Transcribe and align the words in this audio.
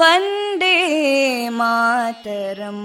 वन्दे 0.00 0.76
मातरम् 1.58 2.84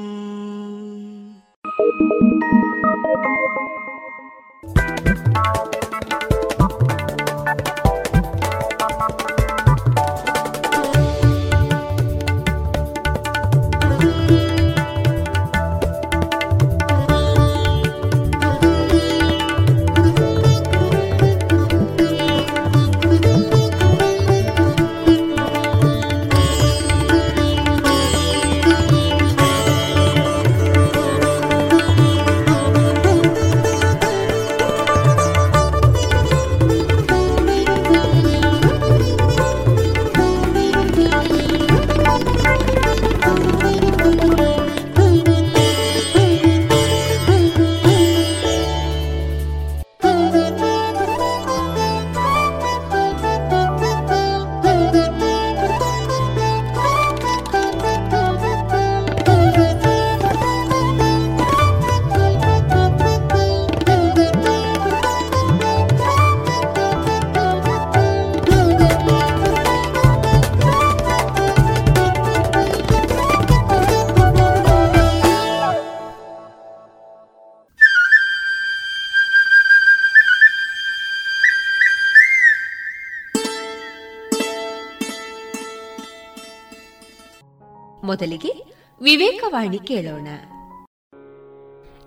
ಮೊದಲಿಗೆ 88.21 88.75
ವಿವೇಕವಾಣಿ 89.01 89.79
ಕೇಳೋಣ. 89.79 90.27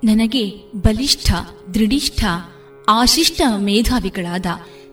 ನನಗೆ 0.05 0.50
ಬಲಿಷ್ಠ, 0.76 1.32
ದೃಢಿಷ್ಠ, 1.75 2.25
ಆಶಿಷ್ಟ 2.88 3.43
ಮೇಧಾವಿಗಳಾದ 3.58 4.46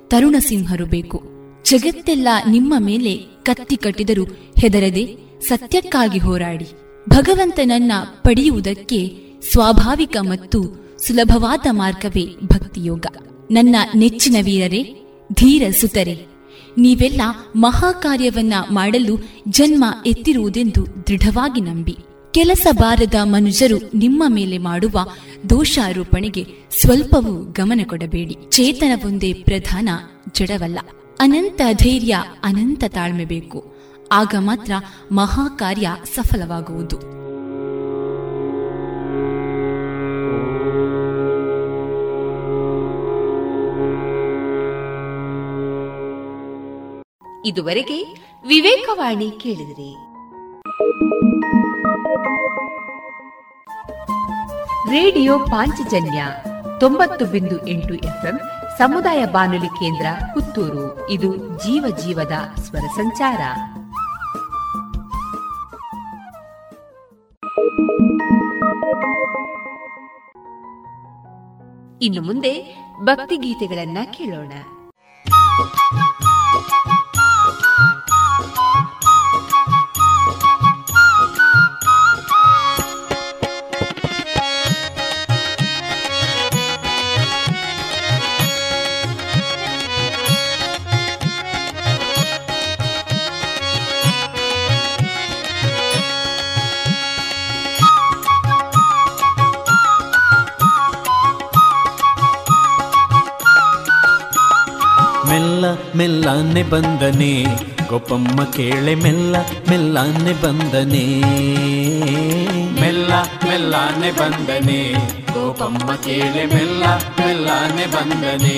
ತರುಣ 0.08 0.36
ಸಿಂಹರು 0.40 0.86
ಬೇಕು. 0.86 1.24
ಜಗತ್ತೆಲ್ಲ 1.64 2.28
ನಿಮ್ಮ 2.50 2.74
ಮೇಲೆ 2.80 3.18
ಕತ್ತಿ 3.44 3.78
ಕಟ್ಟಿದರೂ 3.78 4.24
ಹೆದರದೆ 4.62 5.18
ಸತ್ಯಕ್ಕಾಗಿ 5.42 6.20
ಹೋರಾಡಿ. 6.20 6.66
ಭಗವಂತನನ್ನ 7.10 7.92
ಪಡೆಯುವುದಕ್ಕೆ 8.24 9.18
ಸ್ವಾಭಾವಿಕ 9.52 10.18
ಮತ್ತು 10.22 10.64
ಸುಲಭವಾದ 11.08 11.68
ಮಾರ್ಗವೇ 11.72 12.26
ಭಕ್ತಿಯೋಗ. 12.26 13.06
ನನ್ನ 13.52 13.76
ನೆಚ್ಚಿನ 13.96 14.36
ವೀರರೇ, 14.44 14.96
ಧೀರ 15.34 15.70
ಸುತರೆ. 15.82 16.31
ನೀವೆಲ್ಲ 16.78 17.22
ಮಹಾಕಾರ್ಯವನ್ನ 17.56 18.54
ಮಾಡಲು 18.72 19.18
ಜನ್ಮ 19.48 19.86
ಎತ್ತಿರುವುದೆಂದು 20.06 21.08
ದೃಢವಾಗಿ 21.08 21.62
ನಂಬಿ. 21.62 21.98
ಕೆಲಸ 22.34 22.68
ಬಾರದ 22.80 23.16
ಮನುಜರು 23.24 23.92
ನಿಮ್ಮ 23.96 24.24
ಮೇಲೆ 24.28 24.58
ಮಾಡುವ 24.58 25.06
ದೋಷಾರೋಪಣೆಗೆ 25.50 26.46
ಸ್ವಲ್ಪವೂ 26.82 27.34
ಗಮನ 27.34 27.82
ಕೊಡಬೇಡಿ. 27.86 28.38
ಚೇತನವೊಂದೇ 28.50 29.34
ಪ್ರಧಾನ 29.34 29.90
ಜಡವಲ್ಲ. 30.36 30.80
ಅನಂತ 31.20 31.62
ಧೈರ್ಯ 31.72 32.24
ಅನಂತ 32.44 32.84
ತಾಳ್ಮೆ 32.88 33.26
ಬೇಕು. 33.26 33.76
ಆಗ 34.12 34.36
ಮಾತ್ರ 34.40 34.72
ಮಹಾಕಾರ್ಯ 35.12 35.96
ಸಫಲವಾಗುವುದು. 36.16 37.21
ಇದುವರೆಗೆ 47.46 48.04
ವಿವೇಕವಾಣಿ 48.48 49.32
ಕೇಳಿದಿರಿ. 49.32 49.96
ರೇಡಿಯೋ 54.92 55.40
ಪಾಂಚಜನ್ಯ 55.40 56.26
ತೊಂಬತ್ತು 56.80 57.26
ಬಿಂದು 57.26 57.68
ಎಂಟು 57.68 57.94
ಎಫ್ಎಂ 57.94 58.40
ಸಮುದಾಯ 58.78 59.26
ಬಾನುಲಿ 59.26 59.68
ಕೇಂದ್ರ 59.68 60.06
ಪುತ್ತೂರು. 60.34 61.10
ಇದು 61.10 61.38
ಜೀವ 61.38 61.98
ಜೀವದ 61.98 62.60
ಸ್ವರ 62.60 62.80
ಸಂಚಾರ. 62.80 63.42
ಇನ್ನು 72.02 72.22
ಮುಂದೆ 72.22 72.78
ಭಕ್ತಿ 73.02 73.38
ಗೀತೆಗಳನ್ನ 73.38 73.98
ಕೇಳೋಣ. 74.12 74.52
ಮೆಲ್ಲಾನೆ 105.96 106.64
ಬಂದನೆ 106.64 107.44
ಗೋಪಮ್ಮ 107.90 108.44
ಕೇಳೆ 108.44 108.96
ಮೆಲ್ಲ 108.96 109.36
ಮೆಲ್ಲಾನೆ 109.70 110.34
ಬಂದನೆ. 110.34 111.06
ಮೆಲ್ಲ 112.82 113.14
ಮೆಲ್ಲಾನೆ 113.48 114.12
ಬಂದನೆ 114.12 114.94
ಗೋಪಮ್ಮ 115.34 115.96
ಕೇಳೆ 115.96 116.46
ಮೆಲ್ಲ 116.46 116.84
ಮೆಲ್ಲಾನೆ 116.98 117.86
ಬಂದನೆ. 117.86 118.58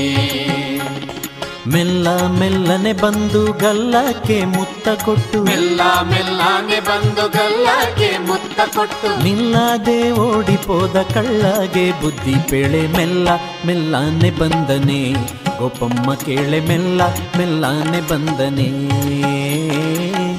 ಮೆಲ್ಲ 1.67 2.27
ಮೆಲ್ಲನೆ 2.27 2.93
ಬಂದು 2.93 3.53
ಗಲ್ಲಕ್ಕೆ 3.53 4.46
ಮುತ್ತ 4.46 4.88
ಕೊಟ್ಟು. 5.05 5.43
ಮೆಲ್ಲ 5.43 5.81
ಮೆಲ್ಲನೆ 6.01 6.79
ಬಂದು 6.79 7.29
ಗಲ್ಲಕ್ಕೆ 7.29 8.17
ಮುತ್ತ 8.17 8.60
ಕೊಟ್ಟು. 8.77 9.24
ನಿಲ್ಲದೆ 9.24 10.12
ಓಡಿಪೋದ 10.12 11.01
ಕಳ್ಳಗೆ 11.13 12.01
ಬುದ್ಧಿ 12.01 12.50
ಪೇಳೆ 12.50 12.88
ಮೆಲ್ಲ 12.88 13.29
ಮೆಲ್ಲನೆ 13.65 14.29
ಬಂದನೆ. 14.29 15.42
ಗೋಪಮ್ಮ 15.60 16.13
ಕೇಳೆ 16.13 16.60
ಮೆಲ್ಲ 16.60 17.01
ಮೆಲ್ಲಾನೆ 17.38 18.01
ಬಂದನೆ. 18.01 18.67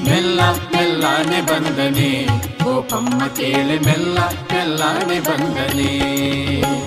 ಮೆಲ್ಲ 0.09 0.41
ಮೆಲ್ಲಾನೆ 0.51 1.41
ಬಂದನೆ. 1.41 2.25
ಗೋಪಮ್ಮ 2.63 3.27
ಕೇಳೆ 3.27 3.79
ಮೆಲ್ಲ 3.79 4.19
ಮೆಲ್ಲಾನೆ 4.29 5.19
ಬಂದನೆ. 5.19 6.84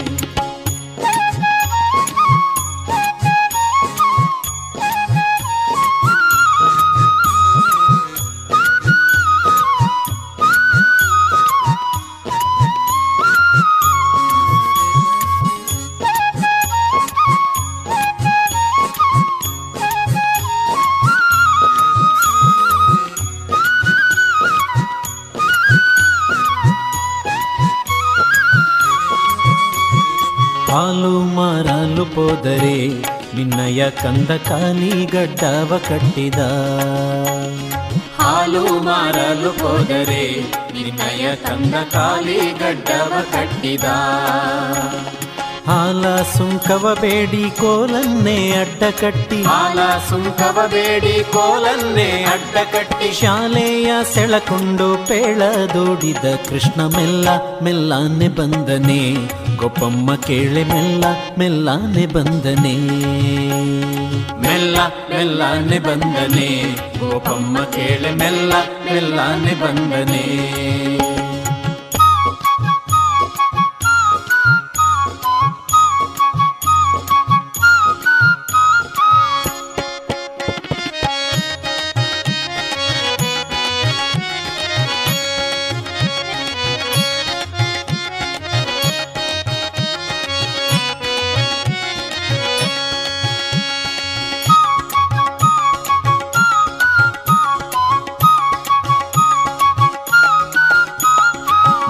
ಹೋದರೆ 32.14 32.88
ನಿನ್ನಯ 33.36 33.90
ಕಂದ 33.90 34.30
ಕಾಲಿ 34.30 35.06
ಗಡ್ಡವ 35.06 35.80
ಕಟ್ಟಿದ. 35.88 36.38
ಹಾಲು 38.18 38.82
ಮಾರಲು 38.82 39.50
ಹೋದರೆ 39.50 40.40
ನಿನ್ನಯ 40.72 41.34
ಕಂದ 41.36 41.74
ಕಾಲಿ 41.74 42.38
ಗಡ್ಡವ 42.58 43.12
ಕಟ್ಟಿದ. 43.32 43.84
ಹಾಲ 45.68 46.04
ಸುಂಕವ 46.36 46.96
ಬೇಡಿ 47.00 47.50
ಕೋಲನ್ನೇ 47.60 48.50
ಅಡ್ಡ 48.50 48.82
ಕಟ್ಟಿ. 49.00 49.42
ಹಾಲ 49.42 49.80
ಸುಂಕವ 50.08 50.58
ಬೇಡಿ 50.66 51.24
ಕೋಲನ್ನೇ 51.32 52.24
ಅಡ್ಡ 52.24 52.56
ಕಟ್ಟಿ. 52.72 53.12
ಶಾಲೆಯ 53.12 53.92
ಸೆಳಕೊಂಡು 54.14 55.06
ಪೇಳದೋಡಿದ 55.06 56.24
ಕೃಷ್ಣ 56.48 56.86
ಮೆಲ್ಲ 56.86 57.28
ಮೆಲ್ಲಾನೆ 57.62 58.28
ಬಂದನೆ. 58.28 59.00
ಗೊಪ್ಪಮ್ಮ 59.56 60.14
ಕೇಳೆ 60.14 60.64
ಮೆಲ್ಲ 60.64 61.04
ಮೆಲ್ಲಾನೆ 61.38 62.06
ಬಂದನೆ. 62.06 62.74
ಮೆಲ್ಲ 64.46 64.76
ಮೆಲ್ಲಾನೆ 65.10 65.78
ಬಂದನೆ. 65.78 66.48
ಗೋಪಮ್ಮ 66.98 67.58
ಕೇಳೆ 67.58 68.10
ಮೆಲ್ಲ 68.10 68.52
ಮೆಲ್ಲಾನೆ 68.84 69.54
ಬಂದನೆ. 69.60 70.24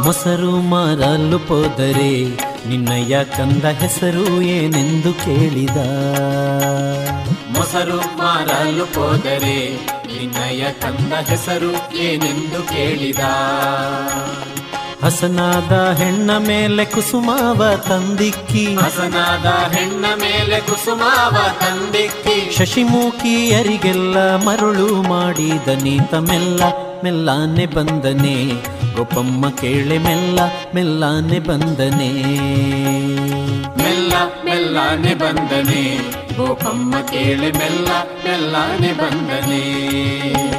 ಮೊಸರು 0.09 0.51
ಮಾರಲು 0.51 1.39
ಹೋದರೆ 1.39 2.27
ನಿನ್ನಯ್ಯ 2.69 3.25
ಕಂದ 3.25 3.65
ಹೆಸರು 3.65 4.41
ಏನೆಂದು 4.41 5.13
ಕೇಳಿದ. 5.13 5.77
ಮೊಸರು 7.57 7.97
ಮಾರಲು 7.97 8.87
ಪೋದರೆ 8.87 9.77
ನಿನ್ನಯ್ಯ 10.07 10.65
ಕಂದ 10.73 11.13
ಹೆಸರು 11.13 11.97
ಏನೆಂದು 11.97 12.63
ಕೇಳಿದ. 12.63 13.19
ಹಸನಾದ 15.05 15.97
ಹೆಣ್ಣ 15.99 16.31
ಮೇಲೆ 16.37 16.85
ಕುಸುಮಾವ 16.85 17.77
ತಂದಿಕ್ಕಿ. 17.89 18.75
ಹಸನಾದ 18.75 19.75
ಹೆಣ್ಣ 19.75 20.07
ಮೇಲೆ 20.07 20.61
ಕುಸುಮಾವ 20.61 21.37
ತಂದಿಕ್ಕಿ. 21.61 22.57
ಶಶಿಮುಖಿಯರಿಗೆಲ್ಲ 22.57 24.37
ಮರುಳು 24.37 25.03
ಮಾಡಿದ 25.03 25.69
ನೀತ 25.69 26.15
ಮೆಲ್ಲ 26.15 26.63
ಮೆಲ್ಲಾನೆ 27.05 27.67
ಬಂದನೆ. 27.67 28.78
ಗೋಪಮ್ಮ 28.99 29.51
ಕೇಳೆ 29.51 29.99
ಮೆಲ್ಲ 29.99 30.39
ಮೆಲ್ಲಾನೆ 30.75 31.39
ಬಂದನೆ. 31.39 32.09
ಮೆಲ್ಲ 33.83 34.13
ಮೆಲ್ಲಾನೆ 34.45 35.15
ಬಂದನೆ. 35.15 35.99
ಗೋಪಮ್ಮ 36.37 37.01
ಕೇಳೆ 37.01 37.51
ಮೆಲ್ಲ 37.51 37.89
ಮೆಲ್ಲಾನೆ 38.25 38.93
ಬಂದನೆ. 38.93 40.58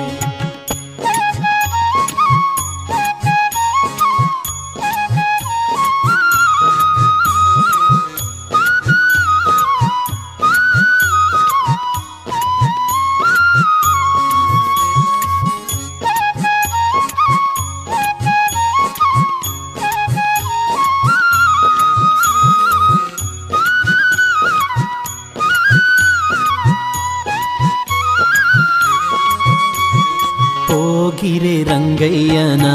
ರಂಗಯ್ಯನ 32.02 32.68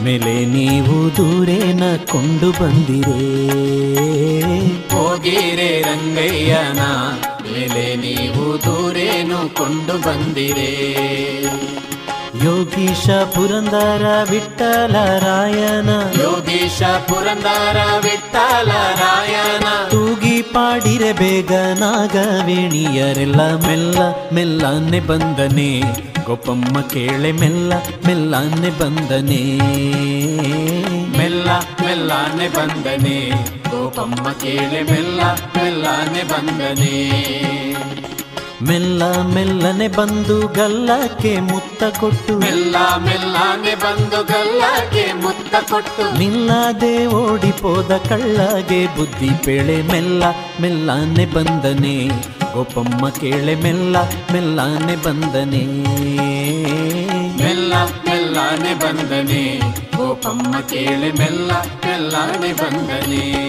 ಮೇಲೆ 0.00 0.32
ನೀವು 0.44 0.96
ದೂರೇನ 1.16 1.84
ಕೊಂಡು 2.10 2.48
ಬಂದಿರೇ? 2.50 3.20
ಹೋಗಿರೆ 4.92 5.70
ರಂಗಯ್ಯನ 5.82 6.82
ಮೇಲೆ 7.44 7.84
ನೀವು 7.96 8.44
ದೂರೇನು 8.66 9.38
ಕೊಂಡು 9.54 9.96
ಬಂದಿರೆ? 9.98 10.70
ಯೋಗೀಶ 12.44 13.10
ಪುರಂದರ 13.10 14.06
ವಿಠಲ 14.30 15.18
ರಾಯನ. 15.18 15.90
ಯೋಗೀಶ 16.20 16.82
ಪುರಂದರ 16.82 17.76
ವಿಠಲ 18.02 18.72
ರಾಯನ. 18.72 19.88
ತೂಗಿ 19.88 20.42
ಪಾಡಿರೆ 20.42 21.12
ಬೇಗ 21.12 21.52
ನಾಗವೇಣಿಯರೆಲ್ಲ 21.52 23.66
ಮೆಲ್ಲ 23.66 23.98
ಮೆಲ್ಲನೆ 24.32 25.00
ಬಂದನೆ. 25.00 25.82
ಗೋಪಮ್ಮ 26.24 26.80
ಕೇಳೆ 26.80 27.32
ಮೆಲ್ಲ 27.32 27.72
ಮೆಲ್ಲನೆ 28.06 28.78
ಬಂದನೆ. 28.78 29.58
ಮೆಲ್ಲ 31.18 31.58
ಮೆಲ್ಲನೆ 31.58 32.48
ಬಂದನೆ. 32.48 33.46
ಗೋಪಮ್ಮ 33.70 34.14
ಕೇಳೆ 34.14 34.82
ಮೆಲ್ಲ 34.82 35.34
ಮೆಲ್ಲನೆ 35.34 36.22
ಬಂದನೆ. 36.22 37.28
ಮೆಲ್ಲ 38.62 39.22
ಮೆಲ್ಲನೆ 39.22 39.88
ಬಂದು 39.88 40.48
ಗಲ್ಲಕ್ಕೆ 40.48 41.40
ಮುತ್ತ 41.40 41.84
ಕೊಟ್ಟು. 42.00 42.38
ಮೆಲ್ಲ 42.38 42.76
ಮೆಲ್ಲನೆ 42.96 43.74
ಬಂದು 43.74 44.24
ಗಲ್ಲಕ್ಕೆ 44.24 45.12
ಮುತ್ತ 45.12 45.54
ಕೊಟ್ಟು. 45.70 46.18
ನಿಲ್ಲದೆ 46.18 47.06
ಓಡಿಪೋದ 47.06 47.96
ಕಳ್ಳಗೆ 48.08 48.96
ಬುದ್ಧಿ 48.96 49.30
ಪೇಳೆ 49.44 49.82
ಮೆಲ್ಲ 49.82 50.24
ಮೆಲ್ಲನೆ 50.60 51.26
ಬಂದನೆ. 51.26 52.08
ಗೋಪಮ್ಮ 52.52 53.08
ಕೇಳೆ 53.08 53.54
ಮೆಲ್ಲ 53.54 53.96
ಮೆಲ್ಲನೆ 54.32 54.96
ಬಂದನೆ. 54.96 55.62
ಮೆಲ್ಲ 57.42 57.74
ಮೆಲ್ಲನೆ 57.84 58.74
ಬಂದನೆ. 58.74 59.58
ಗೋಪಮ್ಮ 59.96 60.60
ಕೇಳೆ 60.60 61.12
ಮೆಲ್ಲ 61.12 61.52
ಮೆಲ್ಲನೆ 61.62 62.52
ಬಂದನೆ. 62.52 63.48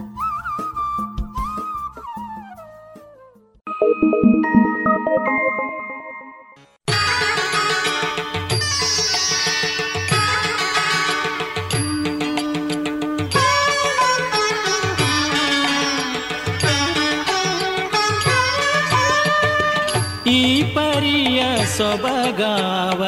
ಸೊಬಗಾವ 21.81 23.05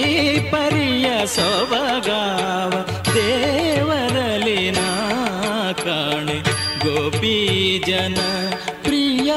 ಪರಿಯ 0.51 1.27
ಸೊಬಗಾವ 1.27 2.71
ನಾ 4.71 5.73
ಕಾಣೆ. 5.73 6.39
ಗೋಪಿ 6.85 7.83
ಜನ 7.87 8.17
ಪ್ರಿಯ 8.83 9.33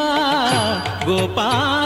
ಗೋಪಾಲಗಲ್ಲದೆ 1.05 1.76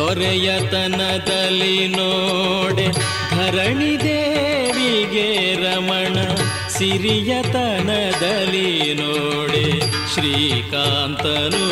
ದೊರೆಯತನದಲ್ಲಿ 0.00 1.88
ನೋಡೆ 1.88 2.88
ಧರಣಿ 3.30 4.00
ದೇವಿಗೆ 4.00 5.54
ರಮಣ 5.54 6.28
ಸಿರಿಯತನದಲ್ಲಿ 6.68 8.94
ನೋಡೆ 8.94 9.80
ಶ್ರೀಕಾಂತನು. 10.14 11.66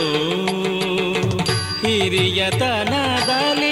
ಹಿರಿಯತನದಲ್ಲಿ 1.80 3.67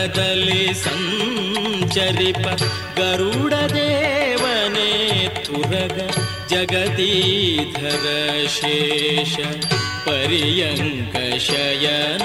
ಗಗನದಲ್ಲಿ 0.00 0.60
ಸಂಚರಿಪ 0.82 2.44
ಗರುಡ 2.98 3.54
ದೇವನೇ 3.74 4.92
ತುರಗ 5.46 5.98
ಜಗತೀಧರ 6.52 8.06
ಶೇಷ 8.56 9.34
ಪರ್ಯಂಕ 10.06 11.14
ಶಯನ 11.48 12.24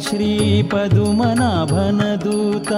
ಶ್ರೀ 0.00 0.62
ಪದುಮನಾಭನ 0.62 2.14
ದೂತ 2.14 2.72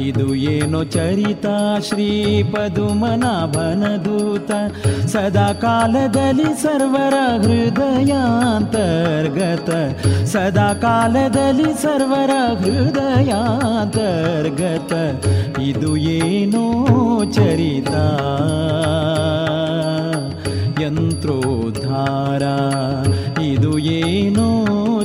ಇದು 0.00 0.34
ಏನೋ 0.34 0.84
ಚರಿತ 0.84 1.46
ಶ್ರೀ 1.80 2.42
ಪದುಮನಾಭನ 2.42 3.96
ಸದಾ 5.06 5.52
ಕಾಲದಲ್ಲಿ 5.52 6.62
ಸರ್ವರ 6.62 7.42
ಹೃದಯಾಂತರ್ಗತ. 7.42 9.70
ಸದಾ 10.24 10.74
ಕಾಲದಲ್ಲಿ 10.74 11.82
ಸರ್ವರ 11.82 12.54
ಹೃದಯಾಂತರ್ಗತ. 12.54 14.92
ಇದು 15.58 15.96
ಏನೋ 15.96 16.84
ಚರಿತ 17.32 17.94
ಯಂತ್ರೋದ್ಧಾರ. 20.82 22.42
ಇದು 23.42 23.78
ಏನೋ 23.78 25.04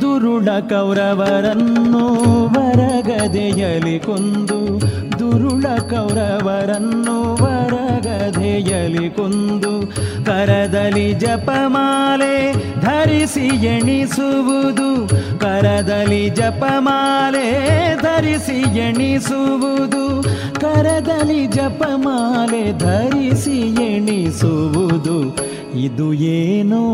ದುರುಳ 0.00 0.48
ಕೌರವರನ್ನು 0.70 1.79
ವರಗದೆಯಲಿ 3.30 3.98
ಕೊಂದು 3.98 4.56
ದುರುಳ 5.18 5.66
ಕೌರವರನ್ನು 5.90 7.16
ವರಗದೆಯಲಿ 7.42 9.06
ಕೊಂದು, 9.10 9.72
ಕರದಲ್ಲಿ 10.24 11.06
ಜಪಮಾಲೆ 11.14 12.34
ಧರಿಸಿ 12.80 13.46
ಎಣಿಸುವುದು, 13.66 14.88
ಕರದಲ್ಲಿ 15.38 16.24
ಜಪಮಾಲೆ 16.30 17.46
ಧರಿಸಿ 18.02 18.58
ಎಣಿಸುವುದು, 18.78 20.04
ಕರದಲ್ಲಿ 20.60 21.46
ಜಪಮಾಲೆ 21.46 22.64
ಧರಿಸಿ 22.78 23.58
ಎಣಿಸುವುದು, 23.86 25.18
ಇದು 25.78 26.08
ಏನೋ 26.36 26.84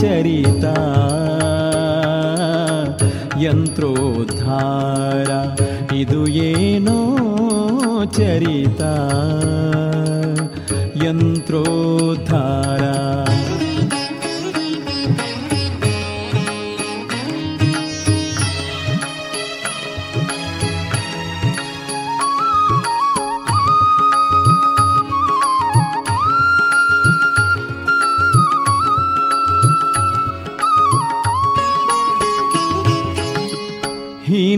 ಚರಿತ. 0.00 0.64
ಯಂತ್ರೋದ್ಧಾರ. 3.40 5.30
ಇದು 5.94 6.28
ಏನೋ 6.28 7.16
ಚರಿತ. 8.04 8.80
ಯಂತ್ರೋದ್ಧಾರ. 11.04 12.95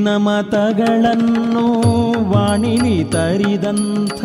ಹೀನಮತಗಳನ್ನು 0.08 1.64
ವಾಣಿಲಿ 2.30 3.04
ತರಿದಂಥ, 3.04 4.20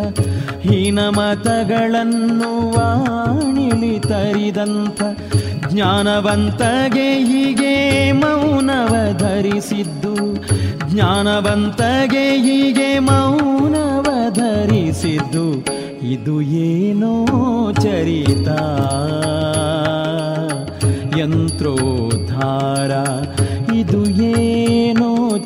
ಹೀನಮತಗಳನ್ನು 0.62 2.52
ವಾಣಿಲಿ 2.72 4.00
ತರಿದಂಥ, 4.00 5.02
ಜ್ಞಾನವಂತಗೆ 5.68 7.10
ಹೀಗೆ 7.24 7.76
ಮೌನವ 8.12 8.94
ಧರಿಸಿದ್ದು, 9.18 10.16
ಜ್ಞಾನವಂತಗೆ 10.90 12.26
ಹೀಗೆ 12.38 13.00
ಮೌನವ 13.00 14.08
ಧರಿಸಿದ್ದು, 14.30 15.46
ಇದು 16.08 16.42
ಏನೋ 16.42 17.14
ಚರಿತ. 17.74 18.48
ಧಾರ 22.28 22.92
ಇದು 23.74 24.00
ಏನೋ 24.10 24.83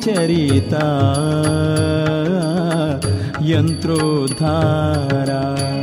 चरिता 0.08 0.86
यन्त्रोद्धारा। 3.42 5.77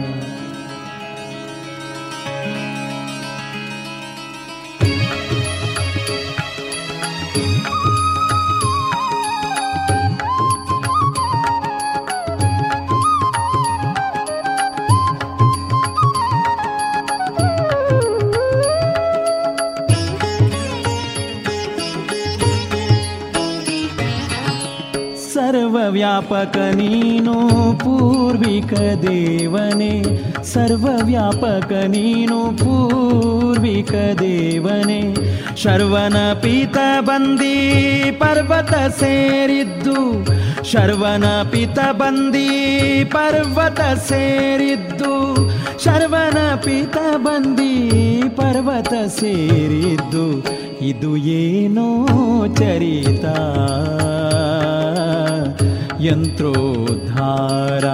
ಸರ್ವವ್ಯಾಪಕ 25.95 26.57
ನೀನು, 26.57 27.33
ಪೂರ್ವಿಕ 27.79 28.73
ದೇವನೇ. 28.73 30.03
ಸರ್ವವ್ಯಾಪಕ 30.43 31.71
ನೀನು, 31.71 32.57
ಪೂರ್ವಿಕ 32.57 33.91
ದೇವನೇ. 34.19 35.15
ಶರ್ವನ 35.55 36.33
ಪೀತ 36.41 36.77
ಬಂದಿ 36.99 37.71
ಪರ್ವತ 38.19 38.73
ಸೇರಿದ್ದು. 38.99 40.25
ಶರ್ವನ 40.71 41.25
ಪಿತ 41.51 41.79
ಬಂದಿ 41.91 43.05
ಪರ್ವತ 43.05 43.81
ಸೇರಿದ್ದು. 43.97 45.35
ಶರ್ವನ 45.83 46.55
ಪಿತ 46.55 46.97
ಬಂದಿ 47.17 47.89
ಪರ್ವತ 48.29 48.93
ಸೇರಿದ್ದು. 49.07 50.43
ಇದು 50.81 51.17
ಏನೋ 51.17 52.07
ಚರಿತ. 52.47 53.25
ಯಂತ್ರೋದ್ಧಾರ. 56.05 57.85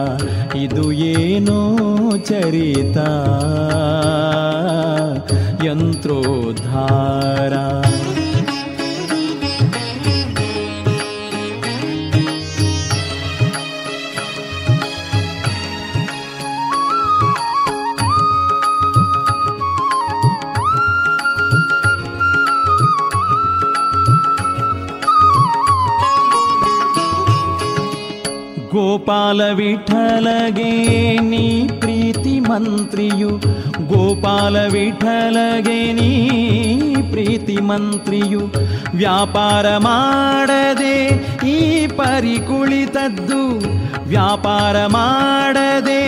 ಇದು 0.58 0.92
ಏನೋ 0.92 1.78
ಚರಿತ. 2.18 2.98
ಯಂತ್ರೋದ್ಧಾರ. 5.66 7.54
ಗೋಪಾಲ 28.92 29.42
ವಿಠಲಗೆ, 29.52 30.72
ನೀ 31.18 31.68
ಪ್ರೀತಿ 31.68 32.40
ಮಂತ್ರಿಯು. 32.40 33.30
ಗೋಪಾಲ 33.88 34.58
ವಿಠಲಗೆ, 34.66 35.94
ನೀ 35.94 36.10
ಪ್ರೀತಿ 37.12 37.56
ಮಂತ್ರಿಯು. 37.56 38.42
ವ್ಯಾಪಾರ 38.98 39.78
ಮಾಡದೆ 39.78 40.98
ಈ 41.50 41.88
ಪರಿ 41.88 42.36
ಕುಳಿತದ್ದು 42.48 43.42
ವ್ಯಾಪಾರ 44.08 44.86
ಮಾಡದೆ 44.88 46.02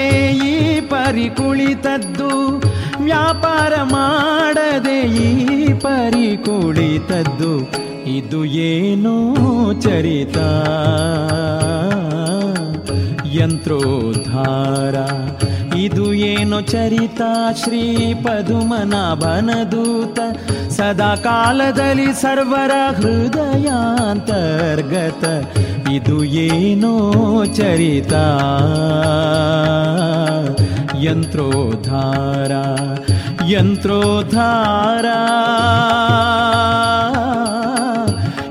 ಈ 0.48 0.80
ಪರಿ 0.82 1.30
ಕುಳಿತದ್ದು 1.30 2.32
ವ್ಯಾಪಾರ 3.04 3.74
ಮಾಡದೆ 3.84 5.00
ಈ 5.02 5.74
ಪರಿ 5.74 6.38
ಕುಳಿತದ್ದು 6.38 7.84
ಇದು 8.18 8.46
ಏನೋ 8.46 9.16
ಚರಿತ. 9.82 10.38
ಯಂತ್ರೋದ್ಧಾರ. 13.36 14.96
ಇದು 15.76 16.14
ಏನು 16.14 16.62
ಚರಿತ? 16.62 17.22
ಶ್ರೀ 17.64 18.14
ಪದುಮನಾಭನದೂತ. 18.14 20.20
ಸದಾ 20.70 21.16
ಕಾಲದಲ್ಲಿ 21.16 22.14
ಸರ್ವರ 22.14 22.72
ಹೃದಯಾಂತರ್ಗತ. 22.96 25.48
ಇದು 25.88 26.24
ಏನೋ 26.24 27.14
ಚರಿತ? 27.46 28.14
ಯಂತ್ರೋದ್ಧಾರ. 31.04 32.52
ಯಂತ್ರೋದ್ಧಾರ. 33.48 35.06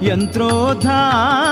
यन्त्रोद्धा 0.02 1.51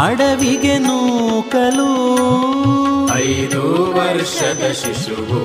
ಅಡವಿಗೆ 0.00 0.78
ನೂಕಲು 0.78 1.90
ಐದು 3.22 3.62
ವರ್ಷದ 3.92 4.64
ಶಿಶುವು 4.72 5.40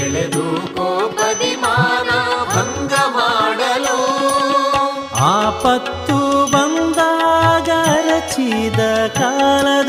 ಎಳೆದು 0.00 0.44
ಕೋಪದಿ 0.76 1.56
ಮಾನ 1.56 2.10
ಭಂಗ 2.54 2.92
ಮಾಡಲು. 2.92 3.98
ಆಪತ್ತು 5.22 6.46
ಬಂದಾಗ 6.46 7.68
ರಚಿದ 8.08 8.80
ಕಾಲ 9.06 9.79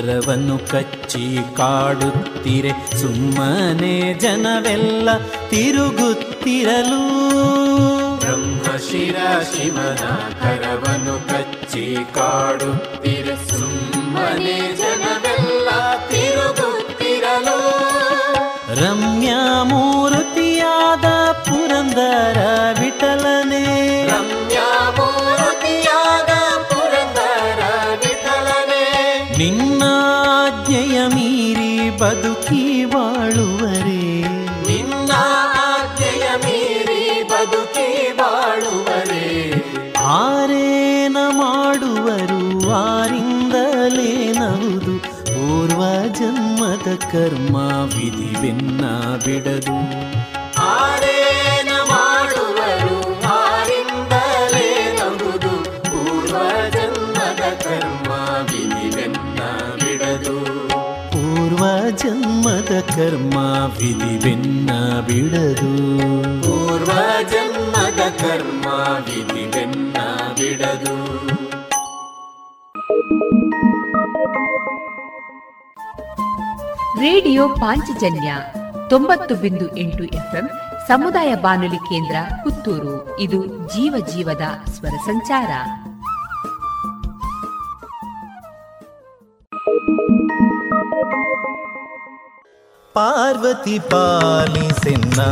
ಕರವನ್ನು 0.00 0.58
ಕಚ್ಚಿ 0.58 1.38
ಕಾಡುತ್ತಿರೆ 1.56 3.00
ಸುಮ್ಮನೆ 3.00 4.14
ಜನವೆಲ್ಲ 4.14 5.08
ತಿರುಗುತ್ತಿರಲು. 5.50 7.02
ಬ್ರಹ್ಮಶಿರ 8.18 9.16
ಶಿವನ 9.42 10.04
ಕರವನ್ನು 10.42 11.28
ಕಚ್ಚಿ 11.28 11.49
ಜನ್ಮದ 47.12 47.28
ಕರ್ಮ 47.28 47.56
ವಿಧಿವೆನ್ನ 47.82 48.84
ಬಿಡದು. 49.24 49.76
ಆರೇನ 50.60 51.68
ಮಾಡುವರು 51.68 53.22
ಆರಿಂದಲೇ 53.26 54.98
ನಗುದು. 55.00 55.64
ಪೂರ್ವ 55.64 56.36
ಜನ್ಮದ 56.70 57.54
ಕರ್ಮ 57.54 58.12
ವಿಧಿವೆನ್ನ 58.52 59.40
ಬಿಡದು. 59.74 60.68
ಪೂರ್ವ 61.10 61.90
ಜನ್ಮದ 61.90 62.80
ಕರ್ಮ 62.80 63.38
ವಿಧಿವೆನ್ನ 63.78 64.70
ಬಿಡದು. 65.00 65.76
ಪೂರ್ವ 66.42 66.92
ಜನ್ಮದ 67.30 68.00
ಕರ್ಮ 68.22 68.68
ವಿಧಿವೆನ್ನ 69.04 69.96
ಬಿಡದು. 70.32 71.09
ರೇಡಿಯೋ 77.10 77.48
ಪಾಂಚಜನ್ಯ 77.48 78.34
ತೊಂಬತ್ತು 78.90 79.34
ಬಿಂದು 79.34 79.76
ಎಂಟು 79.76 80.04
ಎಫ್ಎಂ 80.04 80.50
ಸಮುದಾಯ 80.88 81.34
ಬಾನುಲಿ 81.34 81.76
ಕೇಂದ್ರ 81.76 82.16
ಪುತ್ತೂರು. 82.42 83.20
ಇದು 83.20 83.46
ಜೀವ 83.46 84.06
ಜೀವದ 84.14 84.70
ಸ್ವರ 84.70 84.88
ಸಂಚಾರ. 84.88 85.50
ಪಾರ್ವತಿ 92.94 93.78
ಪಾಲಿಸೆನ್ನ 93.78 95.22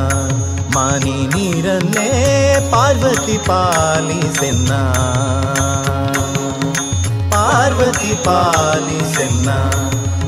ಮಾನಿ 0.75 1.27
ನೀರನ್ನೇ 1.27 2.69
ಪಾರ್ವತಿ 2.73 3.39
ಪಾಲಿಸೆನ್ನ. 3.39 4.75
ಪಾರ್ವತಿ 7.31 8.25
ಪಾಲಿಸೆನ್ನ 8.25 9.51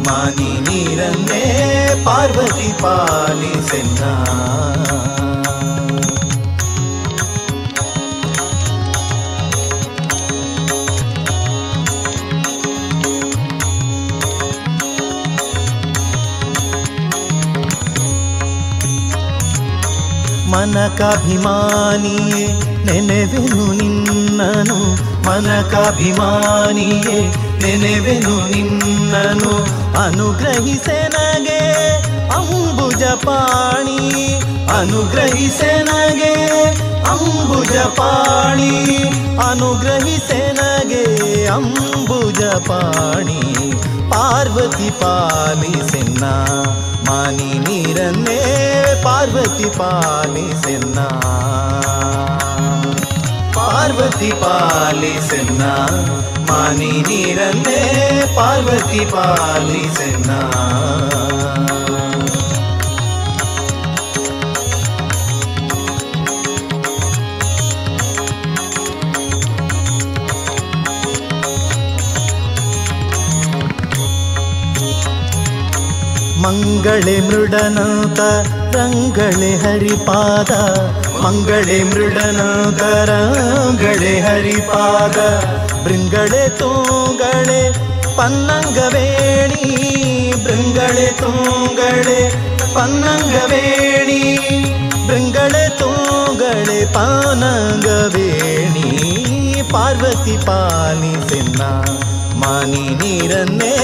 ಮಾನಿ 0.07 0.51
ನೀರನ್ನೇ 0.67 1.45
ಪಾರ್ವತಿ 2.05 2.71
ಪಾಲಿಸೆನ್ನ 2.83 4.03
ಮನಕಾಭಿಮಾನಿಯೇ 21.13 22.43
ನೆನೆವೆನು 22.85 23.65
ನಿನ್ನನು 24.41 24.95
ಮನಕಾಭಿಮಾನಿಯೇ 25.29 27.21
ನೆನೆವೆನು 27.63 28.51
ನಿನ್ನನು 28.51 29.53
ಅನುಗ್ರಹಿಸೆನಗೆ 30.03 31.73
ಅಂಬುಜ 32.29 33.05
ಪಾಣಿ. 33.05 34.41
ಅನುಗ್ರಹಿಸೆನಗೆ 34.79 36.35
ಅಂಬುಜ 37.05 37.77
ಪಾಣಿ. 37.77 39.03
ಅನುಗ್ರಹಿಸೆನಗೆ 39.51 41.05
ಅಂಬುಜ 41.47 42.45
ಪಾಣಿ. 42.45 43.71
ಪಾರ್ವತಿ 44.11 44.91
ಪಾಲಿಸೆನ್ನ 44.91 46.25
ಮಾನಿ 47.11 47.59
ನೀರನ್ನೇ 47.59 48.41
ಪಾರ್ವತಿ 49.05 49.65
ಪಾಲಿಸೆನ್ನ. 49.65 50.99
ಪಾರ್ವತಿ 53.71 54.29
ಪಾಲಿಸೆನ್ನ 54.43 55.65
ಮಾನಿ 56.49 56.93
ನೀರನ್ನೇ 57.09 57.81
ಪಾರ್ವತಿ 58.37 59.03
ಪಾಲಿಸೆನ್ನ 59.13 60.31
ಮಂಗಳೆ 76.43 77.17
ಮೃಡನಾಥ 77.21 78.21
ರಂಗಳೆ 78.77 79.53
ಹರಿಪಾದ 79.57 80.53
ಮಂಗಳೆ 81.23 81.79
ಮೃಡನಾಥ 81.85 82.81
ರಂಗಳೆ 83.11 84.15
ಹರಿಪಾದ 84.21 85.19
ಬೃಂಗಳೆ 85.85 86.45
ತೂಗಳೆ 86.59 87.61
ಪನ್ನಂಗವೇಣಿ 88.17 89.69
ಬೃಂಗಳೆ 90.45 91.07
ತೂಗಳೆ 91.21 92.21
ಪನ್ನಂಗವೇಣಿ 92.75 94.21
ಬೃಂಗಳೆ 95.09 95.65
ತೂಗಳೆ 95.79 96.79
ಪಾನಂಗವೇಣಿ 96.95 98.89
ಪಾರ್ವತಿ 99.73 100.37
ಪಾಲಿಸೆನ್ನ 100.47 101.63
ಮಾನಿ 102.43 102.87
ನೀರನ್ನೇ 102.95 103.75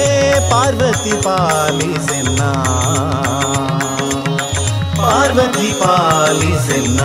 ಪಾರ್ವತಿ 0.50 1.16
ಪಾಲಿಸೆನ್ನ 1.22 2.42
ಪಾರ್ವತಿ 5.28 5.70
ಪಾಲಿಸೆನ್ನ 5.80 7.00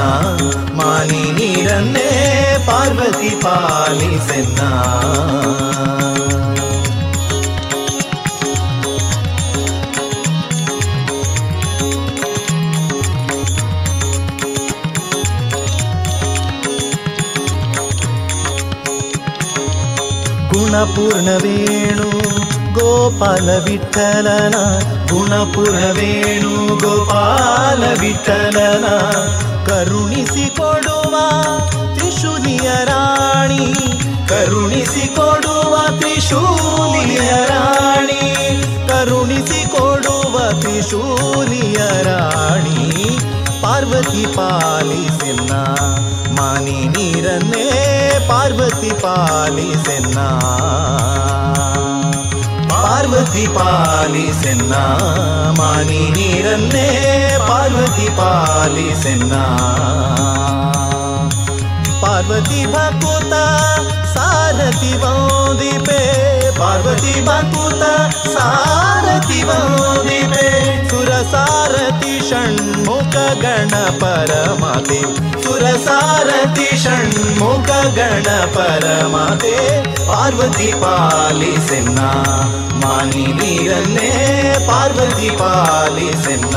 ಮಾನಿ 0.80 1.22
ನೀರನ್ನೇ 1.32 2.10
ಪಾರ್ವತಿ 2.68 3.32
ಪಾಲಿಸೆನ್ನ 3.44 4.60
ಗುಣಪೂರ್ಣ 20.54 21.30
ವೇಣು 21.44 22.10
ಗೋಪಾಲ 22.74 23.50
ವಿಠಲನ 23.66 24.56
ಗುಣಪೂರ್ಣ 25.12 25.84
ವೇಣು 25.92 26.54
ಗೋಪಾಲ 26.78 27.84
ವಿಠಲನ 28.02 28.86
ಕರುಣಿಸಿ 29.66 30.50
ಕೊಡುವ 30.58 31.16
ತ್ರಿಶೂಲಿಯ 31.96 32.70
ರಾಣಿ 32.86 33.66
ಕರುಣಿಸಿ 34.30 35.08
ಕೊಡುವ 35.16 35.76
ತ್ರಿಶೂಲಿಯ 36.00 37.30
ರಾಣಿ 37.46 38.22
ಕರುಣಿಸಿ 38.90 39.70
ಕೊಡುವ 39.70 40.36
ತ್ರಿಶೂಲಿಯ 40.62 41.80
ರಾಣಿ. 42.04 42.80
ಪಾರ್ವತಿ 43.62 44.26
ಪಾಲಿಸೆನ್ನ 44.36 45.52
ಮಾನಿ 46.40 46.80
ನೀರನ್ನೇ 46.88 47.66
ಪಾರ್ವತಿ 48.30 48.90
ಪಾಲಿಸೆನ್ನ 49.02 50.20
ಪಾರ್ವತಿ 53.12 53.46
ಪಾಲಿಸೆನ್ನ 53.56 54.74
ಮಾನಿ 55.58 56.04
ನೀರನ್ನೇ 56.12 56.86
ಪಾರ್ವತಿ 57.48 58.06
ಪಾಲಿಸೆನ್ನ 58.18 59.34
ಪಾರ್ವತಿ 62.04 62.62
ಭಕುತ 62.74 63.34
ಸಾರಥಿ 64.14 64.94
ವಂದಿಪೆ 65.04 66.00
ಪಾರ್ವತಿ 66.62 67.14
ಬಕುತ 67.22 67.84
ಸಾರಥಿ 68.34 69.40
ವಂದಿಪೆ 69.50 70.48
ಸುರ 70.90 71.12
ಸಾರಥಿ 71.32 72.16
ಷಣ್ಮುಖ 72.30 73.16
ಗಣ 73.44 73.74
ಪರಮಾತೆ 74.02 75.00
ಸುರ 75.44 75.66
ಸಾರಥಿ 75.86 76.70
ಷಣ್ಮುಖ 76.84 77.70
ಗಣ 77.98 78.28
ಪರಮಾತೆ 78.56 79.56
ಪಾರ್ವತಿ 80.08 80.70
ಪಾಲಿಸೆನ್ನ 80.82 82.00
ಮಾನಿ 82.84 83.28
ನೀರನ್ನೇ 83.40 84.12
ಪಾರ್ವತಿ 84.68 85.30
ಪಾಲಿಸೆನ್ನ 85.38 86.56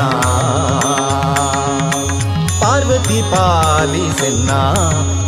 ಪಾರ್ವತಿ 2.84 3.22
ಪಾಲಿಸೆನ್ನ? 3.22 4.50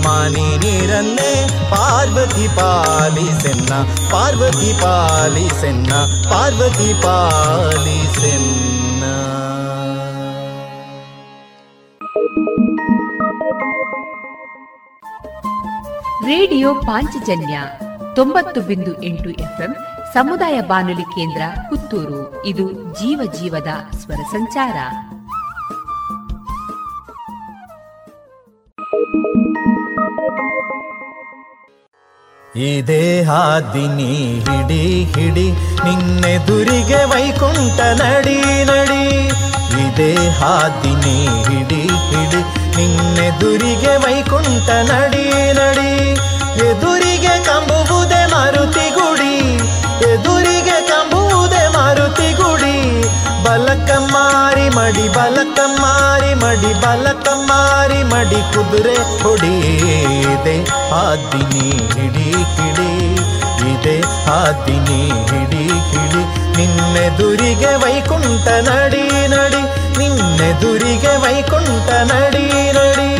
ಮಾನಿ 0.06 0.56
ನೀರನ್ನೇ 0.56 1.46
ಪಾರ್ವತಿ 1.70 2.48
ಪಾಲಿಸೆನ್ನ? 2.48 3.72
ಪಾರ್ವತಿ 4.12 4.82
ಪಾಲಿಸೆನ್ನ? 4.82 5.92
ಪಾರ್ವತಿ 6.30 7.02
ಪಾಲಿಸೆನ್ನ? 7.02 9.04
ರೇಡಿಯೋ 16.26 16.74
ಪಾಂಚಜನ್ಯ 16.74 17.60
ತೊಂಬತ್ತು 18.14 18.60
ಬಿಂದು 18.60 19.02
ಎಂಟು 19.02 19.30
ಎಫ್ಎಂ 19.30 19.76
ಸಮುದಾಯ 20.14 20.60
ಬಾನುಲಿ 20.60 21.02
ಕೇಂದ್ರ 21.02 21.42
ಪುತ್ತೂರು. 21.68 22.46
ಇದು 22.46 22.72
ಜೀವ 22.72 23.20
ಜೀವದ 23.40 23.96
ಸ್ವರ 23.96 24.14
ಸಂಚಾರ. 24.14 25.05
ಈ 32.58 32.82
ದೇಹಾದಿನಿ 32.82 34.12
ಹಿಡಿ 34.48 35.04
ಹಿಡಿ 35.04 35.50
ನಿನ್ನೆದುರಿಗೆ 35.84 37.04
ವೈಕುಂಠ 37.04 37.80
ನಡಿ 37.80 38.64
ನಡಿ. 38.64 39.04
ಈ 39.80 39.96
ದೇಹಾದಿನಿ 39.96 41.16
ಹಿಡಿ 41.48 41.82
ಹಿಡಿ 42.10 42.40
ನಿನ್ನೆದುರಿಗೆ 42.76 43.96
ವೈಕುಂಠ 43.96 44.68
ನಡಿ 44.70 45.26
ನಡಿ. 45.52 45.92
ಎದುರಿಗೆ 46.68 47.34
ಕಂಬುವುದೇ 47.44 47.75
ಮಡಿ 56.42 56.72
ಬಲಕ 56.82 57.26
ಮಾರಿ 57.48 58.02
ಮಡಿ 58.02 58.40
ಕುದುರೆ 58.52 58.96
ಹೊಡೆಯದೆ 59.22 60.56
ಆದಿನಿ 61.00 61.66
ಹಿಡಿ 61.94 62.28
ಹಿಡಿ 62.56 62.90
ಇದೆ 63.72 63.96
ಆದಿನಿ 64.36 65.00
ಹಿಡಿ 65.30 65.64
ಹಿಡಿ 65.92 66.22
ನಿನ್ನೆದುರಿಗೆ 66.56 67.72
ವೈಕುಂಠ 67.82 68.46
ನಡಿ 68.68 69.04
ನಡಿ, 69.28 69.62
ನಿನ್ನೆದುರಿಗೆ 69.98 71.12
ವೈಕುಂಠ 71.24 71.88
ನಡಿ 72.12 72.46
ನಡಿ. 72.72 73.15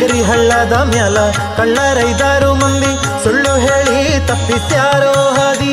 ಹಗರಿ 0.00 0.20
ಹಳ್ಳದ 0.22 0.72
ಮ್ಯಾಲ 0.90 1.18
ಕಳ್ಳರೈದಾರು 1.56 2.50
ಮಂದಿ 2.54 2.90
ಸುಳ್ಳು 3.22 3.54
ಹೇಳಿ 3.64 3.96
ತಪ್ಪಿಸ್ಯಾರೋ 4.26 5.14
ಹಾದಿ. 5.36 5.72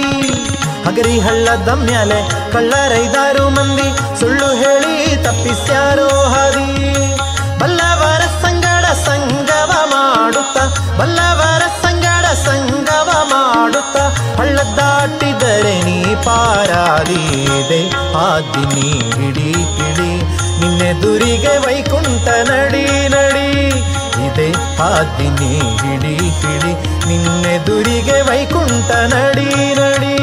ಹಗರಿ 0.86 1.19
ಹಳ್ಳದ 1.19 1.69
ಮ್ಯಾಲೆ 1.82 2.17
ಕಳ್ಳರೈದಾರು 2.53 3.43
ಮಂದಿ 3.49 3.88
ಸುಳ್ಳು 4.19 4.49
ಹೇಳಿ 4.61 4.95
ತಪ್ಪಿಸ್ಯಾರೋ 5.23 6.07
ಹಾದಿ. 6.34 6.65
ಬಲ್ಲವರ 7.59 8.23
ಸಂಗಡ 8.41 8.86
ಸಂಗವ 9.03 9.71
ಮಾಡುತ್ತ, 9.93 10.57
ಬಲ್ಲವರ 10.99 11.63
ಸಂಗಡ 11.84 12.26
ಸಂಗವ 12.47 13.09
ಮಾಡುತ್ತ 13.34 13.97
ಹಳ್ಳ 14.39 14.57
ದಾಟಿದರೆ 14.80 15.76
ನೀ 15.82 15.97
ಆದಿ 18.26 18.65
ನೀಡಿ 18.76 19.51
ಹಿಡಿ 19.78 20.11
ನಿನ್ನೆ 20.59 20.91
ದುರಿಗೆ 21.01 21.57
ವೈಕುಂಠ 21.57 22.28
ನಡಿ 22.49 22.86
ನಡಿ 23.07 23.49
ಇದೆ 24.46 24.52
ಆದಿನಿ 24.88 25.52
ಹಿಡಿ 25.82 26.16
ಹಿಡಿ 26.41 26.74
ನಿನ್ನೆದುರಿಗೆ 27.08 28.18
ವೈಕುಂಠ 28.30 28.91
ನಡಿ 29.14 29.50
ನಡಿ. 29.80 30.14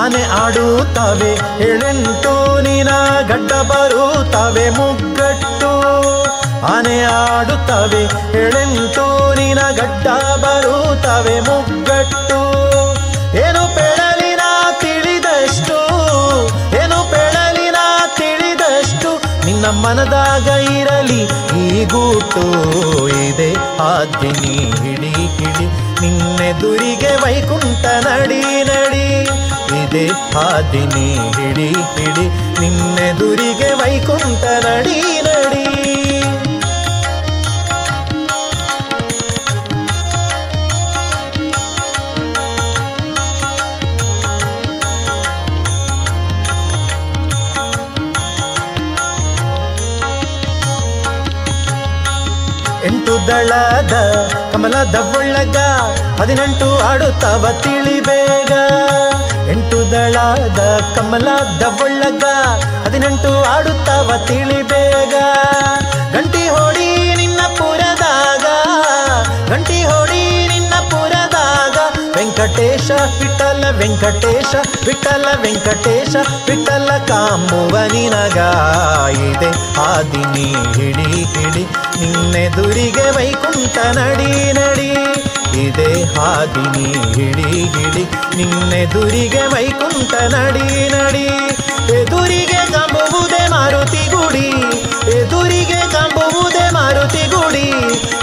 ಆನೆ 0.00 0.20
ಆಡುತ್ತವೆ 0.42 1.30
ಎಳೆಂಟು 1.68 2.34
ನಿನ 2.66 2.90
ಗಡ್ಡ 3.30 3.52
ಬರುತ್ತವೆ, 3.70 4.66
ಮುಗ್ಗಟ್ಟು 4.76 5.49
ಆನೆ 6.72 6.96
ಆಡುತ್ತವೆ, 7.04 8.02
ಎಳೆಂಟು 8.42 9.04
ನಿನ 9.38 9.60
ಗಡ್ಡ 9.78 10.06
ಬರುತ್ತವೆ, 10.42 11.36
ಮುಗ್ಗಟ್ಟು. 11.40 12.40
ಏನು 13.44 13.62
ಪೆಳಲಿನ 13.76 14.42
ತಿಳಿದಷ್ಟು, 14.82 15.78
ಏನು 16.82 16.98
ಪೆಳಲಿನ 17.12 17.78
ತಿಳಿದಷ್ಟು, 18.18 19.10
ನಿನ್ನ 19.46 19.66
ಮನದಾಗ 19.84 20.48
ಇರಲಿ 20.78 21.22
ಈ 21.62 21.84
ಗೂಟು 21.84 22.44
ಇದೆ. 23.26 23.50
ಆದಿನಿ 23.90 24.54
ಹಿಡಿ 24.82 25.12
ಹಿಡಿ 25.36 25.66
ನಿನ್ನೆದುರಿಗೆ 26.02 27.12
ವೈಕುಂಠ 27.22 27.84
ನಡಿ 28.06 28.42
ನಡಿ 28.70 29.06
ಇದೆ. 29.82 30.06
ಆದಿನಿ 30.46 31.08
ಹಿಡಿ 31.38 31.68
ಹಿಡಿ 31.96 32.26
ನಿನ್ನೆದುರಿಗೆ 32.60 33.70
ವೈಕುಂಠ 33.82 34.44
ನಡಿ 34.66 35.00
ನಡಿ 35.26 35.59
ದಳದ 53.28 53.94
ಕಮಲದ 54.52 54.96
ಒಳ್ಳಗ 55.16 55.56
ಹದಿನೆಂಟು 56.20 56.68
ಆಡುತ್ತವ 56.78 57.46
ತಿಳಿಬೇಗ. 57.62 58.52
ಎಂಟು 59.50 59.78
ದಳದ 59.92 60.60
ಕಮಲದ 60.96 61.62
ಒಳ್ಳಗ 61.82 62.24
ಹದಿನೆಂಟು 62.84 63.32
ಆಡುತ್ತವ 63.42 64.10
ತಿಳಿಬೇಗ. 64.26 65.14
ಗಂಟಿ 66.12 66.48
ಹೊಡಿ 66.48 67.14
ನಿನ್ನ 67.14 67.40
ಪುರದಾಗ, 67.58 68.46
ಗಂಟಿ 69.50 69.82
ಹೊಡಿ 69.82 70.22
ನಿನ್ನ 70.48 70.74
ಪುರದಾಗ. 70.90 71.76
ವೆಂಕಟೇಶ, 72.16 72.90
ವಿಠಲ 73.20 73.64
ವೆಂಕಟೇಶ 73.78 74.54
ವಿಠಲ 74.86 75.26
ವೆಂಕಟೇಶ, 75.42 76.14
ವಿಠಲ 76.48 76.90
ಕಾಂಬುವ 77.08 77.74
ನಿನಗ 77.92 78.38
ಇದೆ 79.30 79.50
ಆದಿನಿ 79.80 80.48
ಹಿಡಿ 80.76 81.10
ಹಿಡಿ 81.34 81.89
ನಿನ್ನೆದುರಿಗೆ 82.00 83.10
ವೈಕುಂಠ 83.16 83.96
ನಡಿ 83.96 84.52
ನಡಿ. 84.52 84.90
ಇದೆ 85.60 86.04
ಹಾದಿನಿ 86.14 87.14
ಹಿಡಿ 87.14 87.50
ಹಿಡಿ 87.50 88.04
ನಿನ್ನೆದುರಿಗೆ 88.36 89.46
ವೈಕುಂಠ 89.46 90.34
ನಡಿ 90.34 90.88
ನಡಿ. 90.88 91.26
ಎದುರಿಗೆ 91.92 92.72
ಕಂಬುವುದೇ 92.72 93.48
ಮಾರುತಿ 93.50 94.10
ಗುಡಿ. 94.10 94.48
ಎದುರಿಗೆ 95.16 95.80
ಕಂಬುವುದೇ 95.92 96.70
ಮಾರುತಿ 96.72 97.30
ಗುಡಿ. 97.30 97.68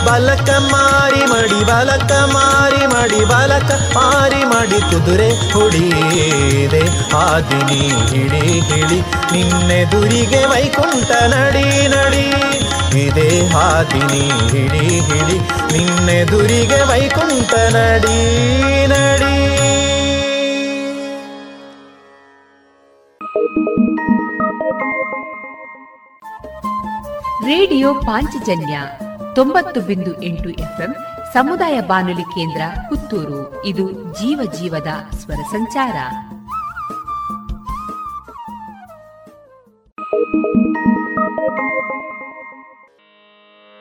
ಬಲಕ 0.05 0.49
ಮಾರಿ 0.49 1.25
ಮಡಿ, 1.25 1.65
ಬಲಕ 1.65 2.11
ಮಾರಿ 2.11 2.85
ಮಡಿ, 2.85 3.25
ಬಲಕ 3.25 3.71
ಮಾರಿ 3.95 4.45
ಮಡಿ 4.45 4.79
ಕುದುರೆ 4.81 5.51
ಹುಡಿದೆ 5.51 6.83
ಆದಿನಿ 7.15 7.81
ಹಿಡಿ 8.09 8.59
ಹಿಡಿ 8.59 8.99
ನಿನ್ನೆದುರಿಗೆ 9.31 10.45
ವೈಕುಂಠ 10.45 11.11
ನಡಿ 11.11 11.87
ನಡಿ. 11.87 12.27
ಇದೇ 12.95 13.47
ಹಾದಿನಿ 13.47 14.49
ಹಿಡಿ 14.49 14.99
ಹಿಡಿ 14.99 15.39
ನಿನ್ನೆದುರಿಗೆ 15.77 16.89
ವೈಕುಂಠ 16.89 17.53
ನಡಿ 17.53 18.87
ನಡಿ. 18.87 19.27
ರೇಡಿಯೋ 27.45 27.93
ಪಾಂಚಜನ್ಯ 27.93 28.79
ತೊಂಬತ್ತು 29.35 29.81
ಬಿಂದು 29.81 30.21
ಎಂಟು 30.21 30.49
ಎಫ್ಎಂ 30.49 30.95
ಸಮುದಾಯ 31.33 31.81
ಬಾನುಲಿ 31.81 32.21
ಕೇಂದ್ರ 32.21 32.61
ಪುತ್ತೂರು. 32.89 33.65
ಇದು 33.65 33.91
ಜೀವ 33.91 34.51
ಜೀವದ 34.59 35.15
ಸ್ವರ 35.17 35.35
ಸಂಚಾರ. 35.35 35.95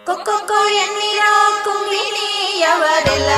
ಕೊಕ್ಕೊ 0.07 0.59
ಎನ್ನಿರೋ 0.82 1.32
ಕುಂಬಿನಿಯವರೆಲ್ಲ 1.64 3.30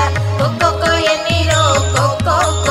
ಕೊಕ್ಕೊ 0.59 0.91
ಎನ್ನಿರೋ 1.13 1.61
ಕೊಕ್ಕೊ 1.95 2.35
ಎನ್ನಿರೋ 2.47 2.68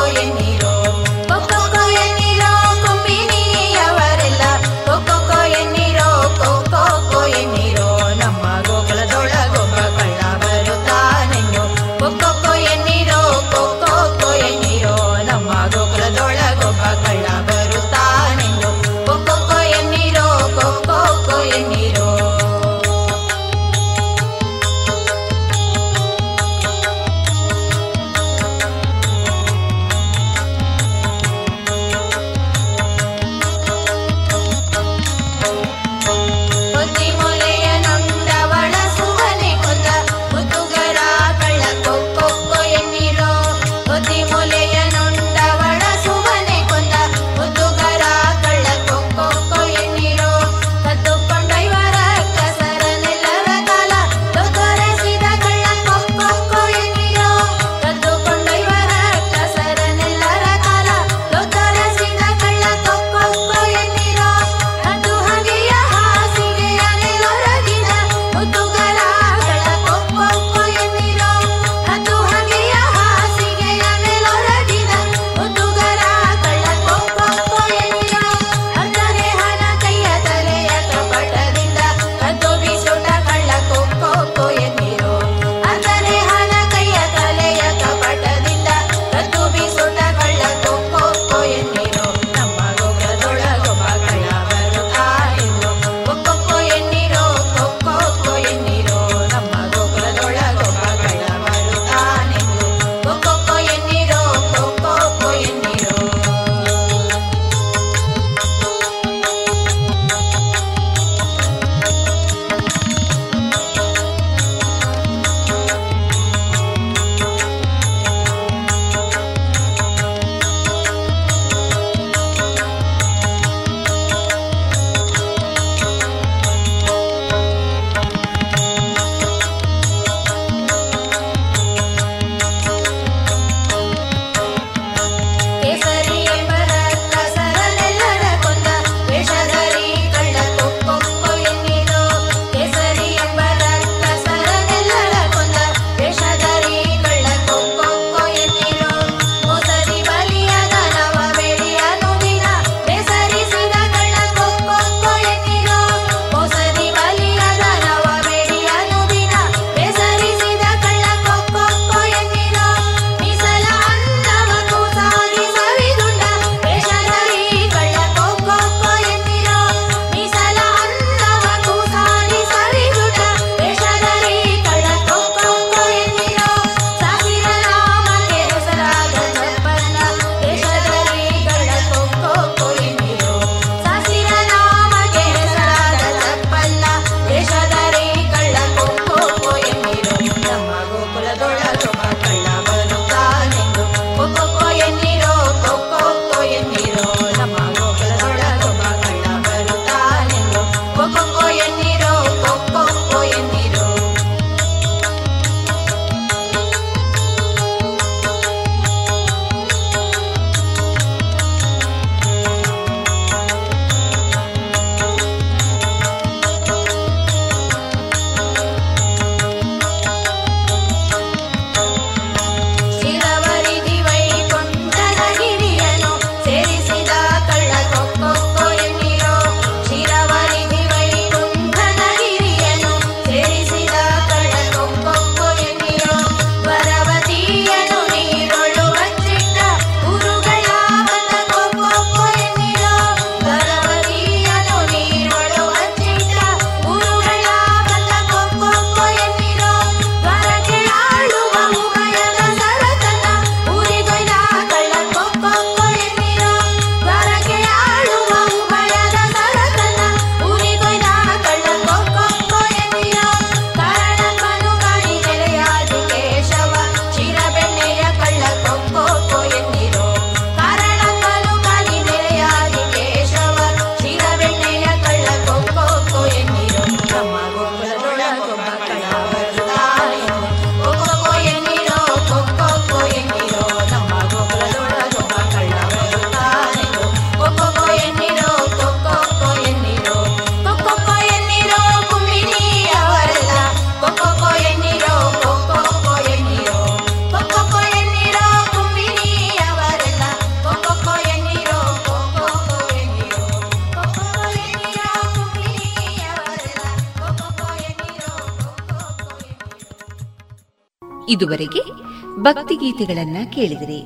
ಭಕ್ತಿಗೀತೆಗಳನ್ನ 312.99 313.51
ಕೇಳಿದಿರಿ. 313.55 314.01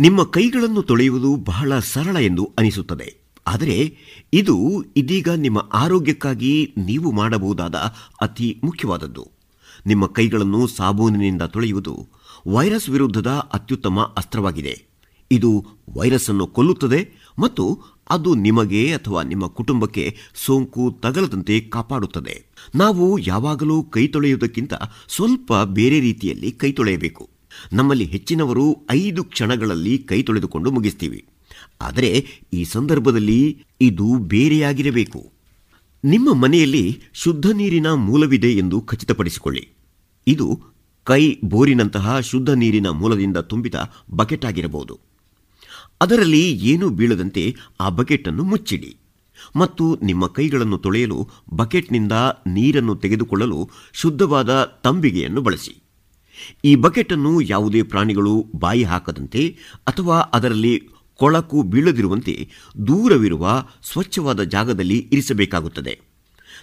ನಿಮ್ಮ 0.00 0.24
ಕೈಗಳನ್ನು 0.24 0.82
ತೊಳೆಯುವುದು 0.82 1.36
ಬಹಳ 1.36 1.78
ಸರಳ 1.78 2.16
ಎಂದು 2.16 2.50
ಅನಿಸುತ್ತದೆ. 2.58 3.16
ಆದರೆ 3.46 3.76
ಇದು 4.32 4.84
ಇದೀಗ 4.96 5.28
ನಿಮ್ಮ 5.28 5.70
ಆರೋಗ್ಯಕ್ಕಾಗಿ 5.72 6.74
ನೀವು 6.76 7.12
ಮಾಡಬಹುದಾದ 7.12 7.74
ಅತಿ 8.20 8.60
ಮುಖ್ಯವಾದದ್ದು. 8.64 9.24
ನಿಮ್ಮ 9.86 10.06
ಕೈಗಳನ್ನು 10.06 10.66
ಸಾಬೂನಿನಿಂದ 10.66 11.42
ತೊಳೆಯುವುದು 11.42 12.08
ವೈರಸ್ 12.46 12.88
ವಿರುದ್ಧದ 12.88 13.30
ಅತ್ಯುತ್ತಮ 13.52 14.00
ಅಸ್ತ್ರವಾಗಿದೆ. 14.16 14.74
ಇದು 15.30 15.64
ವೈರಸ್ 15.96 16.30
ಅನ್ನು 16.30 16.46
ಕೊಲ್ಲುತ್ತದೆ 16.46 17.00
ಮತ್ತು 17.38 17.64
ಅದು 18.10 18.34
ನಿಮಗೆ 18.34 18.94
ಅಥವಾ 18.94 19.22
ನಿಮ್ಮ 19.22 19.46
ಕುಟುಂಬಕ್ಕೆ 19.46 20.16
ಸೋಂಕು 20.34 20.98
ತಗಲದಂತೆ 21.00 21.60
ಕಾಪಾಡುತ್ತದೆ. 21.60 22.44
ನಾವು 22.74 23.18
ಯಾವಾಗಲೂ 23.18 23.82
ಕೈ 23.82 24.06
ತೊಳೆಯುವುದಕ್ಕಿಂತ 24.06 24.74
ಸ್ವಲ್ಪ 25.08 25.52
ಬೇರೆ 25.64 26.00
ರೀತಿಯಲ್ಲಿ 26.00 26.52
ಕೈ 26.52 26.72
ತೊಳೆಯಬೇಕು. 26.72 27.30
ನಮ್ಮಲ್ಲಿ 27.72 28.04
ಹೆಚ್ಚಿನವರು 28.04 28.76
ಐದು 28.90 29.24
ಕ್ಷಣಗಳಲ್ಲಿ 29.24 29.98
ಕೈ 29.98 30.22
ತೊಳೆದುಕೊಂಡು 30.22 30.70
ಮುಗಿಸ್ತೀವಿ. 30.70 31.24
ಆದರೆ 31.80 32.26
ಈ 32.52 32.64
ಸಂದರ್ಭದಲ್ಲಿ 32.64 33.64
ಇದು 33.80 34.18
ಬೇರೆಯಾಗಿರಬೇಕು. 34.18 35.32
ನಿಮ್ಮ 36.04 36.34
ಮನೆಯಲ್ಲಿ 36.34 37.02
ಶುದ್ಧ 37.12 37.46
ನೀರಿನ 37.46 37.92
ಮೂಲವಿದೆ 37.92 38.52
ಎಂದು 38.52 38.80
ಖಚಿತಪಡಿಸಿಕೊಳ್ಳಿ. 38.80 39.68
ಇದು 40.26 40.60
ಕೈ 41.04 41.36
ಬೋರಿನಂತಹ 41.44 42.20
ಶುದ್ಧ 42.20 42.50
ನೀರಿನ 42.50 42.88
ಮೂಲದಿಂದ 42.88 43.36
ತುಂಬಿದ 43.36 43.74
ಬಕೆಟ್ 44.10 44.44
ಆಗಿರಬಹುದು. 44.44 45.13
ಅದರಲ್ಲಿ 46.00 46.52
ಏನೂ 46.52 46.88
ಬೀಳದಂತೆ 46.88 47.54
ಆ 47.80 47.88
ಬಕೆಟ್ 47.88 48.28
ಅನ್ನು 48.28 48.44
ಮುಚ್ಚಿಡಿ. 48.44 48.96
ಮತ್ತು 49.56 49.98
ನಿಮ್ಮ 50.02 50.26
ಕೈಗಳನ್ನು 50.26 50.78
ತೊಳೆಯಲು 50.78 51.28
ಬಕೆಟ್ನಿಂದ 51.54 52.12
ನೀರನ್ನು 52.46 52.96
ತೆಗೆದುಕೊಳ್ಳಲು 52.96 53.70
ಶುದ್ಧವಾದ 53.92 54.80
ತಂಬಿಗೆಯನ್ನು 54.84 55.42
ಬಳಸಿ. 55.42 55.82
ಈ 56.64 56.74
ಬಕೆಟ್ 56.74 57.12
ಅನ್ನು 57.12 57.40
ಯಾವುದೇ 57.40 57.82
ಪ್ರಾಣಿಗಳು 57.82 58.46
ಬಾಯಿ 58.54 58.82
ಹಾಕದಂತೆ 58.82 59.58
ಅಥವಾ 59.86 60.18
ಅದರಲ್ಲಿ 60.18 60.88
ಕೊಳಕು 61.14 61.62
ಬೀಳದಿರುವಂತೆ 61.62 62.48
ದೂರವಿರುವ 62.86 63.64
ಸ್ವಚ್ಛವಾದ 63.92 64.42
ಜಾಗದಲ್ಲಿ 64.42 65.08
ಇರಿಸಬೇಕಾಗುತ್ತದೆ. 65.12 66.00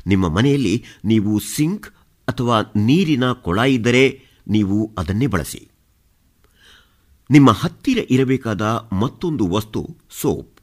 ನಿಮ್ಮ 0.07 0.29
ಮನೆಯಲ್ಲಿ 0.29 0.83
ನೀವು 1.05 1.39
ಸಿಂಕ್ 1.39 1.87
ಅಥವಾ 2.27 2.61
ನೀರಿನ 2.61 3.31
ಕೊಳ 3.31 3.59
ಇದ್ದರೆ 3.59 4.21
ನೀವು 4.47 4.91
ಅದನ್ನೇ 4.97 5.27
ಬಳಸಿ. 5.27 5.70
ನಿಮ್ಮ 7.31 7.51
ಹತ್ತಿರ 7.51 7.99
ಇರಬೇಕಾದ 8.09 8.61
ಮತ್ತೊಂದು 8.93 9.47
ವಸ್ತು, 9.47 9.97
ಸೋಪ್. 10.21 10.59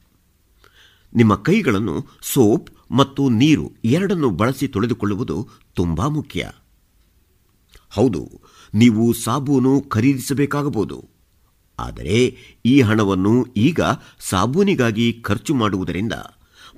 ನಿಮ್ಮ 1.15 1.35
ಕೈಗಳನ್ನು 1.35 2.05
ಸೋಪ್ 2.21 2.69
ಮತ್ತು 2.91 3.29
ನೀರು 3.29 3.71
ಎರಡನ್ನು 3.85 4.29
ಬಳಸಿ 4.29 4.67
ತೊಳೆದುಕೊಳ್ಳುವುದು 4.67 5.47
ತುಂಬಾ 5.73 6.07
ಮುಖ್ಯ. 6.07 6.51
ಹೌದು, 7.89 8.41
ನೀವು 8.73 9.13
ಸಾಬೂನು 9.13 9.81
ಖರೀದಿಸಬೇಕಾಗಬಹುದು. 9.81 11.05
ಆದರೆ 11.79 12.35
ಈ 12.65 12.81
ಹಣವನ್ನು 12.81 13.33
ಈಗ 13.57 13.81
ಸಾಬೂನಿಗಾಗಿ 14.19 15.13
ಖರ್ಚು 15.13 15.55
ಮಾಡುವುದರಿಂದ 15.55 16.13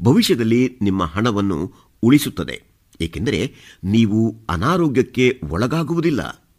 ಭವಿಷ್ಯದಲ್ಲಿ 0.01 0.77
ನಿಮ್ಮ 0.81 1.03
ಹಣವನ್ನು 1.03 1.73
ಉಳಿಸುತ್ತದೆ. 2.03 2.63
ಏಕೆಂದರೆ 3.01 3.53
ನೀವು 3.83 4.37
ಅನಾರೋಗ್ಯಕ್ಕೆ 4.49 5.41
ಒಳಗಾಗುವುದಿಲ್ಲ. 5.49 6.51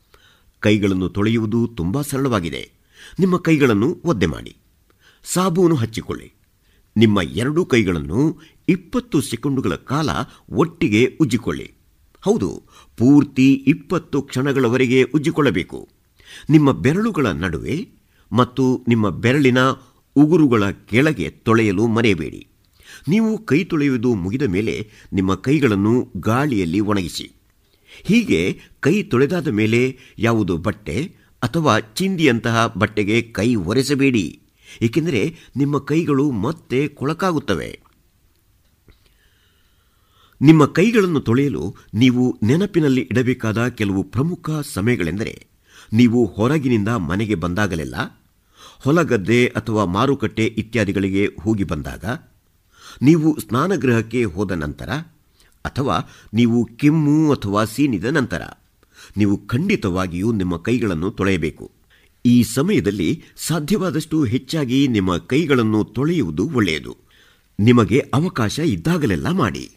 ಕೈಗಳನ್ನು 0.61 1.09
ತೊಳೆಯುವುದು 1.09 1.67
ತುಂಬಾ 1.67 2.03
ಸರಳವಾಗಿದೆ. 2.03 2.82
ನಿಮ್ಮ 3.21 3.37
ಕೈಗಳನ್ನು 3.37 3.99
ಒದ್ದೆ 4.05 4.27
ಮಾಡಿ. 4.27 4.57
ಸಾಬೂನು 5.25 5.75
ಹಚ್ಚಿಕೊಳ್ಳಿ. 5.75 6.33
ನಿಮ್ಮ 6.97 7.21
ಎರಡೂ 7.23 7.65
ಕೈಗಳನ್ನು 7.65 8.41
ಇಪ್ಪತ್ತು 8.69 9.21
ಸೆಕೆಂಡುಗಳ 9.21 9.75
ಕಾಲ 9.75 10.09
ಒಟ್ಟಿಗೆ 10.51 11.17
ಉಜ್ಜಿಕೊಳ್ಳಿ. 11.21 11.73
ಹೌದು, 12.21 12.63
ಪೂರ್ತಿ 12.97 13.53
ಇಪ್ಪತ್ತು 13.53 14.23
ಕ್ಷಣಗಳವರೆಗೆ 14.23 15.03
ಉಜ್ಜಿಕೊಳ್ಳಬೇಕು. 15.03 15.89
ನಿಮ್ಮ 16.51 16.73
ಬೆರಳುಗಳ 16.73 17.27
ನಡುವೆ 17.27 17.89
ಮತ್ತು 18.33 18.85
ನಿಮ್ಮ 18.89 19.09
ಬೆರಳಿನ 19.09 19.59
ಉಗುರುಗಳ 20.17 20.71
ಕೆಳಗೆ 20.71 21.31
ತೊಳೆಯಲು 21.31 21.87
ಮರೆಯಬೇಡಿ. 21.87 22.47
ನೀವು 23.09 23.39
ಕೈ 23.39 23.65
ತೊಳೆಯುವುದು 23.65 24.15
ಮುಗಿದ 24.15 24.43
ಮೇಲೆ 24.43 24.91
ನಿಮ್ಮ 25.13 25.35
ಕೈಗಳನ್ನು 25.35 26.09
ಗಾಳಿಯಲ್ಲಿ 26.17 26.81
ಒಣಗಿಸಿ. 26.81 27.33
ಹೀಗೆ 28.03 28.61
ಕೈ 28.81 29.03
ತೊಳೆದಾದ 29.03 29.49
ಮೇಲೆ 29.49 29.99
ಯಾವುದು 30.19 30.57
ಬಟ್ಟೆ 30.57 31.15
ಅಥವಾ 31.43 31.75
ಚಿಂದಿಯಂತಹ 31.99 32.67
ಬಟ್ಟೆಗೆ 32.81 33.17
ಕೈ 33.37 33.49
ಒರೆಸಬೇಡಿ, 33.69 34.27
ಏಕೆಂದರೆ 34.83 35.23
ನಿಮ್ಮ 35.57 35.75
ಕೈಗಳು 35.91 36.27
ಮತ್ತೆ 36.45 36.81
ಕೊಳಕಾಗುತ್ತವೆ. 36.99 37.71
ನಿಮ್ಮ 40.41 40.63
ಕೈಗಳನ್ನು 40.77 41.21
ತೊಳೆಯಲು 41.21 41.65
ನೀವು 41.95 42.23
ನೆನಪಿನಲ್ಲಿ 42.43 43.03
ಇಡಬೇಕಾದ 43.13 43.61
ಕೆಲವು 43.79 44.03
ಪ್ರಮುಖ 44.15 44.51
ಸಮಯಗಳೆಂದರೆ, 44.75 45.35
ನೀವು 45.93 46.21
ಹೊರಗಿನಿಂದ 46.27 46.91
ಮನೆಗೆ 47.11 47.37
ಬಂದಾಗಲೆಲ್ಲ, 47.45 47.97
ಹೊಲಗದ್ದೆ 48.85 49.41
ಅಥವಾ 49.59 49.83
ಮಾರುಕಟ್ಟೆ 49.97 50.47
ಇತ್ಯಾದಿಗಳಿಗೆ 50.63 51.25
ಹೋಗಿ 51.43 51.65
ಬಂದಾಗ, 51.65 52.05
ನೀವು 53.03 53.29
ಸ್ನಾನಗೃಹಕ್ಕೆ 53.41 54.23
ಹೋದ 54.35 54.53
ನಂತರ 54.65 54.91
ಅಥವಾ 55.65 55.97
ನೀವು 56.35 56.59
ಕೆಮ್ಮು 56.81 57.19
ಅಥವಾ 57.33 57.63
ಸೀನಿದ 57.65 58.09
ನಂತರ. 58.11 58.43
ನೀವು 59.17 59.47
ಖಂಡಿತವಾಗಿಯೂ 59.47 60.33
ನಿಮ್ಮ 60.33 60.57
ಕೈಗಳನ್ನು 60.57 61.11
ತೊಳೆಯಬೇಕು. 61.11 61.71
ಈ 62.27 62.43
ಸಮಯದಲ್ಲಿ 62.43 63.23
ಸಾಧ್ಯವಾದಷ್ಟು 63.37 64.25
ಹೆಚ್ಚಾಗಿ 64.25 64.89
ನಿಮ್ಮ 64.89 65.17
ಕೈಗಳನ್ನು 65.17 65.85
ತೊಳೆಯುವುದು 65.85 66.51
ಒಳ್ಳೆಯದು. 66.51 66.97
ನಿಮಗೆ 67.61 68.11
ಅವಕಾಶ 68.15 68.59
ಇದ್ದಾಗಲೆಲ್ಲ 68.59 69.31
ಮಾಡಿ. 69.31 69.77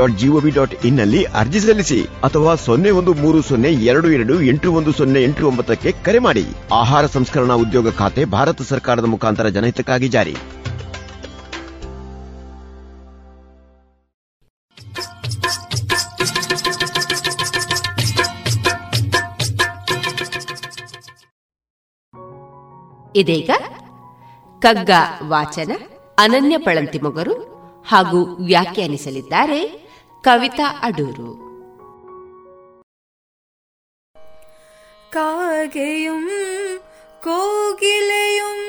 dot 0.01 0.17
gov 0.17 1.23
ಅರ್ಜಿ 1.23 1.59
ಸಲ್ಲಿಸಿ 1.59 2.03
ಅಥವಾ 2.03 2.55
ಸೊನ್ನೆ 2.55 2.91
ಒಂದು 2.91 3.13
ಮೂರು 3.13 3.41
ಸೊನ್ನೆ 3.41 3.71
ಎರಡು 3.71 4.11
ಎರಡು 4.11 4.41
ಎಂಟು 4.41 4.73
ಒಂದು 4.73 4.91
ಸೊನ್ನೆ 4.91 5.23
ಎಂಟು 5.23 5.47
ಒಂಬತ್ತಕ್ಕೆ 5.47 5.91
ಕರೆ 5.91 6.19
ಮಾಡಿ. 6.19 6.45
ಆಹಾರ 6.73 7.05
ಸಂಸ್ಕರಣಾ 7.05 7.53
ಉದ್ಯೋಗ 7.53 7.89
ಖಾತೆ 7.89 8.25
ಭಾರತ 8.25 8.61
ಸರ್ಕಾರದ 8.61 9.05
ಮುಖಾಂತರ 9.05 9.47
ಜನಹಿತಕ್ಕಾಗಿ 9.47 10.07
ಜಾರಿ. 10.07 10.35
ಇದೀಗ 23.15 23.49
ಕಗ್ಗ 24.59 24.89
ವಾಚನ 25.27 25.71
ಅನನ್ಯ 26.19 26.57
ಪಳಂತಿ 26.57 26.99
ಮೊಗರು 26.99 27.33
ಹಾಗೂ 27.87 28.45
ವ್ಯಾಖ್ಯಾನಿಸಲಿದ್ದಾರೆ 28.45 29.80
ಕವಿತಾ 30.23 30.67
ಅಡೂರು 30.87 31.29
കാകയും 35.11 36.23
കോകിലയും 37.25 38.59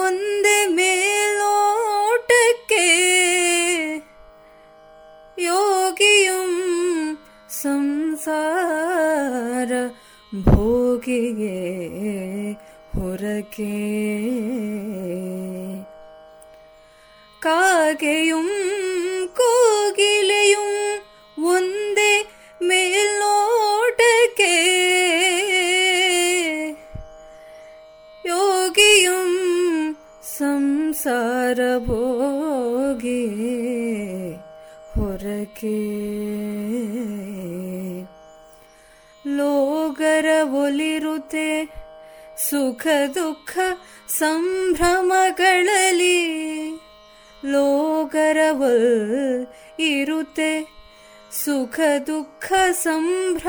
ഒന്നേ 0.00 0.58
മേലോട്ടൊക്കെ 0.76 1.68
യോഗിയും 5.38 6.50
സംസാര 7.62 8.50
ഭോഗിയെ 10.46 11.60
ಹೊರಗೆ 12.94 13.76
കാകയും 17.42 18.48
ಕೋಗಿಲೆಯು 19.40 20.64
ಒಂದೇ 21.50 22.12
ಮೇಲ್ನೋಟಕ್ಕೆ 22.60 24.54
യോഗിയും 28.24 29.30
സംസാരഭോഗിയെ 32.32 33.56
ಹೊರಕೆ 34.94 35.78
ലോകര 39.24 40.26
ഒലിരുത്തെ 40.60 41.48
സുഖ 42.46 42.84
ദുഃഖ 43.14 43.52
സംഭ്രമകളലി 44.20 45.40
ಲೋಗರವಲ್ 47.44 49.46
ಇರುತ್ತೆ 49.78 50.80
ಸುಖ 51.44 51.80
ದುಃಖ 52.06 52.52
ಸಂಭ್ರಮಗಳಲ್ಲಿ 52.70 53.40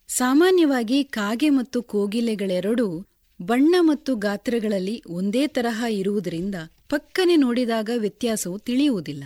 ಸಾಮಾನ್ಯವಾಗಿ 0.08 1.04
ಕಾಗೆ 1.04 1.50
ಮತ್ತು 1.50 1.82
ಕೋಗಿಲೆಗಳೆರಡೂ 1.82 3.06
ಬಣ್ಣ 3.42 3.76
ಮತ್ತು 3.80 4.16
ಗಾತ್ರಗಳಲ್ಲಿ 4.16 5.04
ಒಂದೇ 5.08 5.48
ತರಹ 5.48 5.86
ಇರುವುದರಿಂದ 5.90 6.56
ಪಕ್ಕನೆ 6.90 7.36
ನೋಡಿದಾಗ 7.36 7.90
ವ್ಯತ್ಯಾಸವು 7.98 8.60
ತಿಳಿಯುವುದಿಲ್ಲ. 8.60 9.24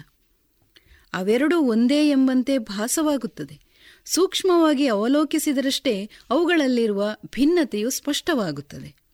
ಅವೆರಡೂ 1.14 1.60
ಒಂದೇ 1.60 2.10
ಎಂಬಂತೆ 2.10 2.58
ಭಾಸವಾಗುತ್ತದೆ. 2.58 3.60
ಸೂಕ್ಷ್ಮವಾಗಿ 4.06 4.88
ಅವಲೋಕಿಸಿದರಷ್ಟೇ 4.88 6.10
ಅವುಗಳಲ್ಲಿರುವ 6.30 7.04
ಭಿನ್ನತೆಯು 7.36 7.90
ಸ್ಪಷ್ಟವಾಗುತ್ತದೆ. 7.90 9.07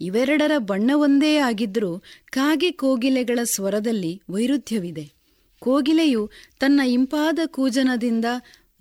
ಇವೆರಡರ 0.00 0.52
ಬಣ್ಣವೊಂದೇ 0.58 1.36
ಆಗಿದ್ದರೂ 1.36 2.02
ಕಾಗೆ 2.30 2.70
ಕೋಗಿಲೆಗಳ 2.70 3.38
ಸ್ವರದಲ್ಲಿ 3.44 4.22
ವೈರುಧ್ಯವಿದೆ. 4.30 5.12
ಕೋಗಿಲೆಯು 5.60 6.30
ತನ್ನ 6.60 6.80
ಇಂಪಾದ 6.80 7.38
ಕೂಜನದಿಂದ 7.46 8.24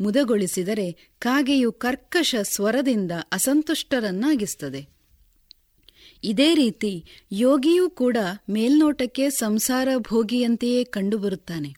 ಮುದಗೊಳಿಸಿದರೆ 0.02 1.12
ಕಾಗೆಯು 1.20 1.72
ಕರ್ಕಶ 1.72 2.36
ಸ್ವರದಿಂದ 2.44 3.12
ಅಸಂತುಷ್ಟರನ್ನಾಗಿಸುತ್ತದೆ. 3.32 4.88
ಇದೇ 6.24 6.56
ರೀತಿ 6.56 7.06
ಯೋಗಿಯೂ 7.32 7.90
ಕೂಡ 7.90 8.18
ಮೇಲ್ನೋಟಕ್ಕೆ 8.50 9.30
ಸಂಸಾರ 9.30 9.88
ಭೋಗಿಯಂತೆಯೇ 9.98 10.84
ಕಂಡುಬರುತ್ತಾನೆ. 10.84 11.76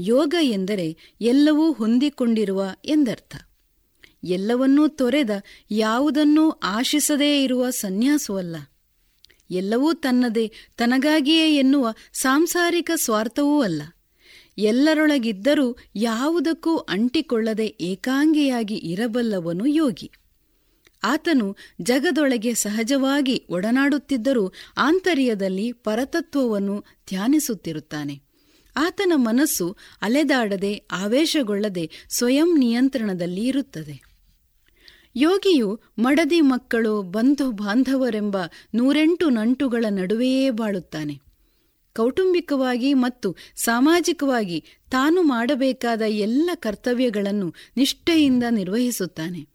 ಯೋಗ 0.00 0.34
ಎಂದರೆ 0.42 0.96
ಎಲ್ಲವೂ 1.20 1.72
ಹೊಂದಿಕೊಂಡಿರುವ 1.72 2.64
ಎಂದರ್ಥ. 2.84 3.36
ಎಲ್ಲವನ್ನೂ 4.24 4.88
ತೊರೆದ 4.88 5.30
ಯಾವುದನ್ನೂ 5.70 6.50
ಆಶಿಸದೇ 6.50 7.44
ಇರುವ 7.44 7.70
ಸನ್ಯಾಸವಲ್ಲ. 7.70 8.56
ಎಲ್ಲವೂ 9.50 9.92
ತನ್ನದೇ, 9.92 10.52
ತನಗಾಗಿಯೇ 10.76 11.56
ಎನ್ನುವ 11.56 11.94
ಸಾಂಸಾರಿಕ 12.12 12.90
ಸ್ವಾರ್ಥವೂ 12.94 13.62
ಅಲ್ಲ. 13.62 13.82
ಎಲ್ಲರೊಳಗಿದ್ದರೂ 14.58 15.76
ಯಾವುದಕ್ಕೂ 15.96 16.76
ಅಂಟಿಕೊಳ್ಳದೆ 16.76 17.76
ಏಕಾಂಗಿಯಾಗಿ 17.80 18.74
ಇರಬಲ್ಲವನು 18.74 19.66
ಯೋಗಿ. 19.66 20.10
ಆತನು 21.02 21.56
ಜಗದೊಳಗೆ 21.82 22.54
ಸಹಜವಾಗಿ 22.54 23.46
ಒಡನಾಡುತ್ತಿದ್ದರೂ 23.50 24.52
ಆಂತರ್ಯದಲ್ಲಿ 24.76 25.72
ಪರತತ್ವವನ್ನು 25.72 26.84
ಧ್ಯಾನಿಸುತ್ತಿರುತ್ತಾನೆ. 27.08 28.20
ಆತನ 28.76 29.12
ಮನಸ್ಸು 29.14 29.76
ಅಲೆದಾಡದೆ, 30.02 30.82
ಆವೇಶಗೊಳ್ಳದೆ, 30.92 31.90
ಸ್ವಯಂ 32.10 32.58
ನಿಯಂತ್ರಣದಲ್ಲಿ 32.58 33.44
ಇರುತ್ತದೆ. 33.44 34.09
ಯೋಗಿಯು 35.16 35.80
ಮಡದಿ 35.98 36.40
ಮಕ್ಕಳು, 36.40 37.02
ಬಂಧು 37.02 37.50
ಬಾಂಧವರೆಂಬ 37.50 38.36
ನೂರೆಂಟು 38.74 39.28
ನಂಟುಗಳ 39.28 39.84
ನಡುವೆಯೇ 39.88 40.50
ಬಾಳುತ್ತಾನೆ. 40.50 41.20
ಕೌಟುಂಬಿಕವಾಗಿ 41.94 42.94
ಮತ್ತು 42.94 43.36
ಸಾಮಾಜಿಕವಾಗಿ 43.56 44.64
ತಾನು 44.90 45.22
ಮಾಡಬೇಕಾದ 45.22 46.02
ಎಲ್ಲ 46.02 46.50
ಕರ್ತವ್ಯಗಳನ್ನು 46.54 47.54
ನಿಷ್ಠೆಯಿಂದ 47.76 48.42
ನಿರ್ವಹಿಸುತ್ತಾನೆ. 48.50 49.48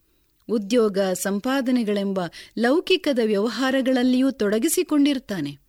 ಉದ್ಯೋಗ, 0.49 0.99
ಸಂಪಾದನೆಗಳೆಂಬ 0.99 2.19
ಲೌಕಿಕದ 2.57 3.19
ವ್ಯವಹಾರಗಳಲ್ಲಿಯೂ 3.25 4.31
ತೊಡಗಿಸಿಕೊಂಡಿರುತ್ತಾನೆ 4.31 5.65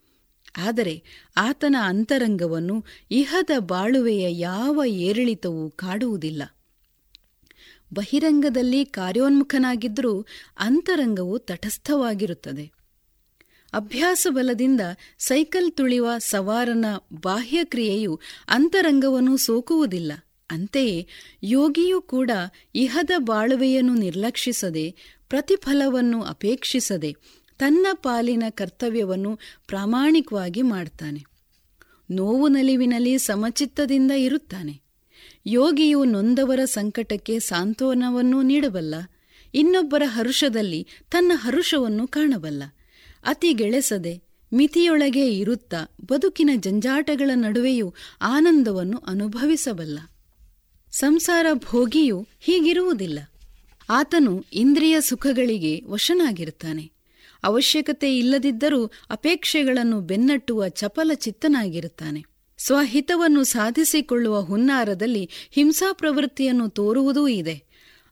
ಆದರೆ 0.57 1.03
ಆತನ 1.37 1.75
ಅಂತರಂಗವನ್ನು 1.83 2.85
ಇಹದ 3.11 3.49
ಬಾಳುವೆಯ 3.59 4.39
ಯಾವ 4.39 4.81
ಏರಿಳಿತವೂ 4.85 5.69
ಕಾಡುವುದಿಲ್ಲ. 5.69 6.43
ಬಹಿರಂಗದಲ್ಲಿ 7.93 8.85
ಕಾರ್ಯೋನ್ಮುಖನಾಗಿದ್ದರೂ 8.85 10.25
ಅಂತರಂಗವು 10.57 11.39
ತಟಸ್ಥವಾಗಿರುತ್ತದೆ. 11.39 12.71
ಅಭ್ಯಾಸ 13.73 14.27
ಬಲದಿಂದ 14.29 14.81
ಸೈಕಲ್ 15.19 15.71
ತುಳಿಯುವ 15.71 16.17
ಸವಾರನ 16.17 16.85
ಬಾಹ್ಯಕ್ರಿಯೆಯು 17.13 18.19
ಅಂತರಂಗವನ್ನು 18.47 19.37
ಸೋಕುವುದಿಲ್ಲ. 19.37 20.11
ಅಂತೆಯೇ 20.51 21.07
ಯೋಗಿಯೂ 21.43 22.01
ಕೂಡ 22.01 22.31
ಇಹದ 22.75 23.09
ಬಾಳುವೆಯನ್ನು 23.17 23.95
ನಿರ್ಲಕ್ಷಿಸದೆ 23.95 24.95
ಪ್ರತಿಫಲವನ್ನು 25.29 26.23
ಅಪೇಕ್ಷಿಸದೆ 26.23 27.15
ತನ್ನ 27.59 27.87
ಪಾಲಿನ 27.93 28.43
ಕರ್ತವ್ಯವನ್ನು 28.49 29.39
ಪ್ರಾಮಾಣಿಕವಾಗಿ 29.67 30.61
ಮಾಡ್ತಾನೆ. 30.61 31.25
ನೋವು 32.11 32.47
ನಲಿವಿನಲ್ಲಿ 32.47 33.17
ಸಮಚಿತ್ತದಿಂದ 33.17 34.11
ಇರುತ್ತಾನೆ. 34.11 34.86
ಯೋಗಿಯು 35.49 36.03
ನೊಂದವರ 36.03 36.59
ಸಂಕಟಕ್ಕೆ 36.65 37.39
ಸಾಂತ್ವನವನ್ನೂ 37.39 38.41
ನೀಡಬಲ್ಲ. 38.41 38.95
ಇನ್ನೊಬ್ಬರ 39.53 40.03
ಹರುಷದಲ್ಲಿ 40.05 40.87
ತನ್ನ 41.11 41.31
ಹರುಷವನ್ನು 41.35 42.07
ಕಾಣಬಲ್ಲ. 42.07 42.63
ಅತಿ 43.25 43.53
ಗೆಳೆಸದೆ, 43.53 44.21
ಮಿತಿಯೊಳಗೆ 44.53 45.33
ಇರುತ್ತ 45.37 45.73
ಬದುಕಿನ 46.05 46.49
ಜಂಜಾಟಗಳ 46.55 47.29
ನಡುವೆಯೂ 47.33 47.93
ಆನಂದವನ್ನು 48.21 48.97
ಅನುಭವಿಸಬಲ್ಲ. 48.97 49.99
ಸಂಸಾರ 50.91 51.45
ಭೋಗಿಯು 51.53 52.27
ಹೀಗಿರುವುದಿಲ್ಲ. 52.39 53.19
ಆತನು 53.89 54.45
ಇಂದ್ರಿಯ 54.53 55.01
ಸುಖಗಳಿಗೆ 55.01 55.81
ವಶನಾಗಿರುತ್ತಾನೆ. 55.85 56.91
ಅವಶ್ಯಕತೆ 57.43 58.17
ಇಲ್ಲದಿದ್ದರೂ 58.17 58.91
ಅಪೇಕ್ಷೆಗಳನ್ನು 59.09 60.01
ಬೆನ್ನಟ್ಟುವ 60.01 60.67
ಚಪಲ 60.67 61.11
ಚಿತ್ತನಾಗಿರುತ್ತಾನೆ 61.15 62.36
ಸ್ವಹಿತವನ್ನು 62.57 63.43
ಸಾಧಿಸಿಕೊಳ್ಳುವ 63.43 64.41
ಹುನ್ನಾರದಲ್ಲಿ 64.41 65.29
ಹಿಂಸಾ 65.51 65.93
ಪ್ರವೃತ್ತಿಯನ್ನು 65.93 66.69
ತೋರುವುದೂ 66.69 67.27
ಇದೆ. 67.27 67.63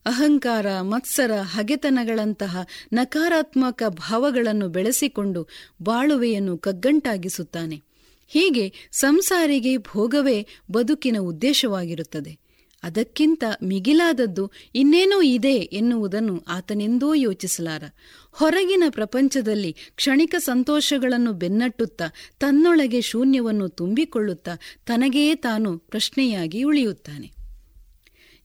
ಅಹಂಕಾರ, 0.05 0.81
ಮತ್ಸರ, 0.81 1.31
ಹಗೆತನಗಳಂತಹ 1.41 2.67
ನಕಾರಾತ್ಮಕ 2.93 3.83
ಭಾವಗಳನ್ನು 3.89 4.69
ಬೆಳೆಸಿಕೊಂಡು 4.69 5.47
ಬಾಳುವೆಯನ್ನು 5.81 6.57
ಕಗ್ಗಂಟಾಗಿಸುತ್ತಾನೆ. 6.57 7.83
ಹೀಗೆ 8.27 8.73
ಸಂಸಾರಿಗೆ 8.91 9.77
ಭೋಗವೇ 9.77 10.47
ಬದುಕಿನ 10.71 11.17
ಉದ್ದೇಶವಾಗಿರುತ್ತದೆ. 11.19 12.44
ಅದಕ್ಕಿಂತ 12.86 13.43
ಮಿಗಿಲಾದದ್ದು 13.63 14.51
ಇನ್ನೇನೋ 14.75 15.21
ಇದೆ 15.21 15.53
ಎನ್ನುವುದನ್ನು 15.53 16.43
ಆತನೆಂದೋ 16.47 17.13
ಯೋಚಿಸಲಾರ. 17.13 17.83
ಹೊರಗಿನ 18.31 18.83
ಪ್ರಪಂಚದಲ್ಲಿ 18.89 19.75
ಕ್ಷಣಿಕ 19.95 20.36
ಸಂತೋಷಗಳನ್ನು 20.38 21.33
ಬೆನ್ನಟ್ಟುತ್ತ 21.33 22.01
ತನ್ನೊಳಗೆ 22.39 23.01
ಶೂನ್ಯವನ್ನು 23.01 23.69
ತುಂಬಿಕೊಳ್ಳುತ್ತಾ 23.69 24.55
ತನಗೇ 24.86 25.36
ತಾನು 25.36 25.77
ಪ್ರಶ್ನೆಯಾಗಿ 25.77 26.63
ಉಳಿಯುತ್ತಾನೆ. 26.63 27.31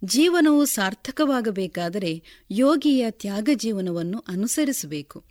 ಜೀವನವು 0.04 0.64
ಸಾರ್ಥಕವಾಗಬೇಕಾದರೆ 0.64 2.22
ಯೋಗಿಯ 2.50 3.10
ತ್ಯಾಗ 3.10 3.48
ಜೀವನವನ್ನು 3.54 4.24
ಅನುಸರಿಸಬೇಕು. 4.28 5.29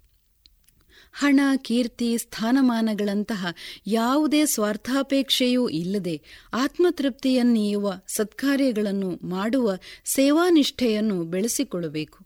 ಹಣ, 1.20 1.40
ಕೀರ್ತಿ, 1.58 2.18
ಸ್ಥಾನಮಾನಗಳಂತಹ 2.18 3.48
ಯಾವುದೇ 3.88 4.46
ಸ್ವಾರ್ಥಾಪೇಕ್ಷೆಯೂ 4.46 5.70
ಇಲ್ಲದೆ 5.70 6.22
ಆತ್ಮತೃಪ್ತಿಯನ್ನೀಯುವ 6.54 7.94
ಸತ್ಕಾರ್ಯಗಳನ್ನು 8.08 9.28
ಮಾಡುವ 9.28 9.78
ಸೇವಾನಿಷ್ಠೆಯನ್ನು 10.06 11.24
ಬೆಳೆಸಿಕೊಳ್ಳಬೇಕು. 11.24 12.26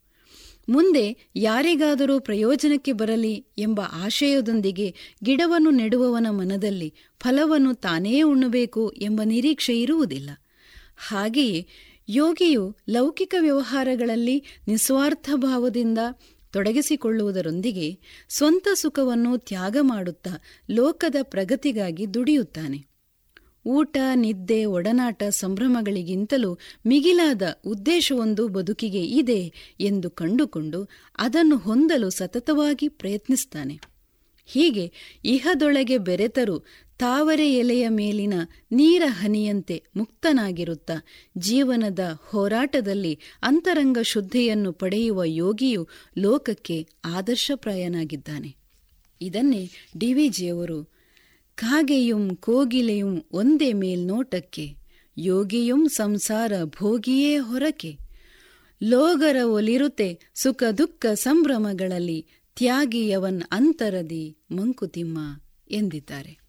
ಮುಂದೆ 0.69 1.29
ಯಾರಿಗಾದರೂ 1.35 2.19
ಪ್ರಯೋಜನಕ್ಕೆ 2.19 2.91
ಬರಲಿ 2.91 3.45
ಎಂಬ 3.57 3.81
ಆಶಯದೊಂದಿಗೆ 3.81 4.95
ಗಿಡವನ್ನು 5.23 5.69
ನೆಡುವವನ 5.69 6.27
ಮನದಲ್ಲಿ 6.29 6.93
ಫಲವನ್ನು 7.19 7.73
ತಾನೇ 7.73 8.21
ಉಣ್ಣಬೇಕು 8.21 8.93
ಎಂಬ 9.01 9.21
ನಿರೀಕ್ಷೆ 9.25 9.81
ಇರುವುದಿಲ್ಲ. 9.81 10.29
ಹಾಗೆಯೇ 10.97 11.67
ಯೋಗಿಯು 12.09 12.77
ಲೌಕಿಕ 12.89 13.35
ವ್ಯವಹಾರಗಳಲ್ಲಿ 13.39 14.43
ನಿಸ್ವಾರ್ಥ 14.67 15.29
ಭಾವದಿಂದ 15.35 15.97
ತೊಡಗಿಸಿಕೊಳ್ಳುವುದರೊಂದಿಗೆ 16.53 17.87
ಸ್ವಂತ 18.29 18.67
ಸುಖವನ್ನು 18.73 19.37
ತ್ಯಾಗ 19.37 19.77
ಮಾಡುತ್ತಾ 19.81 20.31
ಲೋಕದ 20.71 21.15
ಪ್ರಗತಿಗಾಗಿ 21.23 22.13
ದುಡಿಯುತ್ತಾನೆ. 22.13 22.79
ಊಟ, 23.65 23.97
ನಿದ್ದೆ, 24.15 24.65
ಒಡನಾಟ 24.65 25.23
ಸಂಭ್ರಮಗಳಿಗಿಂತಲೂ 25.23 26.57
ಮಿಗಿಲಾದ 26.85 27.41
ಉದ್ದೇಶವೊಂದು 27.65 28.47
ಬದುಕಿಗೆ 28.47 29.03
ಇದೆ 29.03 29.53
ಎಂದು 29.79 30.09
ಕಂಡುಕೊಂಡು 30.09 30.89
ಅದನ್ನು 31.17 31.57
ಹೊಂದಲು 31.57 32.09
ಸತತವಾಗಿ 32.09 32.87
ಪ್ರಯತ್ನಿಸ್ತಾನೆ. 32.87 33.79
ಹೀಗೆ 34.45 34.85
ಇಹದೊಳಗೆ 35.25 35.97
ಬೆರೆತರು 35.97 36.57
ತಾವರೆ 36.99 37.53
ಎಲೆಯ 37.53 37.89
ಮೇಲಿನ 37.89 38.33
ನೀರ 38.71 39.01
ಹನಿಯಂತೆ 39.05 39.83
ಮುಕ್ತನಾಗಿರುತ್ತ. 39.95 40.91
ಜೀವನದ 41.37 41.99
ಹೋರಾಟದಲ್ಲಿ 42.29 43.19
ಅಂತರಂಗ 43.43 43.97
ಶುದ್ಧಿಯನ್ನು 44.01 44.73
ಪಡೆಯುವ 44.73 45.23
ಯೋಗಿಯು 45.25 45.87
ಲೋಕಕ್ಕೆ 46.17 46.87
ಆದರ್ಶಪ್ರಾಯನಾಗಿದ್ದಾನೆ. 47.05 48.55
ಇದನ್ನೇ 49.21 49.69
ಡಿ 49.97 50.13
ವಿ 50.13 50.29
ಜಿಯವರು, 50.29 50.83
ಕಾಗೆಯುಂ 51.55 52.35
ಕೋಗಿಲೆಯುಂ 52.35 53.25
ಒಂದೇ 53.31 53.73
ಮೇಲ್ನೋಟಕ್ಕೆ, 53.73 54.75
ಯೋಗಿಯುಂ 55.17 55.87
ಸಂಸಾರ 55.87 56.53
ಭೋಗಿಯೇ 56.63 57.37
ಹೊರಕೆ 57.37 57.97
ಲೋಗರ 58.83 59.35
ಒಲಿರುತೆ 59.43 60.19
ಸುಖ 60.35 60.63
ದುಃಖ 60.63 61.05
ಸಂಭ್ರಮಗಳಲ್ಲಿ, 61.05 62.27
ತ್ಯಾಗಿಯವನ್ 62.55 63.41
ಅಂತರದಿ 63.51 64.37
ಮಂಕುತಿಮ್ಮ 64.51 65.17
ಎಂದಿದ್ದಾರೆ. 65.71 66.42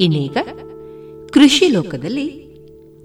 ಇನ್ನೀಗ 0.00 0.36
ಕೃಷಿ 1.34 1.66
ಲೋಕದಲ್ಲಿ 1.68 2.26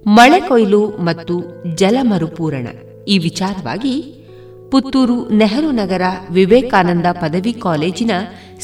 ಮಳೆ 0.05 0.39
ಕೊಯ್ಲು 0.39 0.81
ಮತ್ತು 1.07 1.35
ಜಲ 1.75 1.97
ಮರುಪೂರಣ. 2.01 2.67
ಈ 3.07 3.15
ವಿಚಾರವಾಗಿ 3.17 3.95
ಪುತ್ತೂರು 4.71 5.29
ನೆಹರು 5.29 5.71
ನಗರ 5.71 6.01
ವಿವೇಕಾನಂದ 6.31 7.07
ಪದವಿ 7.21 7.53
ಕಾಲೇಜಿನ 7.53 8.11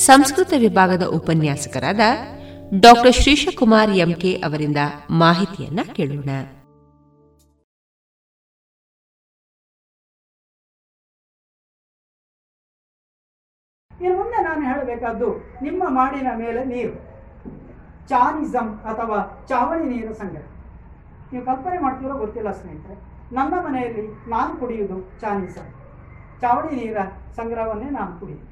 ಸಂಸ್ಕೃತ 0.07 0.53
ವಿಭಾಗದ 0.57 1.07
ಉಪನ್ಯಾಸಕರಾದ 1.17 1.99
ಡಾಕ್ಟರ್ 2.79 3.17
ಶ್ರೀಶಕುಮಾರ್ 3.21 3.93
ಎಂಕೆ 3.97 4.33
ಅವರಿಂದ 4.45 4.77
ಮಾಹಿತಿಯನ್ನ 5.23 5.79
ಕೇಳೋಣ. 5.97 6.29
ಮುಂದೆ 14.17 14.39
ನಾನು 14.43 14.61
ಹೇಳಬೇಕಾದ್ದು, 14.69 15.29
ನಿಮ್ಮ 15.61 15.83
ಮಾಡಿನ 15.89 16.29
ಮೇಲೆ 16.37 16.61
ನೀರು 16.65 16.98
ಚಾನಿಸಮ್ 18.09 18.71
ಅಥವಾ 18.91 19.45
ಚಾವಣಿ 19.47 19.85
ನೀರು 19.89 20.13
ಸಂಗ್ರಹ. 20.13 20.47
ನೀವು 21.31 21.45
ಕಲ್ಪನೆ 21.45 21.77
ಮಾಡ್ತೀರೋ 21.79 22.17
ಗೊತ್ತಿಲ್ಲ 22.17 22.51
ಸ್ನೇಹಿತರೆ. 22.51 22.95
ನನ್ನ 23.35 23.53
ಮನೆಯಲ್ಲಿ 23.65 24.29
ನಾನು 24.29 24.59
ಕುಡಿಯುವುದು 24.59 24.97
ಚಾನಿಸಮ್ 25.21 25.69
ಚಾವಣಿ 26.41 26.75
ನೀರ 26.75 26.97
ಸಂಗ್ರಹವನ್ನೇ 27.35 27.89
ನಾನು 27.89 28.19
ಕುಡಿಯುದು. 28.19 28.45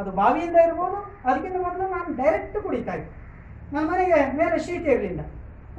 ಅದು 0.00 0.10
ಬಾವಿಯಿಂದ 0.10 0.56
ಇರ್ಬೋದು 0.56 0.98
ಅದಕ್ಕಿಂತ 1.28 1.56
ಮೊದಲು 1.66 1.86
ನಾನು 1.90 2.16
ಡೈರೆಕ್ಟ್ 2.16 2.62
ಕುಡಿತಾ 2.62 2.94
ಇದ್ದೆ. 2.94 3.10
ನನ್ನ 3.72 3.90
ಮನೆಗೆ 3.90 4.36
ಮೇಲೆ 4.36 4.58
ಶೀಟ್ 4.58 4.88
ಇರಲಿಲ್ಲ. 4.88 5.20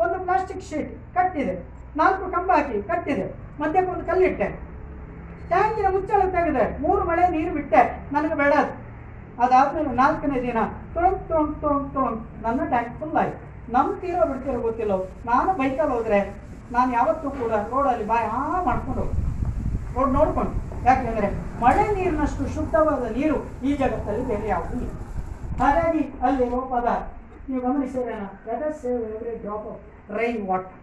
ಒಂದು 0.04 0.20
ಪ್ಲಾಸ್ಟಿಕ್ 0.26 0.62
ಶೀಟ್ 0.62 0.92
ಕಟ್ಟಿದೆ. 1.16 1.56
ನಾಲ್ಕು 1.98 2.32
ಕಂಬ 2.32 2.52
ಹಾಕಿ 2.52 2.82
ಕಟ್ಟಿದೆ. 2.84 3.26
ಮಧ್ಯಕ್ಕೊಂದು 3.62 4.06
ಕಲ್ಲಿಟ್ಟೆ. 4.06 4.48
ಟ್ಯಾಂಕಿನ 5.48 5.86
ಮುಚ್ಚಳ 5.92 6.22
ತೆಗೆದೆ. 6.30 6.82
ಮೂರು 6.82 7.04
ಮಳೆ 7.04 7.28
ನೀರು 7.30 7.54
ಬಿಟ್ಟೆ. 7.54 7.82
ನನಗೆ 8.14 8.36
ಬೇಡ 8.36 8.54
ಅದಾದ್ಮೇಲೆ 9.42 9.92
ನಾಲ್ಕನೇ 10.02 10.40
ದಿನ 10.48 10.60
ತುಳುಂಗ್ 10.94 11.22
ತುಳುಂಗ್ 11.30 11.56
ತುಳುಂಗ್ 11.62 11.88
ತುಳುಂಗ್ 11.94 12.22
ನನ್ನ 12.46 12.60
ಟ್ಯಾಂಕ್ 12.74 12.94
ಫುಲ್ 13.00 13.16
ಆಯ್ತು. 13.22 13.40
ನಮ್ಮ 13.76 13.90
ತೀರೋ 14.02 14.24
ಬಿಡ್ತಿರೋ 14.30 14.60
ಗೊತ್ತಿಲ್ಲ 14.68 14.94
ನಾನು 15.30 15.52
ಬೈಕಲ್ಲಿ 15.60 15.94
ಹೋದ್ರೆ 15.98 16.20
ನಾನು 16.76 16.90
ಯಾವತ್ತೂ 16.98 17.30
ಕೂಡ 17.40 17.54
ರೋಡಲ್ಲಿ 17.72 18.06
ಬಾಯ್ 18.12 18.28
ಆ 18.40 18.42
ಮಾಡ್ಕೊಂಡು 18.68 19.06
ರೋಡ್ 19.96 20.14
ನೋಡ್ಕೊಂಡು. 20.18 20.54
ಯಾಕೆಂದ್ರೆ 20.88 21.28
ಮಳೆ 21.64 21.84
ನೀರಿನಷ್ಟು 21.98 22.44
ಶುದ್ಧವಾದ 22.56 23.04
ನೀರು 23.18 23.38
ಈ 23.68 23.74
ಜಗತ್ತಲ್ಲಿ 23.82 24.24
ಬೇರೆ 24.32 24.48
ಯಾವುದೂ 24.54 24.78
ಇಲ್ಲ. 24.86 24.94
ಹಾಗಾಗಿ 25.62 26.04
ಅಲ್ಲಿರೋ 26.26 26.62
ಪದ 26.74 26.88
ನೀವು 27.50 27.62
ಗಮನಿಸಿದ್ರೆ 27.68 28.16
every 28.92 29.36
drop 29.44 29.68
of 29.72 29.82
rain 30.20 30.42
water 30.50 30.80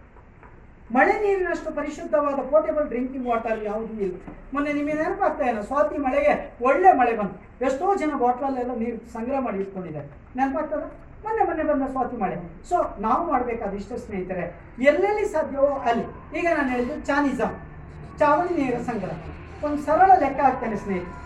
ಮಳೆ 0.95 1.13
ನೀರಿನಷ್ಟು 1.23 1.69
ಪರಿಶುದ್ಧವಾದ 1.77 2.39
ಪೋರ್ಟೇಬಲ್ 2.51 2.87
ಡ್ರಿಂಕಿಂಗ್ 2.91 3.27
ವಾಟರ್ 3.31 3.59
ಯಾವುದೂ 3.69 3.93
ಇಲ್ಲ. 4.05 4.15
ಮೊನ್ನೆ 4.53 4.71
ನಿಮಗೆ 4.77 4.95
ನೆನಪಾಗ್ತಾ 5.01 5.45
ಇಲ್ಲ, 5.51 5.61
ಸ್ವಾತಿ 5.69 5.97
ಮಳೆಗೆ 6.05 6.33
ಒಳ್ಳೆ 6.67 6.91
ಮಳೆ 7.01 7.13
ಬಂತು. 7.19 7.37
ಎಷ್ಟೋ 7.67 7.87
ಜನ 8.01 8.11
ಬಾಟ್ಲಲ್ಲೆಲ್ಲ 8.23 8.73
ನೀರು 8.81 8.97
ಸಂಗ್ರಹ 9.15 9.39
ಮಾಡಿ 9.47 9.59
ಇಟ್ಕೊಂಡಿದ್ದಾರೆ. 9.63 10.07
ನೆನಪಾಗ್ತದ? 10.39 10.83
ಮೊನ್ನೆ 11.23 11.43
ಮೊನ್ನೆ 11.49 11.65
ಬಂದ 11.71 11.87
ಸ್ವಾತಿ 11.95 12.15
ಮಳೆ. 12.23 12.37
ಸೊ 12.69 12.77
ನಾವು 13.05 13.21
ಮಾಡಬೇಕಾದ 13.31 13.73
ಇಷ್ಟ 13.81 13.93
ಸ್ನೇಹಿತರೆ, 14.05 14.45
ಎಲ್ಲೆಲ್ಲಿ 14.91 15.25
ಸಾಧ್ಯವೋ 15.35 15.71
ಅಲ್ಲಿ. 15.89 16.05
ಈಗ 16.39 16.45
ನಾನು 16.57 16.69
ಹೇಳಿದ್ದು 16.73 16.95
ಚಾನಿಸಮ್, 17.09 17.55
ಚಾವಣಿ 18.21 18.53
ನೀರ 18.61 18.77
ಸಂಗ್ರಹ. 18.89 19.17
ಒಂದು 19.67 19.79
ಸರಳ 19.87 20.11
ಲೆಕ್ಕ 20.23 20.39
ಹಾಕ್ತೇನೆ 20.47 20.77
ಸ್ನೇಹಿತರೆ. 20.85 21.17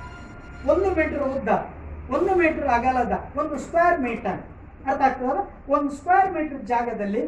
ಒಂದು 0.71 0.87
ಮೀಟರ್ 0.97 1.23
ಉದ್ದ, 1.35 1.49
ಒಂದು 2.15 2.31
ಮೀಟರ್ 2.41 2.69
ಅಗಲದ, 2.77 3.13
ಒಂದು 3.41 3.55
ಸ್ಕ್ವೇರ್ 3.65 3.99
ಮೀಟರ್ 4.07 4.39
ಅರ್ಥ 4.89 5.01
ಆಗ್ತದಲ್ಲ? 5.09 5.41
ಒಂದು 5.75 5.89
ಸ್ಕ್ವೇರ್ 5.99 6.31
ಮೀಟರ್ 6.37 6.63
ಜಾಗದಲ್ಲಿ 6.71 7.21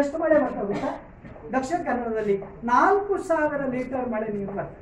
ಎಷ್ಟು 0.00 0.16
ಮಳೆ 0.22 0.36
ಬರ್ತಾ 0.42 0.62
ಗೊತ್ತಾ 0.68 0.90
ದಕ್ಷಿಣ 1.54 1.78
ಕನ್ನಡದಲ್ಲಿ 1.88 2.36
ನಾಲ್ಕು 2.64 3.18
ಸಾವಿರ 3.18 3.62
ಲೀಟರ್ 3.74 4.08
ಮಳೆ 4.08 4.28
ನೀರು 4.38 4.52
ಬರ್ತದೆ. 4.52 4.78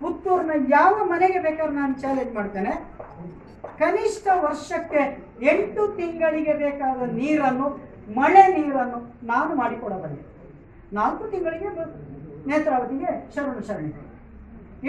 ಪುತ್ತೂರಿನ 0.00 0.50
ಯಾವ 0.70 0.94
ಮನೆಗೆ 1.04 1.38
ಬೇಕಾದ್ರೂ 1.38 1.74
ನಾನು 1.74 1.94
ಚಾಲೆಂಜ್ 2.00 2.34
ಮಾಡ್ತೇನೆ. 2.34 2.72
ಕನಿಷ್ಠ 3.78 4.26
ವರ್ಷಕ್ಕೆ 4.40 5.02
ಎಂಟು 5.52 5.82
ತಿಂಗಳಿಗೆ 5.96 6.54
ಬೇಕಾದ 6.64 7.02
ನೀರನ್ನು, 7.20 7.68
ಮಳೆ 8.20 8.42
ನೀರನ್ನು 8.56 8.98
ನಾನು 9.26 9.54
ಮಾಡಿಕೊಡಬಲ್ಲೆ. 9.54 10.22
ನಾಲ್ಕು 10.92 11.24
ತಿಂಗಳಿಗೆ 11.30 11.68
ನೇತ್ರಾವತಿಗೆ 12.48 13.10
ಶರಣು 13.34 13.62
ಶರಣಿ. 13.68 13.92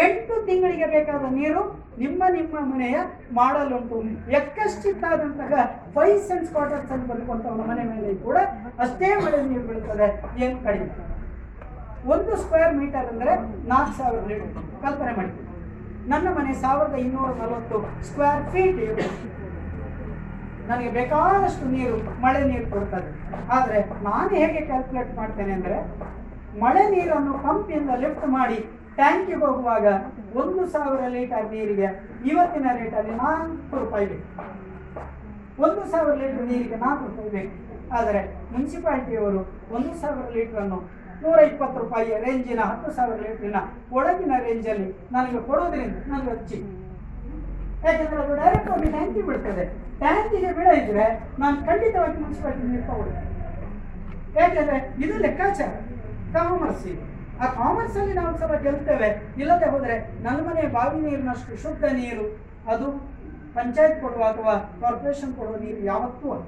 ಎಂಟು 0.06 0.46
ತಿಂಗಳಿಗೆ 0.46 0.88
ಬೇಕಾದ 0.96 1.24
ನೀರು 1.34 1.62
ನಿಮ್ಮ 2.00 2.24
ನಿಮ್ಮ 2.38 2.56
ಮನೆಯ 2.74 2.98
ಮಾಡಲುಂಟು. 3.40 3.98
ಎಕ್ಕಷ್ಟಿತ್ತಾದಂತಹ 4.40 5.64
ಫೈವ್ 5.96 6.20
ಸೆನ್ಸ್ 6.28 6.50
ಕ್ವಾರ್ಟರ್ಸ್ 6.56 6.92
ಅಲ್ಲಿ 6.96 7.08
ಬಂದುಕೊಂಡವನ 7.12 7.64
ಮನೆ 7.72 7.84
ಮೇಲೆ 7.94 8.12
ಕೂಡ 8.26 8.38
ಅಷ್ಟೇ 8.86 9.10
ಮಳೆ 9.24 9.40
ನೀರು 9.50 9.64
ಬೀಳುತ್ತದೆ 9.70 10.08
ಏನು 10.44 10.58
ಕಡಿಮೆ. 10.68 10.90
ಒಂದು 12.14 12.32
ಸ್ಕ್ವೇರ್ 12.44 12.76
ಮೀಟರ್ 12.82 13.08
ಅಂದರೆ 13.14 13.34
ನಾಲ್ಕು 13.74 13.94
ಸಾವಿರ 14.00 14.22
ಲೀಟರ್ 14.32 14.52
ಕಲ್ಪನೆ 14.86 15.14
ಮಾಡಿ. 15.20 15.34
ನನ್ನ 16.12 16.28
ಮನೆ 16.38 16.52
ಸಾವಿರದ 16.64 16.96
ಇನ್ನೂರ 17.06 17.30
ನಲವತ್ತು 17.42 17.78
ಸ್ಕ್ವೇರ್ 18.10 18.44
ಫೀಟ್ 18.54 18.82
ನನಗೆ 20.70 20.92
ಬೇಕಾದಷ್ಟು 20.98 21.66
ನೀರು, 21.74 21.98
ಮಳೆ 22.24 22.40
ನೀರು 22.52 22.68
ಕೊಡ್ತದೆ. 22.76 23.10
ಆದರೆ 23.56 23.80
ನಾನು 24.08 24.30
ಹೇಗೆ 24.42 24.62
ಕ್ಯಾಲ್ಕುಲೇಟ್ 24.70 25.12
ಮಾಡ್ತೇನೆ 25.20 25.52
ಅಂದರೆ 25.58 25.78
ಮಳೆ 26.64 26.84
ನೀರನ್ನು 26.94 27.34
ಪಂಪಿಂದ 27.46 27.90
ಲಿಫ್ಟ್ 28.04 28.26
ಮಾಡಿ 28.38 28.58
ಟ್ಯಾಂಕಿಗೆ 28.98 29.40
ಹೋಗುವಾಗ 29.46 29.86
ಒಂದು 30.42 30.64
ಸಾವಿರ 30.74 31.02
ಲೀಟರ್ 31.16 31.48
ನೀರಿಗೆ 31.54 31.88
ಇವತ್ತಿನ 32.30 32.68
ರೇಟಲ್ಲಿ 32.80 33.14
ನಾಲ್ಕು 33.24 33.76
ರೂಪಾಯಿ 33.84 34.06
ಬೇಕು. 34.12 34.28
ಒಂದು 35.66 35.84
ಸಾವಿರ 35.94 36.14
ಲೀಟರ್ 36.22 36.46
ನೀರಿಗೆ 36.52 36.78
ನಾಲ್ಕು 36.86 37.04
ರೂಪಾಯಿ 37.10 37.32
ಬೇಕು. 37.38 37.54
ಆದರೆ 37.98 38.22
ಮುನ್ಸಿಪಾಲಿಟಿಯವರು 38.54 39.42
ಒಂದು 39.76 39.94
ಸಾವಿರ 40.02 40.26
ಲೀಟ್ರನ್ನು 40.38 40.80
ನೂರ 41.24 41.38
ಇಪ್ಪತ್ತು 41.50 41.78
ರೂಪಾಯಿಯ 41.84 42.16
ರೇಂಜಿನ 42.26 42.62
ಹತ್ತು 42.70 42.90
ಸಾವಿರ 42.98 43.18
ಲೀಟ್ರಿನ 43.26 43.58
ಒಳಗಿನ 43.98 44.34
ರೇಂಜಲ್ಲಿ 44.48 44.88
ನನಗೆ 45.16 45.40
ಕೊಡೋದ್ರಿಂದ 45.50 45.98
ನನಗೆ 46.12 46.32
ಅಚ್ಚಿ 46.36 46.58
ಯಾಕೆಂದರೆ 47.86 48.20
ಅದು 48.24 48.36
ಡೈರೆಕ್ಟ್ 48.42 48.70
ಹೋಗಿ 48.74 48.88
ಟ್ಯಾಂಕಿ 48.96 49.22
ಬಿಡ್ತದೆ 49.30 49.66
ಟ್ಯಾಂಕಿಗೆ 50.00 50.52
ಇದ್ರೆ 50.82 51.06
ನಾನು 51.42 51.58
ಖಂಡಿತವಾಗಿ 51.68 52.18
ಮುನ್ಸಿಪಾಲಿಟಿ 52.24 52.68
ನೀರು 52.72 52.84
ತಗೊಳ್ತೇನೆ 52.90 53.32
ಯಾಕೆಂದರೆ 54.40 54.80
ಇದು 55.04 55.18
ಲೆಕ್ಕಾಚಾರ. 55.26 55.70
ಕಾಮರ್ಸ್ 56.36 56.88
ಆ 57.44 57.48
ಕಾಮರ್ಸ್ 57.60 57.98
ಅಲ್ಲಿ 58.02 58.14
ನಾವು 58.20 58.32
ಸ್ವಲ್ಪ 58.40 58.58
ಗೆಲ್ತೇವೆ 58.66 59.10
ಇಲ್ಲದೆ 59.42 59.68
ಹೋದ್ರೆ 59.74 59.96
ನನ್ನ 60.26 60.40
ಮನೆ 60.48 60.62
ಬಾವಿ 60.76 61.00
ನೀರಿನಷ್ಟು 61.06 61.56
ಶುದ್ಧ 61.64 61.86
ನೀರು, 62.00 62.26
ಅದು 62.74 62.88
ಪಂಚಾಯತ್ 63.56 63.98
ಕೊಡುವ 64.04 64.24
ಅಥವಾ 64.34 64.54
ಕಾರ್ಪೊರೇಷನ್ 64.82 65.34
ಕೊಡುವ 65.40 65.56
ನೀರು 65.64 65.82
ಯಾವತ್ತೂ 65.92 66.28
ಅಲ್ಲ. 66.36 66.46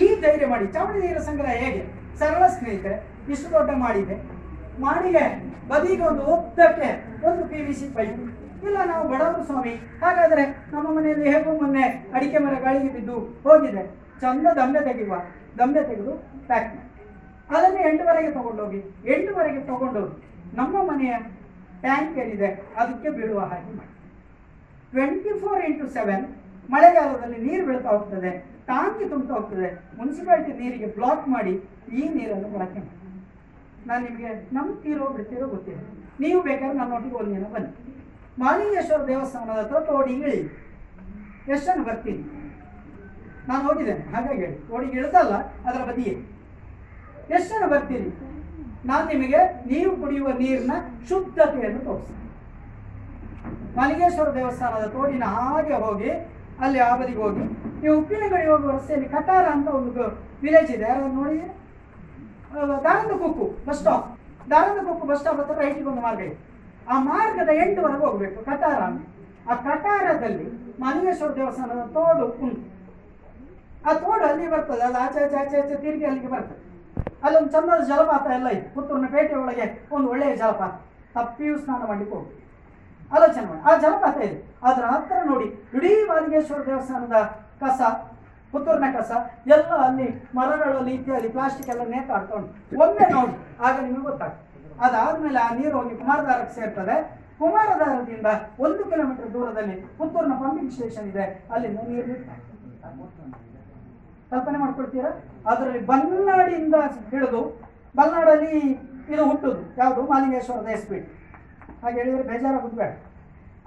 ಈ 0.00 0.02
ಧೈರ್ಯ 0.22 0.46
ಮಾಡಿ, 0.52 0.66
ಚಾವಣಿ 0.74 0.98
ನೀರ 1.06 1.18
ಸಂಗ್ರಹ 1.28 1.54
ಹೇಗೆ? 1.62 1.82
ಸರಳ 2.20 2.44
ಸ್ನೇಹಿತರೆ, 2.56 2.96
ಇಷ್ಟು 3.32 3.48
ದೊಡ್ಡ 3.56 3.70
ಮಾಡಿದೆ. 3.84 4.16
ಮಾಡಿಗೆ 4.84 5.24
ಬದಿಗೆ 5.70 6.04
ಒಂದು 6.10 6.22
ಉದ್ದಕ್ಕೆ 6.34 6.90
ಒಂದು 7.28 7.42
ಪಿ 7.50 7.58
ವಿ 7.66 7.74
ಸಿ 7.78 7.86
ಪೈಪ್ 7.96 8.20
ಇಲ್ಲ, 8.66 8.78
ನಾವು 8.90 9.04
ಬಡವರು 9.12 9.42
ಸ್ವಾಮಿ. 9.48 9.74
ಹಾಗಾದ್ರೆ 10.02 10.44
ನಮ್ಮ 10.74 10.86
ಮನೆಯಲ್ಲಿ 10.96 11.26
ಹೇಗೂ 11.34 11.50
ಮೊನ್ನೆ 11.60 11.86
ಅಡಿಕೆ 12.16 12.38
ಮರ 12.44 12.54
ಗಾಳಿಗೆ 12.66 12.90
ಬಿದ್ದು 12.96 13.16
ಹೋಗಿದೆ. 13.46 13.84
ಚಂದ 14.22 14.46
ದಂಬೆ 14.60 14.80
ತೆಗೆಯುವ 14.88 15.16
ದಂಬೆ 15.58 15.82
ತೆಗೆದು 15.90 16.14
ಪ್ಯಾಕ್ 16.48 16.70
ಮಾಡಿ. 16.76 16.97
ಅದನ್ನು 17.56 17.80
ಎಂಟುವರೆಗೆ 17.88 18.30
ತಗೊಂಡೋಗಿ 18.38 18.80
ಎಂಟುವರೆಗೆ 19.14 19.60
ತಗೊಂಡೋಗಿ, 19.70 20.16
ನಮ್ಮ 20.58 20.76
ಮನೆಯ 20.90 21.14
ಟ್ಯಾಂಕ್ 21.84 22.18
ಏನಿದೆ, 22.22 22.48
ಅದಕ್ಕೆ 22.80 23.08
ಬೀಳುವ 23.16 23.40
ಹಾಗೆ 23.50 23.72
ಮಾಡಿ. 23.78 23.92
ಟ್ವೆಂಟಿ 24.92 25.32
ಫೋರ್ 25.40 25.62
ಇಂಟು 25.68 25.86
ಸೆವೆನ್ 25.96 26.24
ಮಳೆಗಾಲದಲ್ಲಿ 26.74 27.38
ನೀರು 27.46 27.62
ಬೀಳ್ತಾ 27.68 27.90
ಹೋಗ್ತದೆ, 27.96 28.30
ಟಾಂಕಿ 28.70 29.04
ತುಂಬ್ತಾ 29.12 29.34
ಹೋಗ್ತದೆ 29.38 29.68
ಮುನ್ಸಿಪಾಲಿಟಿ 29.98 30.52
ನೀರಿಗೆ 30.60 30.88
ಬ್ಲಾಕ್ 30.96 31.26
ಮಾಡಿ 31.34 31.54
ಈ 31.98 32.02
ನೀರನ್ನು 32.16 32.48
ಬಳಕೆ 32.54 32.80
ಮಾಡಿ. 32.86 32.96
ನಾನು 33.88 34.02
ನಿಮಗೆ 34.06 34.30
ನಂಬ್ತೀರೋ 34.56 35.06
ಬಿಡ್ತೀರೋ 35.16 35.46
ಗೊತ್ತಿಲ್ಲ. 35.54 35.82
ನೀವು 36.22 36.38
ಬೇಕಾದ್ರೆ 36.48 36.78
ನನ್ನೊಟ್ಟಿಗೆ 36.80 37.16
ಒಂದು 37.20 37.32
ದಿನ 37.36 37.46
ಬನ್ನಿ. 37.54 37.70
ಮಾಲಿಂಗೇಶ್ವರ 38.42 39.00
ದೇವಸ್ಥಾನದ 39.12 39.60
ಹತ್ರ 39.62 39.78
ತೋಡಿ 39.90 40.14
ಇಳಿ. 40.24 40.40
ಎಷ್ಟನ್ನು 41.54 41.84
ಬರ್ತೀನಿ? 41.88 42.24
ನಾನು 43.48 43.62
ಹೋಗಿದ್ದೇನೆ 43.68 44.02
ಹಾಗಾಗಿ 44.14 44.40
ಹೇಳಿ. 44.44 44.58
ತೋಡಿಗೆ 44.70 44.96
ಇಳಿದಲ್ಲ, 45.00 45.34
ಅದರ 45.68 45.82
ಬದಿಯೇ. 45.90 46.14
ಎಷ್ಟು 47.36 47.48
ಜನ 47.52 47.64
ಬರ್ತೀರಿ 47.72 48.08
ನಾನು 48.88 49.04
ನಿಮಗೆ 49.12 49.40
ನೀವು 49.70 49.90
ಕುಡಿಯುವ 50.00 50.28
ನೀರಿನ 50.40 50.74
ಶುದ್ಧತೆಯನ್ನು 51.08 51.80
ತೋರಿಸ್ತೀನಿ. 51.86 52.24
ಮಲ್ಲಿಗೇಶ್ವರ 53.76 54.28
ದೇವಸ್ಥಾನದ 54.36 54.86
ತೋಡಿನ 54.94 55.24
ಹಾಗೆ 55.36 55.76
ಹೋಗಿ, 55.84 56.10
ಅಲ್ಲಿ 56.64 56.78
ಆ 56.86 56.90
ಬದಿಗೆ 57.00 57.20
ಹೋಗಿ, 57.24 57.44
ನೀವು 57.82 57.94
ಉಪ್ಪಿನಗಡಿ 58.00 58.46
ಹೋಗುವ 58.52 58.70
ರಸ್ತೆಯಲ್ಲಿ 58.76 59.08
ಕಟಾರ 59.16 59.44
ಅಂತ 59.56 59.68
ಒಂದು 59.80 60.04
ವಿಲೇಜ್ 60.44 60.70
ಇದೆ. 60.76 60.86
ಯಾರು 60.90 61.08
ನೋಡಿ? 61.18 61.38
Daranda 62.86 63.12
Kukku 63.22 63.46
bus 63.66 63.80
stop 63.80 64.06
Daranda 64.52 64.80
Kukku 64.88 65.06
bus 65.10 65.20
stop 65.22 65.40
ಹತ್ರ 65.40 65.56
ರೈಟಿಗೆ 65.62 65.88
ಒಂದು 65.92 66.02
ಮಾರ್ಗ 66.06 66.20
ಇದೆ. 66.28 66.36
ಆ 66.92 66.94
ಮಾರ್ಗದ 67.10 67.50
ಎಂಟುವರೆಗೆ 67.64 68.04
ಹೋಗಬೇಕು 68.06 68.38
ಕಟಾರ 68.50 68.80
ಅಂತ. 68.90 69.02
ಆ 69.50 69.54
ಕಟಾರದಲ್ಲಿ 69.66 70.46
ಮಲ್ಲಿಗೇಶ್ವರ 70.82 71.30
ದೇವಸ್ಥಾನದ 71.40 71.84
ತೋಡು 71.96 72.26
ಉಂಟು. 72.44 72.62
ಆ 73.88 73.92
ತೋಡು 74.04 74.24
ಅಲ್ಲಿ 74.30 74.46
ಬರ್ತದೆ. 74.54 74.82
ಅಲ್ಲಿ 74.86 74.98
ಆಚೆ 75.04 75.20
ಆಚೆ 75.24 75.36
ಆಚೆ 75.42 75.56
ಆಚೆ 75.62 75.76
ತಿರುಗಿ 75.84 76.06
ಅಲ್ಲಿಗೆ 76.10 76.30
ಬರ್ತದೆ. 76.34 76.62
ಅಲ್ಲೊಂದು 77.24 77.50
ಚಂದದ 77.54 77.82
ಜಲಪಾತ 77.90 78.26
ಎಲ್ಲ 78.38 78.48
ಇದೆ 78.56 78.66
ಪುತ್ತೂರಿನ 78.74 79.06
ಪೇಟೆ 79.14 79.34
ಒಳಗೆ 79.42 79.66
ಒಂದು 79.94 80.06
ಒಳ್ಳೆಯ 80.12 80.32
ಜಲಪಾತ. 80.42 80.74
ತಪ್ಪಿಯೂ 81.16 81.54
ಸ್ನಾನ 81.62 81.80
ಮಾಡಿ 81.90 82.04
ಹೋಗಿ. 82.10 82.30
ಆಲೋಚನೆ 83.16 83.46
ಮಾಡಿ. 83.50 83.60
ಆ 83.68 83.72
ಜಲಪಾತ 83.84 84.16
ಇದೆ. 84.28 84.38
ಅದರ 84.68 84.84
ಹತ್ರ 84.94 85.16
ನೋಡಿ 85.30 85.46
ಇಡೀ 85.76 85.92
ಮಾಲಿಂಗೇಶ್ವರ 86.10 86.60
ದೇವಸ್ಥಾನದ 86.66 87.18
ಕಸ, 87.62 87.80
ಪುತ್ತೂರಿನ 88.52 88.88
ಕಸ, 88.98 89.10
ಎಲ್ಲ 89.54 89.70
ಅಲ್ಲಿ 89.86 90.08
ಮರಗಳಲ್ಲಿ 90.36 90.92
ಇತ್ಯಾದಿ 90.98 91.28
ಪ್ಲಾಸ್ಟಿಕ್ 91.36 91.70
ಎಲ್ಲ 91.74 91.82
ನೇತಾಡ್ಕೊಂಡು 91.94 92.48
ಒಮ್ಮೆ 92.84 93.06
ನೋಡಿ. 93.14 93.34
ಆಗ 93.66 93.74
ನಿಮಗೆ 93.86 94.04
ಗೊತ್ತಾಗ್ತದೆ. 94.10 94.44
ಅದಾದ್ಮೇಲೆ 94.86 95.40
ಆ 95.46 95.48
ನೀರು 95.58 95.74
ಹೋಗಿ 95.78 95.94
ಕುಮಾರಧಾರಕ್ಕೆ 96.02 96.54
ಸೇರ್ತದೆ. 96.60 96.96
ಕುಮಾರಧಾರದಿಂದ 97.40 98.28
ಒಂದು 98.66 98.82
ಕಿಲೋಮೀಟರ್ 98.90 99.30
ದೂರದಲ್ಲಿ 99.34 99.76
ಪುತ್ತೂರಿನ 99.98 100.34
ಪಂಪಿಂಗ್ 100.42 100.72
ಸ್ಟೇಷನ್ 100.76 101.08
ಇದೆ. 101.12 101.26
ಅಲ್ಲಿಂದ 101.54 101.80
ನೀರು 101.90 102.14
ಕಲ್ಪನೆ 104.30 104.58
ಮಾಡ್ಕೊಳ್ತೀರಾ? 104.62 105.10
ಅದರಲ್ಲಿ 105.50 105.80
ಬಲ್ನಾಡಿಂದ 105.90 106.76
ಹಿಡಿದು 107.12 107.42
ಬಲ್ನಾಡಲ್ಲಿ 107.98 108.54
ಇದು 109.12 109.22
ಹುಟ್ಟುದು. 109.30 109.60
ಯಾವುದು? 109.82 110.00
ಮಾಲಿಂಗೇಶ್ವರದ 110.12 110.68
ಎಸ್ 110.76 110.88
ಪಿ 110.88 110.98
ಹಾಗೆ 111.82 111.96
ಹೇಳಿದರೆ 112.00 112.24
ಬೇಜಾರಾಗೋದು 112.30 112.76
ಬೇಡ 112.80 112.92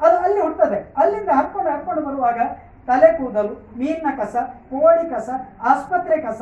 ಅದು 0.06 0.16
ಅಲ್ಲಿ 0.26 0.40
ಹುಟ್ಟದೆ 0.48 0.80
ಅಲ್ಲಿಂದ 1.02 1.32
ಹರ್ಕೊಂಡು 1.40 1.70
ಹರ್ಕೊಂಡು 1.74 2.02
ಬರುವಾಗ 2.08 2.40
ತಲೆ 2.88 3.10
ಕೂದಲು, 3.18 3.54
ಮೀನಿನ 3.80 4.12
ಕಸ, 4.20 4.36
ಕೋಳಿ 4.70 5.04
ಕಸ, 5.14 5.30
ಆಸ್ಪತ್ರೆ 5.72 6.16
ಕಸ 6.28 6.42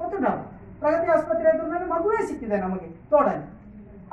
ಮತ್ತು 0.00 0.16
ನಾವು 0.26 0.40
ಪ್ರಗತಿ 0.82 1.08
ಆಸ್ಪತ್ರೆ 1.14 1.48
ಎದುರಿನಲ್ಲಿ 1.52 1.88
ಮಗುವೇ 1.94 2.20
ಸಿಕ್ಕಿದೆ 2.28 2.58
ನಮಗೆ 2.66 2.88
ತೋಡಲ್ಲಿ 3.12 3.46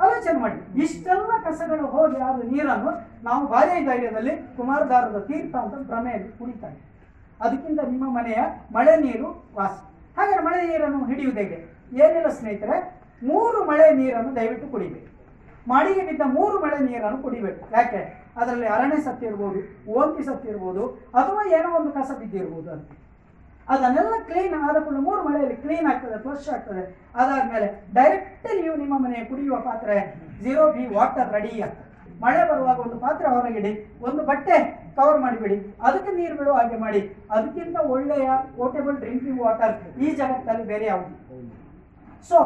ಆಲೋಚನೆ 0.04 0.38
ಮಾಡಿ. 0.44 0.58
ಇಷ್ಟೆಲ್ಲ 0.84 1.30
ಕಸಗಳು 1.44 1.86
ಹೋಗಿ 1.94 2.18
ಆದ 2.26 2.40
ನೀರನ್ನು 2.50 2.92
ನಾವು 3.28 3.42
ಬಾಲ್ಯ 3.52 3.78
ಧೈರ್ಯದಲ್ಲಿ 3.88 4.34
ಕುಮಾರಧಾರದ 4.58 5.20
ತೀರ್ಥ 5.28 5.54
ಅಂತ 5.62 5.74
ಭ್ರಮೆಯಲ್ಲಿ 5.90 6.28
ಕುಡಿತಾರೆ 6.40 6.76
ಅದಕ್ಕಿಂತ 7.40 7.80
ನಿಮ್ಮ 7.80 8.06
ಮನೆಯ 8.16 8.40
ಮಳೆ 8.76 8.96
ನೀರು 8.96 9.28
ವಾಸ. 9.54 9.76
ಹಾಗಾದ್ರೆ 10.18 10.44
ಮಳೆ 10.44 10.62
ನೀರನ್ನು 10.70 11.00
ಹಿಡಿಯುವುದು 11.04 11.40
ಏನಿಲ್ಲ 12.02 12.28
ಸ್ನೇಹಿತರೆ, 12.28 12.76
ಮೂರು 13.22 13.64
ಮಳೆ 13.64 13.86
ನೀರನ್ನು 14.00 14.36
ದಯವಿಟ್ಟು 14.36 14.66
ಕುಡಿಬೇಕು. 14.68 15.06
ಮಾಡಿಗೆ 15.68 16.02
ಬಿದ್ದ 16.06 16.22
ಮೂರು 16.26 16.56
ಮಳೆ 16.64 16.78
ನೀರನ್ನು 16.90 17.22
ಕುಡಿಬೇಕು. 17.22 17.60
ಯಾಕೆ? 17.72 18.00
ಅದರಲ್ಲಿ 18.40 18.66
ಅರಣ್ಯ 18.66 19.00
ಸತ್ತಿರ್ಬೋದು 19.02 19.60
ಓಂತಿ 19.92 20.22
ಸತ್ತಿರ್ಬೋದು 20.24 20.82
ಅಥವಾ 20.88 21.42
ಏನೋ 21.58 21.68
ಒಂದು 21.78 21.90
ಕಸ 21.92 22.10
ಬಿದ್ದಿರ್ಬೋದು 22.18 22.70
ಅಂತ. 22.72 22.90
ಅದನ್ನೆಲ್ಲ 23.68 24.14
ಕ್ಲೀನ್ 24.28 24.54
ಆದಕೊಂಡು 24.68 25.00
ಮೂರು 25.00 25.22
ಮಳೆಯಲ್ಲಿ 25.22 25.56
ಕ್ಲೀನ್ 25.56 25.86
ಆಗ್ತದೆ 25.92 26.22
ಫ್ಲಶ್ 26.22 26.48
ಆಗ್ತದೆ. 26.48 26.84
ಅದಾದ್ಮೇಲೆ 27.14 27.68
ಡೈರೆಕ್ಟ್ 27.94 28.46
ನೀವು 28.62 28.76
ನಿಮ್ಮ 28.76 28.94
ಮನೆಯ 29.04 29.24
ಕುಡಿಯುವ 29.24 29.56
ಪಾತ್ರೆ 29.60 29.96
ಝೀರೋ 30.42 30.64
ಬಿ 30.72 30.84
ವಾಟರ್ 30.94 31.32
ರೆಡಿ 31.32 31.60
ಆಗ್ತದೆ 31.60 31.87
ಮಳೆ 32.22 32.42
ಬರುವಾಗ 32.50 32.78
ಒಂದು 32.86 32.96
ಪಾತ್ರೆ 33.04 33.28
ಹೊರಗಿಡಿ 33.34 33.72
ಒಂದು 34.06 34.22
ಬಟ್ಟೆ 34.30 34.56
ಕವರ್ 34.96 35.18
ಮಾಡಿಬಿಡಿ, 35.24 35.56
ಅದಕ್ಕೆ 35.86 36.10
ನೀರು 36.20 36.34
ಬಿಡುವ 36.38 36.54
ಹಾಗೆ 36.60 36.78
ಮಾಡಿ, 36.84 37.00
ಅದಕ್ಕಿಂತ 37.34 37.76
ಒಳ್ಳೆಯ 37.94 38.28
ಪೋರ್ಟೇಬಲ್ 38.56 38.96
ಡ್ರಿಂಕಿಂಗ್ 39.02 39.40
ವಾಟರ್ 39.44 39.74
ಈ 40.04 40.08
ಜಗತ್ತಲ್ಲಿ 40.20 40.64
ಬೇರೆ 40.72 40.86
ಯಾವುದು 40.92 41.14
ಸೊ 42.30 42.38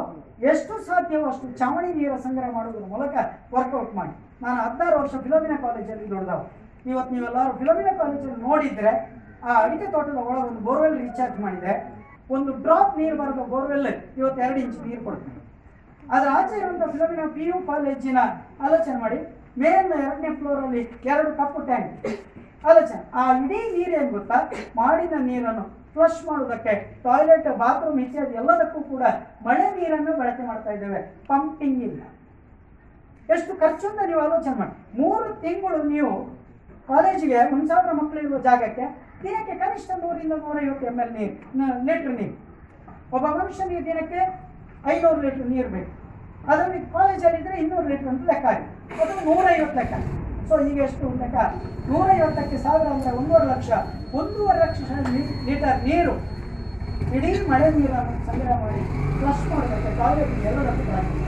ಎಷ್ಟು 0.50 0.74
ಸಾಧ್ಯವೋ 0.88 1.24
ಅಷ್ಟು 1.32 1.46
ಚಾವಣಿ 1.60 1.90
ನೀರ 2.00 2.12
ಸಂಗ್ರಹ 2.26 2.50
ಮಾಡುವುದರ 2.56 2.86
ಮೂಲಕ 2.94 3.14
ವರ್ಕೌಟ್ 3.54 3.92
ಮಾಡಿ. 4.00 4.14
ನಾನು 4.42 4.58
ಹದಿನಾರು 4.66 4.96
ವರ್ಷ 5.02 5.14
ಫಿಲೋಮಿನಾ 5.24 5.56
ಕಾಲೇಜಲ್ಲಿ 5.64 6.06
ದೊಡ್ಡದವು 6.14 6.44
ಇವತ್ತು 6.90 7.10
ನೀವೆಲ್ಲರೂ 7.16 7.52
ಫಿಲೋಮಿನಾ 7.60 7.92
ಕಾಲೇಜಲ್ಲಿ 8.00 8.38
ನೋಡಿದ್ರೆ, 8.48 8.92
ಆ 9.46 9.52
ಅಡಿಕೆ 9.64 9.86
ತೋಟದ 9.94 10.18
ಒಳಗೆ 10.28 10.46
ಒಂದು 10.48 10.62
ಬೋರ್ವೆಲ್ 10.66 10.96
ರೀಚಾರ್ಜ್ 11.04 11.38
ಮಾಡಿದೆ 11.44 11.74
ಒಂದು 12.34 12.50
ಡ್ರಾಪ್ 12.64 12.92
ನೀರು 13.00 13.16
ಬರೋದು 13.20 13.44
ಬೋರ್ವೆಲ್ 13.52 13.86
ಇವತ್ತು 14.18 14.40
ಎರಡು 14.46 14.58
ಇಂಚ್ 14.64 14.78
ನೀರು 14.88 15.02
ಕೊಡ್ತೀನಿ 15.06 15.38
ಅದರ 16.14 16.28
ಆಚೆ 16.38 16.54
ಇರುವಂಥ 16.60 16.84
ಫಿಲೋಮಿನಾ 16.94 17.26
ಪಿ 17.36 17.44
ಯು 17.48 17.56
ಕಾಲೇಜಿನ 17.70 18.18
ಆಲೋಚನೆ 18.66 18.98
ಮಾಡಿ. 19.04 19.18
ಮೇಲಿನ 19.60 19.94
ಎರಡನೇ 20.06 20.30
ಫ್ಲೋರಲ್ಲಿ 20.40 20.82
ಎರಡು 21.12 21.30
ಕಪ್ಪು 21.40 21.60
ಟ್ಯಾಂಕ್ 21.68 21.92
ಆಲೋಚನೆ, 22.70 23.02
ಆ 23.20 23.22
ಇಡೀ 23.42 23.60
ನೀರೇನು 23.76 24.10
ಗೊತ್ತಾ? 24.16 24.38
ಮಾಡಿದ 24.80 25.14
ನೀರನ್ನು 25.28 25.64
ಫ್ಲಶ್ 25.94 26.20
ಮಾಡೋದಕ್ಕೆ 26.28 26.74
ಟಾಯ್ಲೆಟ್ 27.04 27.48
ಬಾತ್ರೂಮ್ 27.62 27.98
ಇತ್ಯಾದಿ 28.02 28.34
ಎಲ್ಲದಕ್ಕೂ 28.40 28.80
ಕೂಡ 28.92 29.02
ಮಳೆ 29.46 29.66
ನೀರನ್ನು 29.78 30.12
ಬಳಕೆ 30.20 30.44
ಮಾಡ್ತಾ 30.50 30.70
ಇದ್ದೇವೆ. 30.76 31.00
ಪಂಪಿಂಗ್ 31.30 31.80
ಇಲ್ಲ. 31.88 32.00
ಎಷ್ಟು 33.28 33.52
ಖರ್ಚು 33.62 33.86
ಅಂತ 33.88 34.00
ನೀವು 34.10 34.20
ಆಲೋಚನೆ 34.26 34.54
ಮಾಡಿ. 34.60 34.74
ಮೂರು 35.00 35.28
ತಿಂಗಳು 35.42 35.80
ನೀವು 35.94 36.12
ಕಾಲೇಜಿಗೆ 36.92 37.38
ಒಂದು 37.54 37.66
ಸಾವಿರ 37.72 37.92
ಮಕ್ಕಳಿರುವ 38.00 38.38
ಜಾಗಕ್ಕೆ 38.46 38.86
ದಿನಕ್ಕೆ 39.24 39.54
ಕನಿಷ್ಠ 39.62 39.90
ನೂರಿಂದ 40.02 40.34
ನೂರೈವತ್ತು 40.44 40.86
ಎಂ 40.90 40.96
ಎಲ್ 41.02 41.12
ನೀರು 41.18 41.34
ಲೀಟ್ರ್ 41.88 42.14
ನೀರು. 42.20 42.36
ಒಬ್ಬ 43.16 43.24
ಮನುಷ್ಯನಿಗೆ 43.40 43.82
ದಿನಕ್ಕೆ 43.90 44.20
ಐನೂರು 44.94 45.20
ಲೀಟ್ರ್ 45.24 45.46
ನೀರು 45.54 45.68
ಬೇಕು. 45.76 45.92
ಅದರಲ್ಲಿ 46.50 46.80
ಕಾಲೇಜಲ್ಲಿ 46.94 47.38
ಇದ್ರೆ 47.42 47.56
ಇನ್ನೂರು 47.62 47.86
ಲೀಟ್ರ್ 47.92 48.08
ಅಂತ 48.12 48.22
ಲೆಕ್ಕ 48.30 48.46
ಆಗಿದೆ. 48.52 48.68
ಅದು 49.02 49.12
ನೂರೈವತ್ತು 49.28 49.76
ಲೆಕ್ಕ 49.80 49.94
ಸೊ 50.48 50.54
ಈಗ 50.68 50.78
ಎಷ್ಟು 50.88 51.10
ಲೆಕ್ಕ? 51.22 51.36
ನೂರೈವತ್ತಕ್ಕೆ 51.90 52.58
ಸಾವಿರ 52.64 52.88
ಅಂದರೆ 52.94 53.12
ಒಂದೂವರೆ 53.20 53.46
ಲಕ್ಷ. 53.52 53.70
ಒಂದೂವರೆ 54.20 54.60
ಲಕ್ಷ 54.64 54.80
ಲೀಟರ್ 55.48 55.78
ನೀರು. 55.88 56.14
ಇಡೀ 57.16 57.30
ಮಳೆ 57.52 57.68
ನೀರನ್ನು 57.76 58.14
ಸಂಗ್ರಹ 58.28 58.56
ಮಾಡಿ 58.64 58.82
ಪ್ಲಸ್ 59.20 59.44
ಮಾಡಬೇಕು 59.52 59.90
ಕಾಲೇಜು 60.00 60.34
ಎಲ್ಲದಕ್ಕೂ 60.50 60.92
ಲಕ್ಷ 60.96 61.20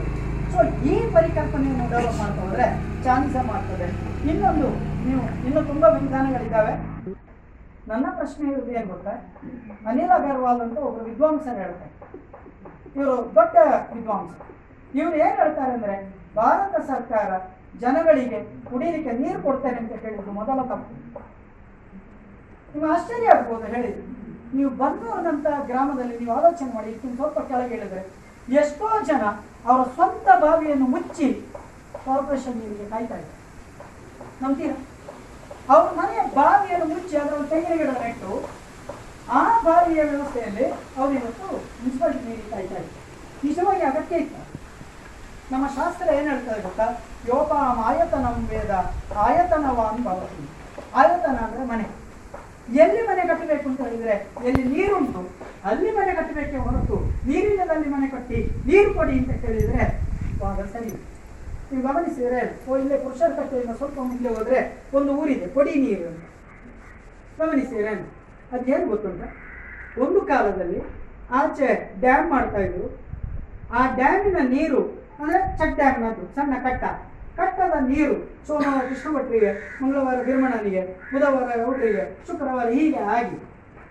ಸೊ 0.53 0.61
ಈ 0.91 0.97
ಪರಿಕಲ್ಪನೆಯನ್ನು 1.15 1.87
ಡೆವಲಪ್ 1.93 2.19
ಮಾಡ್ತಾ 2.23 2.41
ಹೋದರೆ 2.45 2.67
ಚಾನ್ಸ 3.07 3.37
ಮಾಡ್ತದೆ. 3.51 3.87
ಇನ್ನೊಂದು, 4.31 4.69
ನೀವು 5.07 5.23
ಇನ್ನು 5.47 5.63
ತುಂಬ 5.71 5.85
ವಿಧಾನಗಳಿದ್ದಾವೆ 5.97 6.75
ನನ್ನ 7.91 8.07
ಪ್ರಶ್ನೆ 8.19 8.45
ಇರೋದು 8.51 8.71
ಏನು 8.79 8.89
ಗೊತ್ತಾ? 8.93 9.15
ಅನಿಲ್ 9.91 10.13
ಅಗರ್ವಾಲ್ 10.19 10.61
ಅಂತ 10.67 10.77
ಒಬ್ಬರು 10.89 11.05
ವಿದ್ವಾಂಸರು 11.09 11.59
ಹೇಳ್ತಾರೆ. 11.65 11.91
ಇವರು 12.97 13.17
ದೊಡ್ಡ 13.39 13.57
ವಿದ್ವಾಂಸ 13.95 14.31
ಇವರು 14.99 15.17
ಏನು 15.25 15.37
ಹೇಳ್ತಾರೆ 15.43 15.73
ಅಂದ್ರೆ 15.77 15.97
ಭಾರತ 16.39 16.75
ಸರ್ಕಾರ 16.91 17.31
ಜನಗಳಿಗೆ 17.83 18.39
ಕುಡಿಯಲಿಕ್ಕೆ 18.69 19.13
ನೀರು 19.23 19.39
ಕೊಡ್ತೇನೆ 19.47 19.79
ಅಂತ 19.83 19.95
ಹೇಳಿದ್ರು 20.05 20.33
ಮೊದಲ 20.41 20.59
ತಪ್ಪು. 20.73 20.95
ನೀವು 22.75 22.87
ಆಶ್ಚರ್ಯ 22.95 23.35
ಆಗ್ಬೋದು 23.35 23.67
ಹೇಳಿ. 23.75 23.91
ನೀವು 24.57 24.71
ಬಂದವರಂತ 24.83 25.47
ಗ್ರಾಮದಲ್ಲಿ 25.71 26.15
ನೀವು 26.21 26.33
ಆಲೋಚನೆ 26.39 26.71
ಮಾಡಿ 26.77 26.89
ಇದಕ್ಕಿಂತ 26.91 27.17
ಸ್ವಲ್ಪ 27.21 27.39
ಕೆಳಗೆ 27.51 27.73
ಹೇಳಿದ್ರೆ, 27.75 28.03
ಎಷ್ಟೋ 28.61 28.89
ಜನ 29.11 29.23
ಅವರ 29.69 29.81
ಸ್ವಂತ 29.95 30.27
ಬಾವಿಯನ್ನು 30.45 30.87
ಮುಚ್ಚಿ 30.95 31.29
ಕಾರ್ಪೊರೇಷನ್ 32.07 32.59
ನೀರಿಗೆ 32.61 32.87
ಕಾಯ್ತಾ 32.93 33.17
ಇದ್ದಾರೆ. 33.21 33.39
ನಂಬ್ತೀರಾ? 34.43 34.77
ಅವ್ರ 35.75 35.85
ಮನೆಯ 36.01 36.23
ಬಾವಿಯನ್ನು 36.39 36.87
ಮುಚ್ಚಿ 36.95 37.17
ಅದರ 37.23 37.43
ತೆಂಗಿನ 37.53 37.75
ಗಿಡ 37.83 37.91
ನೆಟ್ಟು 38.05 38.33
ಆ 39.39 39.43
ಬಾವಿಯ 39.67 40.01
ವ್ಯವಸ್ಥೆಯಲ್ಲಿ 40.11 40.67
ಅವರಿವತ್ತು 41.01 41.47
ಮುನ್ಸಿಪಾಲಿಟಿ 41.83 42.25
ನೀರಿಗೆ 42.31 42.51
ಕಾಯ್ತಾ 42.55 42.77
ಇದ್ದಾರೆ. 42.81 42.91
ನಿಜವಾಗಿ 43.45 43.85
ಅಗತ್ಯ 43.91 44.23
ಇತ್ತು? 44.25 44.41
ನಮ್ಮ 45.53 45.67
ಶಾಸ್ತ್ರ 45.67 46.15
ಏನು 46.15 46.31
ಹೇಳ್ತದೆ 46.31 46.63
ಗೊತ್ತಾ? 46.63 47.03
ಯೋಪಾಂ 47.29 47.79
ಆಯತನಂ 47.81 48.47
ವೇದ, 48.51 48.71
ಆಯತನವಾನ್ 49.17 50.05
ಭವತಿ. 50.05 50.49
ಆಯತನ 50.95 51.37
ಅಂದರೆ 51.37 51.65
ಮನೆ. 51.65 52.05
ಎಲ್ಲಿ 52.75 53.03
ಮನೆ 53.03 53.23
ಕಟ್ಟಬೇಕು 53.23 53.69
ಅಂತ 53.69 53.81
ಹೇಳಿದ್ರೆ, 53.81 54.29
ಎಲ್ಲಿ 54.45 54.65
ನೀರುಂಟು, 54.65 55.31
ಅಲ್ಲಿ 55.65 55.91
ಮನೆ 55.91 56.13
ಕಟ್ಟಬೇಕೆ 56.13 56.57
ಹೊರತು, 56.57 57.27
ನೀರಿಲ್ಲದಲ್ಲಿ 57.27 57.89
ಮನೆ 57.89 58.09
ಕಟ್ಟಿ, 58.09 58.51
ನೀರು 58.67 58.95
ಕೊಡಿ 58.95 59.13
ಅಂತ 59.13 59.31
ಹೇಳಿದ್ರೆ 59.31 60.03
ಆಗ 60.47 60.61
ಸರಿ. 60.61 60.89
ನೀವು 61.73 61.83
ಗಮನಿಸಿದ್ರೆ, 61.83 62.71
ಓ, 62.71 62.77
ಇಲ್ಲೇ 62.77 62.99
ಪುರುಷರ 62.99 63.29
ಕಟ್ಟೆಯಿಂದ 63.29 63.77
ಸ್ವಲ್ಪ 63.77 63.99
ಮುಂದೆ 63.99 64.29
ಹೋದರೆ 64.29 64.85
ಒಂದು 64.95 65.13
ಊರಿದೆ, 65.13 65.47
ಕೊಡಿ 65.47 65.75
ನೀರು 65.75 66.09
ಅಂತ. 66.09 66.25
ಗಮನಿಸಿದ್ರೆ, 67.41 67.95
ಅದು 68.53 68.67
ಏನು 68.67 68.87
ಗೊತ್ತುಂಟ? 68.87 69.23
ಒಂದು 69.99 70.21
ಕಾಲದಲ್ಲಿ 70.21 70.81
ಆಚೆ 71.31 72.01
ಡ್ಯಾಮ್ 72.01 72.31
ಮಾಡ್ತಾ 72.31 72.59
ಇದ್ರು. 72.59 72.99
ಆ 73.73 73.87
ಡ್ಯಾಮಿನ 73.95 74.37
ನೀರು 74.49 75.04
ಅಂದ್ರೆ 75.21 75.41
ಚಟ್ಟೆ 75.59 75.75
ಡ್ಯಾಮ್ನದ್ದು 75.81 76.25
ಸಣ್ಣ 76.37 76.55
ಕಟ್ಟ. 76.67 76.85
ಕಟ್ಟದ 77.39 77.77
ನೀರು, 77.89 78.17
ಸೋಮವಾರ 78.47 78.81
ಕೃಷ್ಣಭಟ್ರಿಗೆ 78.89 79.51
ಮಂಗಳವಾರ 79.83 80.19
ಭೀಮಣ್ಣನಿಗೆ 80.27 80.83
ಬುಧವಾರ 81.13 81.49
ಗೌಡ್ರಿಗೆ 81.63 82.05
ಶುಕ್ರವಾರ 82.27 82.69
ಹೀಗೆ 82.79 83.01
ಆಗಿ 83.15 83.37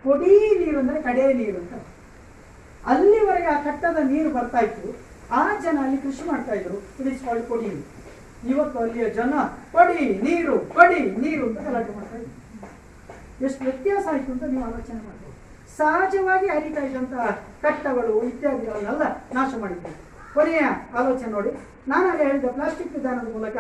ಕೊಡಿ 0.03 0.31
ನೀರು 0.61 0.77
ಅಂದ್ರೆ 0.83 1.01
ಕಡೆ 1.07 1.25
ನೀರು 1.41 1.57
ಅಂತ. 1.63 1.73
ಅಲ್ಲಿವರೆಗೆ 2.91 3.49
ಆ 3.55 3.57
ಕಟ್ಟದ 3.67 3.99
ನೀರು 4.11 4.29
ಬರ್ತಾ 4.37 4.61
ಇತ್ತು. 4.67 4.87
ಆ 5.41 5.43
ಜನ 5.63 5.77
ಅಲ್ಲಿ 5.85 5.97
ಕೃಷಿ 6.05 6.23
ಮಾಡ್ತಾ 6.29 6.53
ಇದ್ರು. 6.59 6.77
ಕಾಲ್ಡ್ 7.25 7.45
ಕೊಡಿ. 7.51 7.69
ಇವತ್ತು 8.51 8.77
ಅಲ್ಲಿಯ 8.83 9.05
ಜನ 9.19 9.33
ಕೊಡಿ 9.75 9.99
ನೀರು 10.27 10.55
ಕೊಡಿ 10.77 10.99
ನೀರು 11.25 11.43
ಅಂತ 11.49 11.59
ಗಲಾಟೆ 11.67 11.93
ಮಾಡ್ತಾ 11.97 12.17
ಇದ್ರು. 12.17 12.33
ಎಷ್ಟು 13.45 13.61
ವ್ಯತ್ಯಾಸ 13.67 14.05
ಆಯಿತು 14.13 14.31
ಅಂತ 14.31 14.43
ನೀವು 14.53 14.63
ಆಲೋಚನೆ 14.69 15.01
ಮಾಡ್ಬೋದು. 15.05 15.35
ಸಹಜವಾಗಿ 15.77 16.47
ಹರಿತಾ 16.55 16.81
ಇದ್ದಂತಹ 16.87 17.27
ಕಟ್ಟಗಳು 17.61 18.15
ಇತ್ಯಾದಿಗಳನ್ನೆಲ್ಲ 18.31 19.03
ನಾಶ 19.37 19.53
ಮಾಡಿದ್ದಾರೆ 19.61 19.99
ಕೊನೆಯ 20.33 20.63
ಆಲೋಚನೆ 20.99 21.31
ನೋಡಿ. 21.37 21.51
ನಾನು 21.87 22.05
ಅಲ್ಲಿ 22.09 22.23
ಹೇಳಿದ, 22.23 22.45
ಪ್ಲಾಸ್ಟಿಕ್ 22.57 22.93
ವಿಧಾನದ 22.97 23.27
ಮೂಲಕ 23.35 23.57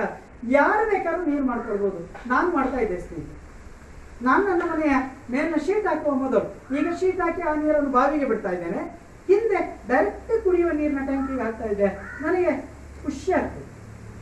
ಯಾರು 0.57 0.83
ಬೇಕಾದ್ರೂ 0.91 1.23
ನೀರು 1.31 1.45
ಮಾಡ್ಕೊಳ್ಬೋದು. 1.45 1.99
ನಾನು 2.29 2.47
ಮಾಡ್ತಾ 2.57 2.77
ಇದ್ದೆ 2.77 2.97
ಸ್ನೇಹಿತರೆ 3.01 3.39
ನಾನು 4.25 4.43
ನನ್ನ 4.47 4.63
ಮನೆಯ 4.71 4.93
ಮೇಲಿನ 5.31 5.57
ಶೀಟ್ 5.65 5.87
ಹಾಕುವ 5.87 6.13
ಮೊದಲು 6.15 6.41
ಈಗ 6.79 6.87
ಶೀಟ್ 6.99 7.21
ಹಾಕಿ 7.21 7.41
ಆ 7.41 7.53
ನೀರನ್ನು 7.55 7.91
ಬಾವಿಗೆ 7.91 8.25
ಬಿಡ್ತಾ 8.25 8.49
ಇದ್ದೇನೆ. 8.49 8.81
ಹಿಂದೆ 9.27 9.59
ಡೈರೆಕ್ಟ್ 9.87 10.43
ಕುಡಿಯುವ 10.43 10.71
ನೀರಿನ 10.71 11.01
ಟ್ಯಾಂಕಿಗೆ 11.05 11.41
ಹಾಕ್ತಾ 11.41 11.65
ಇದ್ದೆ. 11.65 11.87
ನನಗೆ 12.21 12.51
ಖುಷಿ 13.03 13.31
ಆಗ್ತದೆ. 13.31 13.65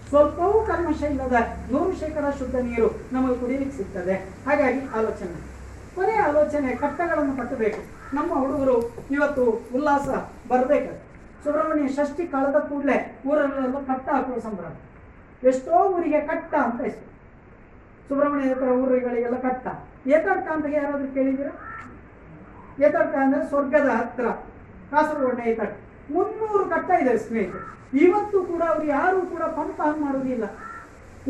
ಸ್ವಲ್ಪವೂ 0.09 0.65
ಕಲ್ಮಶ 0.65 1.01
ಇಲ್ಲದ 1.01 1.37
ನೂರು 1.71 1.93
ಶೇಕಡ 1.99 2.25
ಶುದ್ಧ 2.39 2.55
ನೀರು 2.55 2.87
ನಮಗೆ 3.11 3.35
ಕುಡಿಯಲಿಕ್ಕೆ 3.39 3.77
ಸಿಗ್ತದೆ. 3.77 4.15
ಹಾಗಾಗಿ 4.47 4.81
ಆಲೋಚನೆ. 4.97 5.35
ಕೊನೆಯ 5.95 6.19
ಆಲೋಚನೆ, 6.29 6.75
ಕಟ್ಟಗಳನ್ನು 6.75 7.37
ಕಟ್ಟಬೇಕು. 7.37 7.81
ನಮ್ಮ 8.15 8.33
ಹುಡುಗರು 8.33 8.75
ಇವತ್ತು 9.11 9.45
ಉಲ್ಲಾಸ 9.75 10.07
ಬರಬೇಕು 10.51 11.10
ಸುಬ್ರಹ್ಮಣ್ಯ 11.43 11.87
ಷಷ್ಠಿ 11.97 12.23
ಕಳೆದ 12.33 12.57
ಕೂಡಲೇ 12.69 12.97
ಊರಲ್ಲೆಲ್ಲ 13.29 13.79
ಕಟ್ಟ 13.89 14.07
ಹಾಕುವ 14.15 14.39
ಸಂಭ್ರಮ. 14.47 14.73
ಎಷ್ಟೋ 15.49 15.75
ಊರಿಗೆ 15.93 16.19
ಕಟ್ಟ 16.31 16.53
ಅಂತ 16.65 16.79
ಹೆಸರು. 16.87 17.07
ಸುಬ್ರಹ್ಮಣ್ಯ 18.07 18.49
ಹತ್ರ 18.51 18.67
ಊರುಗಳಿಗೆಲ್ಲ 18.81 19.37
ಕಟ್ಟ. 19.47 19.67
ಏತಡ್ಕ 20.15 20.47
ಅಂತ 20.55 20.65
ಯಾರಾದರೂ 20.77 21.09
ಕೇಳಿದ್ದೀರಾ? 21.17 21.53
ಏತಡ್ಕ 22.85 23.15
ಅಂದರೆ 23.23 23.41
ಸ್ವರ್ಗದ 23.51 23.89
ಹತ್ರ, 23.99 24.25
ಕಾಸರಗೋಡ್ನ 24.91 25.43
ಏತಡ್ಕ 25.51 25.77
ಮುನ್ನೂರು 26.13 26.63
ಕಟ್ಟ 26.73 26.89
ಇದೆ 27.01 27.13
ಸ್ನೇಹಿತರು. 27.25 27.65
ಇವತ್ತು 28.05 28.37
ಕೂಡ 28.51 28.61
ಅವ್ರು 28.73 28.85
ಯಾರೂ 28.97 29.19
ಕೂಡ 29.33 29.43
ಪಂಪ್ 29.57 29.81
ಆನ್ 29.87 29.99
ಮಾಡೋದಿಲ್ಲ 30.05 30.45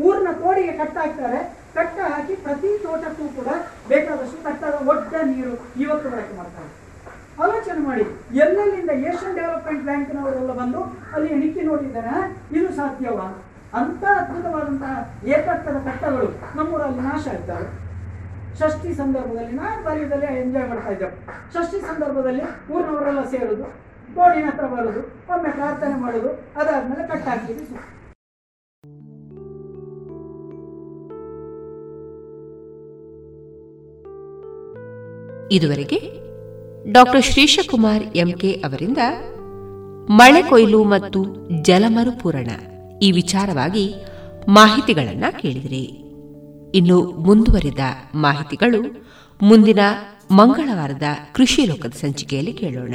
ಊರಿನ 0.06 0.28
ತೋಡಿಗೆ 0.42 0.74
ಕಟ್ಟ 0.82 0.96
ಹಾಕ್ತಾರೆ. 1.04 1.40
ಕಟ್ಟ 1.76 1.96
ಹಾಕಿ 2.12 2.34
ಪ್ರತಿ 2.44 2.70
ತೋಟಕ್ಕೂ 2.84 3.24
ಕೂಡ 3.38 3.48
ಬೇಕಾದಷ್ಟು 3.90 4.38
ಕಟ್ಟದ 4.46 4.76
ಒಡ್ಡ 4.92 5.12
ನೀರು 5.32 5.54
ಇವತ್ತು 5.82 6.06
ಬಳಕೆ 6.14 6.34
ಮಾಡ್ತಾರೆ. 6.38 6.70
ಆಲೋಚನೆ 7.40 7.80
ಮಾಡಿ. 7.84 8.04
ಎಲ್ಲೆಲ್ಲಿಂದ 8.38 8.90
ಏಷ್ಯನ್ 8.90 9.34
ಡೆವಲಪ್ಮೆಂಟ್ 9.34 9.84
ಬ್ಯಾಂಕ್ನವರೆಲ್ಲ 9.84 10.52
ಬಂದು 10.52 10.78
ಅಲ್ಲಿ 11.14 11.28
ಎಣಿಕೆ 11.30 11.62
ನೋಡಿದ್ದಾರೆ? 11.62 12.14
ಇದು 12.56 12.72
ಸಾಧ್ಯವಾ? 12.72 13.44
ಅಂತ 13.74 14.04
ಅದ್ಭುತವಾದಂತಹ 14.04 15.24
ಏಕತ್ವದ 15.24 15.76
ಕಟ್ಟಗಳು 15.76 16.56
ನಮ್ಮೂರಲ್ಲಿ 16.56 17.00
ನಾಶ 17.00 17.28
ಆಗ್ತವೆ. 17.28 17.82
ಷಷ್ಠಿ 18.58 18.94
ಸಂದರ್ಭದಲ್ಲಿ 18.94 19.52
ನಾನು 19.52 19.84
ಬಾಲ್ಯದಲ್ಲಿ 19.84 20.26
ಎಂಜಾಯ್ 20.40 20.68
ಮಾಡ್ತಾ 20.68 20.90
ಇದ್ದೆ. 20.90 21.08
ಷಷ್ಠಿ 21.52 21.80
ಸಂದರ್ಭದಲ್ಲಿ 21.80 22.42
ಊರಿನವರೆಲ್ಲ 22.72 23.24
ಸೇರೋದು 23.24 23.62
ಗೋಡಿನ 24.14 24.46
ಹತ್ರ 24.46 24.66
ಬರೋದು, 24.66 25.00
ಒಮ್ಮೆ 25.34 25.50
ಪ್ರಾರ್ಥನೆ 25.50 26.00
ಮಾಡೋದು, 26.00 26.28
ಅದಾದ್ಮೇಲೆ 26.28 27.08
ಕಟ್ 27.08 27.28
ಹಾಕ್ತೀವಿ 27.28 27.64
ಇದುವರೆಗೆ 35.56 36.31
ಡಾಕ್ಟರ್ 36.90 37.22
ಶ್ರೀಶಕುಮಾರ್ 37.22 38.16
ಎಂಕೆ 38.16 38.52
ಅವರಿಂದ, 38.52 38.98
ಮಳೆ 40.10 40.42
ಕೊಯ್ಲು 40.42 40.84
ಮತ್ತು 40.84 41.24
ಜಲಮರುಪೂರಣ 41.62 42.50
ಈ 43.02 43.12
ವಿಚಾರವಾಗಿ 43.12 43.94
ಮಾಹಿತಿಗಳನ್ನು 44.48 45.40
ಕೇಳಿದಿರಿ. 45.40 45.84
ಇನ್ನು 46.74 47.10
ಮುಂದುವರಿದ 47.10 47.78
ಮಾಹಿತಿಗಳು 48.14 49.06
ಮುಂದಿನ 49.42 49.78
ಮಂಗಳವಾರದ 50.30 51.02
ಕೃಷಿ 51.34 51.64
ಲೋಕದ 51.64 51.90
ಸಂಚಿಕೆಯಲ್ಲಿ 51.90 52.52
ಕೇಳೋಣ. 52.52 52.94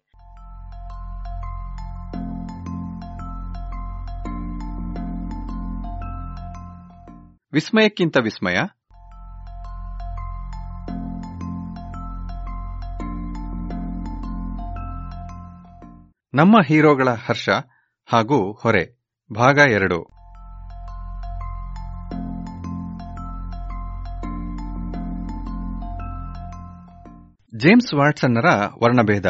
ವಿಸ್ಮಯಕ್ಕಿಂತ 7.53 8.17
ವಿಸ್ಮಯ. 8.23 8.59
ನಮ್ಮ 16.33 16.55
ಹೀರೋಗಳ 16.65 17.09
ಹರ್ಷ 17.27 17.49
ಹಾಗೂ 18.11 18.53
ಹೊರೆ, 18.53 19.01
ಭಾಗ 19.35 19.57
ಎರಡು. 19.57 20.21
ಜೇಮ್ಸ್ 27.57 27.93
ವಾಟ್ಸನ್ನರ 27.93 28.45
ವರ್ಣಭೇದ. 28.83 29.25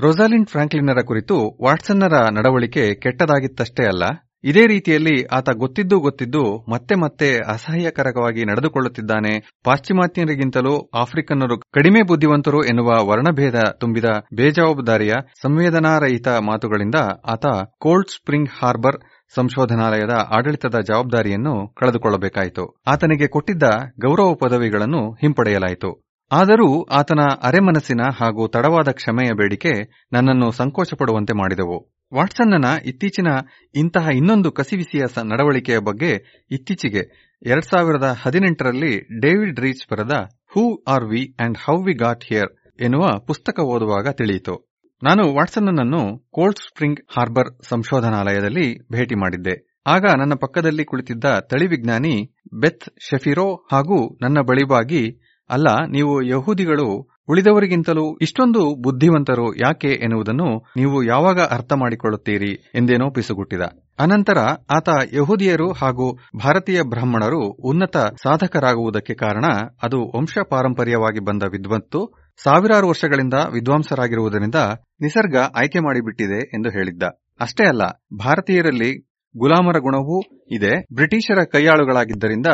ರೊಸಾಲಿನ್ 0.00 0.46
ಫ್ರಾಂಕ್ಲಿನ್ನರ 0.46 1.00
ಕುರಿತು 1.06 1.58
ವಾಟ್ಸನ್ನರ 1.64 2.12
ನಡವಳಿಕೆ 2.32 2.94
ಕೆಟ್ಟದಾಗಿತ್ತಷ್ಟೇ 2.94 3.86
ಅಲ್ಲ. 3.86 4.23
ಇದೇ 4.44 4.66
ರೀತಿಯಲ್ಲಿ 4.66 5.24
ಆತ 5.24 5.50
ಗೊತ್ತಿದ್ದು 5.50 6.00
ಗೊತ್ತಿದ್ದು 6.00 6.66
ಮತ್ತೆ 6.70 6.94
ಮತ್ತೆ 6.94 7.36
ಅಸಹ್ಯಕರವಾಗಿ 7.36 8.44
ನಡೆದುಕೊಳ್ಳುತ್ತಿದ್ದಾನೆ. 8.44 9.50
ಪಾಶ್ಚಿಮಾತ್ಯರಿಗಿಂತಲೂ 9.64 10.90
ಆಫ್ರಿಕನ್ನರು 10.94 11.58
ಕಡಿಮೆ 11.58 12.02
ಬುದ್ಧಿವಂತರು 12.02 12.62
ಎನ್ನುವ 12.62 12.86
ವರ್ಣಭೇದ 12.86 13.54
ತುಂಬಿದ 13.80 14.04
ಬೇಜವಾಬ್ದಾರಿಯ 14.34 15.12
ಸಂವೇದನಾರಹಿತ 15.42 16.28
ಮಾತುಗಳಿಂದ 16.28 16.94
ಆತ 17.26 17.46
ಕೋಲ್ಡ್ 17.78 18.08
ಸ್ಪ್ರಿಂಗ್ 18.08 18.48
ಹಾರ್ಬರ್ 18.60 18.96
ಸಂಶೋಧನಾಲಯದ 19.34 20.10
ಆಡಳಿತದ 20.10 20.80
ಜವಾಬ್ದಾರಿಯನ್ನು 20.80 21.74
ಕಳೆದುಕೊಳ್ಳಬೇಕಾಯಿತು. 21.74 22.80
ಆತನಿಗೆ 22.86 23.28
ಕೊಟ್ಟಿದ್ದ 23.28 23.62
ಗೌರವ 24.00 24.34
ಪದವಿಗಳನ್ನು 24.34 25.12
ಹಿಂಪಡೆಯಲಾಯಿತು. 25.12 26.04
ಆದರೂ 26.32 26.82
ಆತನ 26.82 27.20
ಅರೆಮನಸ್ಸಿನ 27.42 28.00
ಹಾಗೂ 28.20 28.48
ತಡವಾದ 28.48 28.88
ಕ್ಷಮೆಯ 28.90 29.30
ಬೇಡಿಕೆ 29.36 30.06
ನನ್ನನ್ನು 30.12 30.50
ಸಂಕೋಚಪಡುವಂತೆ 30.50 31.32
ಮಾಡಿದವು. 31.32 31.93
ವಾಟ್ಸನ್ನನ 32.14 32.64
ಇತ್ತೀಚಿನ 32.84 33.26
ಇಂತಹ 33.74 34.08
ಇನ್ನೊಂದು 34.14 34.52
ಕಸಿವಿಸಿಯ 34.52 35.00
ನಡವಳಿಕೆಯ 35.22 35.78
ಬಗ್ಗೆ 35.78 36.12
ಇತ್ತೀಚೆಗೆ 36.50 37.02
ಎರಡ್ 37.46 37.64
ಸಾವಿರದ 37.64 38.16
ಹದಿನೆಂಟರಲ್ಲಿ 38.22 39.20
ಡೇವಿಡ್ 39.20 39.60
ರೀಚ್ 39.60 39.90
ಬರೆದ 39.90 40.12
who 40.52 40.82
are 40.84 41.04
we 41.04 41.34
and 41.40 41.58
how 41.58 41.76
we 41.82 41.94
got 41.94 42.24
here 42.24 42.52
ಎನ್ನುವ 42.80 43.18
ಪುಸ್ತಕ 43.26 43.58
ಓದುವಾಗ 43.60 44.08
ತಿಳಿಯಿತು. 44.08 44.54
ನಾನು 45.02 45.34
ವಾಟ್ಸನ್ನನ್ನು 45.34 46.02
ಕೋಲ್ಡ್ 46.30 46.58
ಸ್ಪ್ರಿಂಗ್ 46.58 47.00
ಹಾರ್ಬರ್ 47.10 47.50
ಸಂಶೋಧನಾಲಯದಲ್ಲಿ 47.68 48.92
ಭೇಟಿ 48.92 49.14
ಮಾಡಿದ್ದೆ. 49.14 49.80
ಆಗ 49.86 50.04
ನನ್ನ 50.18 50.34
ಪಕ್ಕದಲ್ಲಿ 50.34 50.84
ಕುಳಿತಿದ್ದ 50.84 51.24
ತಳಿವಿಜ್ಞಾನಿ 51.50 52.14
ಬೆತ್ 52.60 52.84
ಶೆಫಿರೋ 53.10 53.54
ಹಾಗೂ 53.72 54.18
ನನ್ನ 54.22 54.38
ಬಳಿಬಾಗಿ 54.40 55.02
ಅಲ್ಲ, 55.50 55.68
ನೀವು 55.88 56.14
ಯಹೂದಿಗಳು 56.26 56.86
ಉಳಿದವರಿಗಿಂತಲೂ 57.28 58.04
ಇಷ್ಟೊಂದು 58.20 58.62
ಬುದ್ಧಿವಂತರು 58.84 59.46
ಯಾಕೆ 59.60 59.90
ಎನ್ನುವುದನ್ನು 60.04 60.48
ನೀವು 60.76 60.98
ಯಾವಾಗ 61.04 61.40
ಅರ್ಥ 61.50 61.72
ಮಾಡಿಕೊಳ್ಳುತ್ತೀರಿ 61.74 62.50
ಎಂದೇನೋ 62.74 63.06
ಪಿಸುಗುಟ್ಟಿದ. 63.10 63.64
ಅನಂತರ 63.98 64.38
ಆತ 64.70 64.88
ಯಹೂದಿಯರು 65.12 65.68
ಹಾಗೂ 65.72 66.06
ಭಾರತೀಯ 66.36 66.80
ಬ್ರಾಹ್ಮಣರು 66.84 67.40
ಉನ್ನತ 67.64 67.96
ಸಾಧಕರಾಗುವುದಕ್ಕೆ 68.22 69.14
ಕಾರಣ 69.14 69.46
ಅದು 69.82 70.00
ವಂಶ 70.14 70.44
ಪಾರಂಪರ್ಯವಾಗಿ 70.50 71.20
ಬಂದ 71.20 71.42
ವಿದ್ವತ್ತು, 71.54 72.00
ಸಾವಿರಾರು 72.40 72.88
ವರ್ಷಗಳಿಂದ 72.88 73.36
ವಿದ್ವಾಂಸರಾಗಿರುವುದರಿಂದ 73.54 74.60
ನಿಸರ್ಗ 75.00 75.36
ಆಯ್ಕೆ 75.56 75.80
ಮಾಡಿಬಿಟ್ಟಿದೆ 75.80 76.40
ಎಂದು 76.56 76.70
ಹೇಳಿದ್ದ. 76.70 77.04
ಅಷ್ಟೇ 77.40 77.64
ಅಲ್ಲ, 77.64 77.84
ಭಾರತೀಯರಲ್ಲಿ 78.18 78.90
ಗುಲಾಮರ 79.34 79.78
ಗುಣವೂ 79.78 80.16
ಇದೆ, 80.50 80.72
ಬ್ರಿಟಿಷರ 80.94 81.40
ಕೈಯಾಳುಗಳಾಗಿದ್ದರಿಂದ 81.52 82.48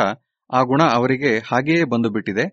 ಆ 0.49 0.61
ಗುಣ 0.63 0.81
ಅವರಿಗೆ 0.93 1.31
ಹಾಗೆಯೇ 1.49 1.83
ಬಂದು 1.85 2.09
ಬಿಟ್ಟಿದೆ 2.09 2.45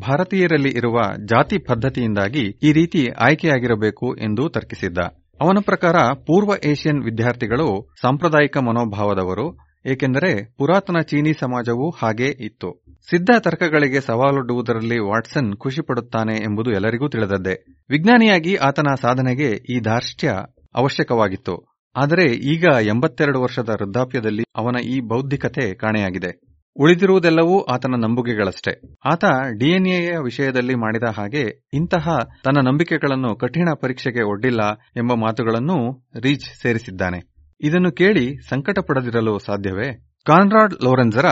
ಭಾರತೀಯರಲ್ಲಿ 0.00 0.68
ಇರುವ 0.68 1.00
ಜಾತಿ 1.24 1.58
ಪದ್ಧತಿಯಿಂದಾಗಿ 1.58 2.58
ಈ 2.62 2.72
ರೀತಿ 2.72 3.08
ಆಯ್ಕೆಯಾಗಿರಬೇಕು 3.08 4.16
ಎಂದು 4.16 4.48
ತರ್ಕಿಸಿದ್ದ. 4.48 4.98
ಅವನ 5.40 5.58
ಪ್ರಕಾರ 5.64 5.96
ಪೂರ್ವ 6.26 6.52
ಏಷ್ಯನ್ 6.64 7.04
ವಿದ್ಯಾರ್ಥಿಗಳು 7.04 7.90
ಸಾಂಪ್ರದಾಯಿಕ 8.02 8.56
ಮನೋಭಾವದವರು, 8.56 9.58
ಏಕೆಂದರೆ 9.86 10.54
ಪುರಾತನ 10.58 11.00
ಚೀನಿ 11.00 11.32
ಸಮಾಜವೂ 11.32 11.90
ಹಾಗೇ 11.90 12.26
ಇತ್ತು. 12.40 12.84
ಸಿದ್ಧ 13.10 13.30
ತರ್ಕಗಳಿಗೆ 13.38 14.00
ಸವಾಲೊಡ್ಡುವುದರಲ್ಲಿ 14.00 14.98
ವಾಟ್ಸನ್ 14.98 15.56
ಖುಷಿಪಡುತ್ತಾನೆ 15.56 16.36
ಎಂಬುದು 16.36 16.70
ಎಲ್ಲರಿಗೂ 16.70 17.08
ತಿಳಿದದ್ದೇ. 17.08 17.64
ವಿಜ್ಞಾನಿಯಾಗಿ 17.90 18.54
ಆತನ 18.54 18.94
ಸಾಧನೆಗೆ 19.00 19.50
ಈ 19.50 19.80
ಧಾರ್ಷ್ಟ್ಯ 19.80 20.28
ಅವಶ್ಯಕವಾಗಿತ್ತು. 20.74 21.74
ಆದರೆ 21.96 22.22
ಈಗ 22.22 22.64
ಎಂಬತ್ತೆರಡು 22.82 23.40
ವರ್ಷದ 23.40 23.68
ವೃದ್ಧಾಪ್ಯದಲ್ಲಿ 23.68 24.42
ಅವನ 24.56 24.76
ಈ 24.84 25.00
ಬೌದ್ಧಿಕತೆ 25.00 25.74
ಕಾಣೆಯಾಗಿದೆ. 25.74 26.43
ಉಳಿದಿರುವುದೆಲ್ಲವೂ 26.76 27.62
ಆತನ 27.62 27.94
ನಂಬುಗೆಗಳಷ್ಟೇ. 27.98 28.80
ಆತ 29.04 29.24
ಡಿಎನ್ಎಯ 29.58 30.12
ವಿಷಯದಲ್ಲಿ 30.24 30.74
ಮಾಡಿದ 30.74 31.02
ಹಾಗೆ 31.02 31.68
ಇಂತಹ 31.72 32.18
ತನ್ನ 32.44 32.68
ನಂಬಿಕೆಗಳನ್ನು 32.68 33.36
ಕಠಿಣ 33.36 33.68
ಪರೀಕ್ಷೆಗೆ 33.80 34.22
ಒಡ್ಡಿಲ್ಲ 34.24 34.60
ಎಂಬ 34.96 35.12
ಮಾತುಗಳನ್ನು 35.12 36.08
ರೀಚ್ 36.20 36.62
ಸೇರಿಸಿದ್ದಾನೆ. 36.62 37.34
ಇದನ್ನು 37.60 37.92
ಕೇಳಿ 37.92 38.48
ಸಂಕಟ 38.48 38.78
ಪಡದಿರಲು 38.78 39.38
ಸಾಧ್ಯವೇ? 39.38 39.92
ಕಾನ್ರಾಡ್ 40.26 40.74
ಲೋರೆನ್ಸರ 40.74 41.24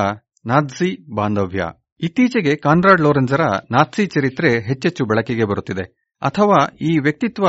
ನಾತ್ಸಿ 0.46 1.14
ಬಾಂಧವ್ಯ. 1.14 1.64
ಇತ್ತೀಚೆಗೆ 2.00 2.56
ಕಾನ್ರಾಡ್ 2.56 3.00
ಲೋರೆನ್ಸರ 3.00 3.40
ನಾತ್ಸಿ 3.70 4.06
ಚರಿತ್ರೆ 4.06 4.60
ಹೆಚ್ಚೆಚ್ಚು 4.60 5.04
ಬೆಳಕಿಗೆ 5.04 5.44
ಬರುತ್ತಿದೆ. 5.44 6.08
ಅಥವಾ 6.22 6.76
ಈ 6.80 6.98
ವ್ಯಕ್ತಿತ್ವ 6.98 7.46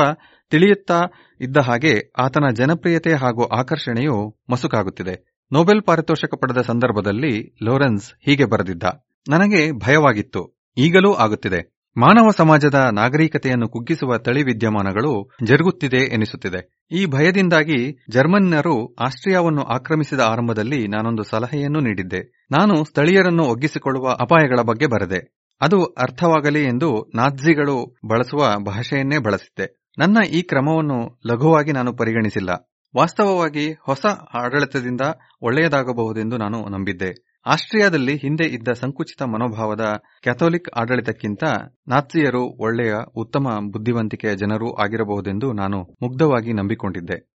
ತಿಳಿಯುತ್ತಾ 0.50 1.02
ಇದ್ದ 1.40 1.56
ಹಾಗೆ 1.56 2.12
ಆತನ 2.18 2.44
ಜನಪ್ರಿಯತೆ 2.54 3.12
ಹಾಗೂ 3.12 3.44
ಆಕರ್ಷಣೆಯು 3.44 4.40
ಮಸುಕಾಗುತ್ತಿದೆ. 4.50 5.33
ನೊಬೆಲ್ 5.54 5.82
ಪಾರಿತೋಷಕ 5.82 6.34
ಪಡೆದ 6.34 6.60
ಸಂದರ್ಭದಲ್ಲಿ 6.60 7.56
ಲೋರೆನ್ಸ್ 7.62 8.12
ಹೀಗೆ 8.20 8.44
ಬರೆದಿದ್ದ, 8.44 8.82
ನನಗೆ 9.28 9.72
ಭಯವಾಗಿತ್ತು. 9.72 10.42
ಈಗಲೂ 10.76 11.14
ಆಗುತ್ತಿದೆ. 11.14 11.60
ಮಾನವ 11.96 12.30
ಸಮಾಜದ 12.36 12.88
ನಾಗರಿಕತೆಯನ್ನು 12.92 13.68
ಕುಗ್ಗಿಸುವ 13.68 14.18
ತಳಿ 14.18 14.42
ವಿದ್ಯಮಾನಗಳು 14.42 15.30
ಜರುಗುತ್ತಿದೆ 15.44 15.96
ಎನಿಸುತ್ತಿದೆ. 15.96 16.60
ಈ 16.92 17.06
ಭಯದಿಂದಾಗಿ 17.06 18.04
ಜರ್ಮನ್ನರು 18.10 18.94
ಆಸ್ಟ್ರಿಯಾವನ್ನು 18.94 19.62
ಆಕ್ರಮಿಸಿದ 19.62 20.20
ಆರಂಭದಲ್ಲಿ 20.20 20.88
ನಾನೊಂದು 20.88 21.22
ಸಲಹೆಯನ್ನು 21.22 21.80
ನೀಡಿದ್ದೆ. 21.80 22.46
ನಾನು 22.50 22.84
ಸ್ಥಳೀಯರನ್ನು 22.84 23.44
ಒಗ್ಗಿಸಿಕೊಳ್ಳುವ 23.44 24.08
ಅಪಾಯಗಳ 24.20 24.60
ಬಗ್ಗೆ 24.62 24.86
ಬರೆದೆ. 24.86 25.20
ಅದು 25.60 25.84
ಅರ್ಥವಾಗಲಿ 25.84 26.64
ಎಂದು 26.64 27.10
ನಾತ್ಸಿಗಳು 27.14 27.96
ಬಳಸುವ 28.08 28.64
ಭಾಷೆಯನ್ನೇ 28.64 29.18
ಬಳಸಿದ್ದೆ. 29.18 29.84
ನನ್ನ 29.98 30.18
ಈ 30.32 30.42
ಕ್ರಮವನ್ನು 30.42 31.20
ಲಘುವಾಗಿ 31.26 31.72
ನಾನು 31.72 31.92
ಪರಿಗಣಿಸಿಲ್ಲ. 31.92 32.73
ವಾಸ್ತವವಾಗಿ 32.96 33.72
ಹೊಸ 33.72 34.06
ಆಡಳಿತದಿಂದ 34.34 35.00
ಒಳ್ಳೆಯದಾಗಬಹುದೆಂದು 35.42 36.36
ನಾನು 36.36 36.68
ನಂಬಿದ್ದೆ. 36.68 37.40
ಆಸ್ಟ್ರಿಯಾದಲ್ಲಿ 37.46 38.16
ಹಿಂದೆ 38.16 38.44
ಇದ್ದ 38.44 38.68
ಸಂಕುಚಿತ 38.72 39.22
ಮನೋಭಾವದ 39.22 39.80
ಕ್ಯಾಥೋಲಿಕ್ 40.22 40.70
ಆಡಳಿತಕ್ಕಿಂತ 40.76 41.42
ನಾತ್ಸಿಯರು 41.88 42.42
ಒಳ್ಳೆಯ, 42.60 42.94
ಉತ್ತಮ 43.16 43.58
ಬುದ್ಧಿವಂತಿಕೆಯ 43.72 44.34
ಜನರೂ 44.34 44.74
ಆಗಿರಬಹುದೆಂದು 44.74 45.52
ನಾನು 45.52 45.82
ಮುಗ್ಧವಾಗಿ 46.02 46.52
ನಂಬಿಕೊಂಡಿದ್ದೆ. 46.52 47.30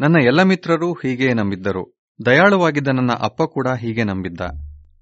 ನನ್ನ 0.00 0.16
ಎಲ್ಲ 0.24 0.42
ಮಿತ್ರರೂ 0.42 0.92
ಹೀಗೆ 0.92 1.34
ನಂಬಿದ್ದರು. 1.34 1.98
ದಯಾಳುವಾಗಿದ್ದ 2.26 2.88
ನನ್ನ 2.88 3.12
ಅಪ್ಪ 3.12 3.42
ಕೂಡ 3.42 3.68
ಹೀಗೆ 3.68 4.04
ನಂಬಿದ್ದ. 4.04 4.40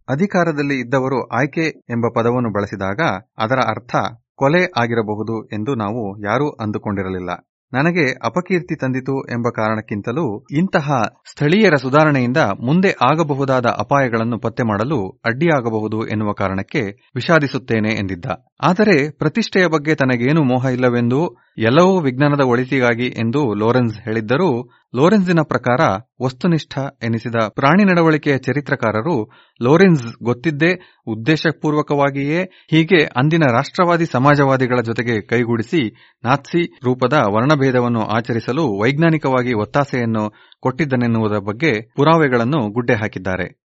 ಅಧಿಕಾರದಲ್ಲಿ 0.08 0.80
ಇದ್ದವರು 0.80 1.28
ಆಯ್ಕೆ 1.28 1.66
ಎಂಬ 1.90 2.06
ಪದವನ್ನು 2.14 2.52
ಬಳಸಿದಾಗ 2.52 3.00
ಅದರ 3.38 3.58
ಅರ್ಥ 3.68 3.96
ಕೊಲೆ 4.34 4.64
ಆಗಿರಬಹುದು 4.76 5.46
ಎಂದು 5.46 5.74
ನಾವು 5.74 6.18
ಯಾರೂ 6.18 6.50
ಅಂದುಕೊಂಡಿರಲಿಲ್ಲ. 6.50 7.30
ನನಗೆ 7.72 8.04
ಅಪಕೀರ್ತಿ 8.24 8.76
ತಂದಿತು 8.76 9.32
ಎಂಬ 9.32 9.48
ಕಾರಣಕ್ಕಿಂತಲೂ 9.48 10.46
ಇಂತಹ 10.52 10.86
ಸ್ಥಳೀಯರ 11.30 11.76
ಸುಧಾರಣೆಯಿಂದ 11.76 12.36
ಮುಂದೆ 12.36 12.94
ಆಗಬಹುದಾದ 13.02 13.66
ಅಪಾಯಗಳನ್ನು 13.78 14.38
ಪತ್ತೆ 14.38 14.62
ಮಾಡಲು 14.62 15.20
ಅಡ್ಡಿಯಾಗಬಹುದು 15.24 16.06
ಎನ್ನುವ 16.06 16.32
ಕಾರಣಕ್ಕೆ 16.32 16.82
ವಿಷಾದಿಸುತ್ತೇನೆ 17.14 17.92
ಎಂದಿದ್ದ. 17.92 18.26
ಆದರೆ 18.62 19.10
ಪ್ರತಿಷ್ಠೆಯ 19.18 19.66
ಬಗ್ಗೆ 19.66 19.94
ತನಗೇನು 19.94 20.42
ಮೋಹ 20.42 20.72
ಇಲ್ಲವೆಂದು 20.72 21.20
ಎಲ್ಲವೂ 21.58 22.00
ವಿಜ್ಞಾನದ 22.00 22.40
ಒಳಿತಿಗಾಗಿ 22.46 23.06
ಎಂದು 23.18 23.54
ಲೋರೆನ್ಸ್ 23.54 23.98
ಹೇಳಿದ್ದರೂ 24.00 24.50
ಲೋರೆನ್ಸಿನ 24.94 25.38
ಪ್ರಕಾರ 25.42 25.80
ವಸ್ತುನಿಷ್ಠ 26.22 26.78
ಎನಿಸಿದ 27.02 27.34
ಪ್ರಾಣಿ 27.48 27.84
ನಡವಳಿಕೆಯ 27.84 28.38
ಚರಿತ್ರಕಾರರು 28.38 29.30
ಲೋರೆನ್ಸ್ 29.62 30.24
ಗೊತ್ತಿದ್ದೇ 30.24 30.70
ಉದ್ದೇಶಪೂರ್ವಕವಾಗಿಯೇ 31.06 32.42
ಹೀಗೆ 32.70 33.04
ಅಂದಿನ 33.04 33.42
ರಾಷ್ಟ್ರವಾದಿ 33.52 34.06
ಸಮಾಜವಾದಿಗಳ 34.06 34.80
ಜೊತೆಗೆ 34.84 35.26
ಕೈಗೂಡಿಸಿ 35.26 35.82
ನಾತ್ಸಿ 36.24 36.78
ರೂಪದ 36.84 37.12
ವರ್ಣಭೇದವನ್ನು 37.12 38.00
ಆಚರಿಸಲು 38.00 38.80
ವೈಜ್ಞಾನಿಕವಾಗಿ 38.82 39.54
ಒತ್ತಾಸೆಯನ್ನು 39.54 40.32
ಕೊಟ್ಟಿದ್ದನೆನ್ನುವುದರ 40.60 41.38
ಬಗ್ಗೆ 41.38 41.92
ಪುರಾವೆಗಳನ್ನು 41.96 42.72
ಗುಡ್ಡೆ 42.72 42.94
ಹಾಕಿದ್ದಾರೆ. 42.94 43.60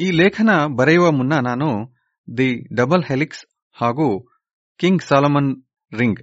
ಈ 0.00 0.10
ಲೇಖನ 0.10 0.50
ಬರೆಯುವ 0.76 1.10
ಮುನ್ನ 1.10 1.32
ನಾನು 1.34 1.91
ದಿ 2.36 2.74
ಡಬಲ್ 2.74 3.04
ಹೆಲಿಕ್ಸ್ 3.04 3.46
ಹಾಗೂ 3.72 4.38
ಕಿಂಗ್ 4.78 5.02
ಸಾಲಮನ್ 5.02 5.62
ರಿಂಗ್ 5.98 6.20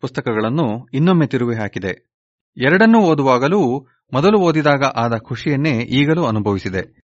ಪುಸ್ತಕಗಳನ್ನು 0.00 0.88
ಇನ್ನೊಮ್ಮೆ 0.92 1.26
ತಿರುವಿ 1.26 1.56
ಹಾಕಿದೆ. 1.56 2.10
ಎರಡನ್ನೂ 2.56 3.00
ಓದುವಾಗಲೂ 3.00 3.86
ಮೊದಲು 4.12 4.38
ಓದಿದಾಗ 4.38 4.84
ಆದ 4.84 5.18
ಖುಷಿಯನ್ನೇ 5.18 5.70
ಈಗಲೂ 5.70 6.24
ಅನುಭವಿಸಿದೆ. 6.24 7.00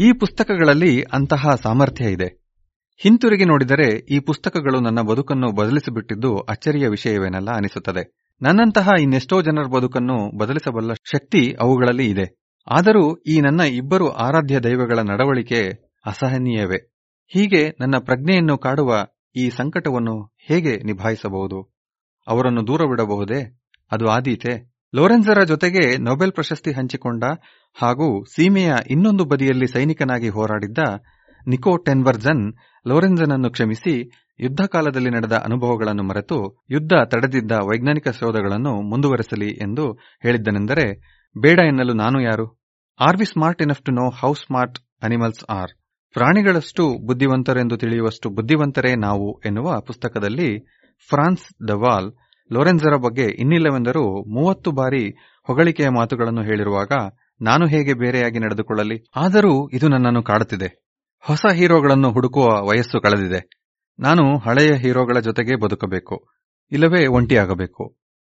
ಈ 0.00 0.12
ಪುಸ್ತಕಗಳಲ್ಲಿ 0.12 1.02
ಅಂತಹ 1.02 1.54
ಸಾಮರ್ಥ್ಯ 1.62 2.04
ಇದೆ. 2.04 2.44
ಹಿಂತಿರುಗಿ 2.96 3.44
ನೋಡಿದರೆ 3.44 3.98
ಈ 3.98 4.18
ಪುಸ್ತಕಗಳು 4.18 4.80
ನನ್ನ 4.80 5.00
ಬದುಕನ್ನು 5.00 5.52
ಬದಲಿಸಿಬಿಟ್ಟಿದ್ದು 5.52 6.36
ಅಚ್ಚರಿಯ 6.36 6.88
ವಿಷಯವೇನಲ್ಲ 6.88 7.50
ಅನಿಸುತ್ತದೆ. 7.50 8.28
ನನ್ನಂತಹ 8.42 8.88
ಇನ್ನೆಷ್ಟೋ 9.00 9.42
ಜನರ 9.42 9.66
ಬದುಕನ್ನು 9.66 10.38
ಬದಲಿಸಬಲ್ಲ 10.38 10.92
ಶಕ್ತಿ 10.92 11.54
ಅವುಗಳಲ್ಲಿ 11.60 12.10
ಇದೆ. 12.10 12.44
ಆದರೂ 12.70 13.16
ಈ 13.16 13.40
ನನ್ನ 13.40 13.60
ಇಬ್ಬರು 13.60 14.10
ಆರಾಧ್ಯ 14.10 14.60
ದೈವಗಳ 14.60 14.98
ನಡವಳಿಕೆ 14.98 15.90
ಅಸಹನೀಯವೇ. 16.06 16.93
ಹೀಗೆ 17.26 17.76
ನನ್ನ 17.80 17.94
ಪ್ರಜ್ಞೆಯನ್ನು 17.98 18.58
ಕಾಡುವ 18.58 19.06
ಈ 19.36 19.50
ಸಂಕಟವನ್ನು 19.50 20.36
ಹೇಗೆ 20.46 20.76
ನಿಭಾಯಿಸಬಹುದು? 20.76 21.74
ಅವರನ್ನು 22.26 22.66
ದೂರವಿಡಬಹುದೇ? 22.66 23.60
ಅದು 23.92 24.06
ಆದೀತೆ. 24.08 24.74
ಲೋರೆನ್ಸರ 24.94 25.42
ಜೊತೆಗೆ 25.44 25.96
ನೊಬೆಲ್ 25.96 26.32
ಪ್ರಶಸ್ತಿ 26.32 26.72
ಹಂಚಿಕೊಂಡ 26.72 27.24
ಹಾಗೂ 27.74 28.24
ಸೀಮೆಯ 28.24 28.74
ಇನ್ನೊಂದು 28.90 29.24
ಬದಿಯಲ್ಲಿ 29.24 29.66
ಸೈನಿಕನಾಗಿ 29.66 30.28
ಹೋರಾಡಿದ್ದ 30.28 30.78
ನಿಕೋ 31.48 31.76
ಟೆನ್ವರ್ಜನ್ 31.76 32.54
ಲೋರೆನ್ಸನನ್ನು 32.88 33.50
ಕ್ಷಮಿಸಿ 33.50 34.10
ಯುದ್ಧ 34.40 34.60
ಕಾಲದಲ್ಲಿ 34.60 35.10
ನಡೆದ 35.10 35.32
ಅನುಭವಗಳನ್ನು 35.32 36.02
ಮರೆತು 36.02 36.64
ಯುದ್ಧ 36.70 36.92
ತಡೆದಿದ್ದ 37.04 37.52
ವೈಜ್ಞಾನಿಕ 37.52 38.08
ಶೋಧಗಳನ್ನು 38.08 38.80
ಮುಂದುವರೆಸಲಿ 38.82 39.50
ಎಂದು 39.50 39.92
ಹೇಳಿದ್ದನೆಂದರೆ, 40.22 40.86
ಬೇಡ 41.38 41.58
ಎನ್ನಲು 41.58 41.92
ನಾನು 41.92 42.20
ಯಾರು? 42.20 42.60
Are 43.00 43.18
we 43.18 43.24
smart 43.24 43.62
enough 43.62 43.82
to 43.82 43.92
know 43.92 44.10
how 44.10 44.34
smart 44.34 44.78
animals 45.02 45.44
are. 45.50 45.83
ಪ್ರಾಣಿಗಳಷ್ಟು 46.14 47.06
ಬುದ್ಧಿವಂತರೆಂದು 47.06 47.76
ತಿಳಿಯುವಷ್ಟು 47.76 48.30
ಬುದ್ಧಿವಂತರೇ 48.30 48.94
ನಾವು 48.94 49.40
ಎನ್ನುವ 49.46 49.80
ಪುಸ್ತಕದಲ್ಲಿ 49.80 50.58
ಫ್ರಾನ್ಸ್ 51.08 51.68
ದವಾಲ್ 51.68 52.12
ಲೋರೆನ್ಸರ 52.52 52.96
ಬಗ್ಗೆ 52.96 53.22
ಇನ್ನಿಲ್ಲವೆಂದರೂ 53.22 54.04
ಮೂವತ್ತು 54.34 54.70
ಬಾರಿ 54.70 55.04
ಹೊಗಳಿಕೆಯ 55.46 55.88
ಮಾತುಗಳನ್ನು 55.88 56.42
ಹೇಳಿರುವಾಗ 56.42 56.92
ನಾನು 57.40 57.66
ಹೇಗೆ 57.66 57.94
ಬೇರೆಯಾಗಿ 57.94 58.38
ನಡೆದುಕೊಳ್ಳಲಿ? 58.38 59.08
ಆದರೂ 59.16 59.68
ಇದು 59.68 59.88
ನನ್ನನ್ನು 59.88 60.22
ಕಾಡುತ್ತಿದೆ. 60.22 60.68
ಹೊಸ 61.20 61.46
ಹೀರೋಗಳನ್ನು 61.54 62.12
ಹುಡುಕುವ 62.12 62.44
ವಯಸ್ಸು 62.44 63.00
ಕಳೆದಿದೆ. 63.00 63.40
ನಾನು 63.98 64.38
ಹಳೆಯ 64.38 64.72
ಹೀರೋಗಳ 64.74 65.18
ಜೊತೆಗೆ 65.18 65.56
ಬದುಕಬೇಕು, 65.56 66.28
ಇಲ್ಲವೇ 66.72 67.06
ಒಂಟಿಯಾಗಬೇಕು. 67.06 67.96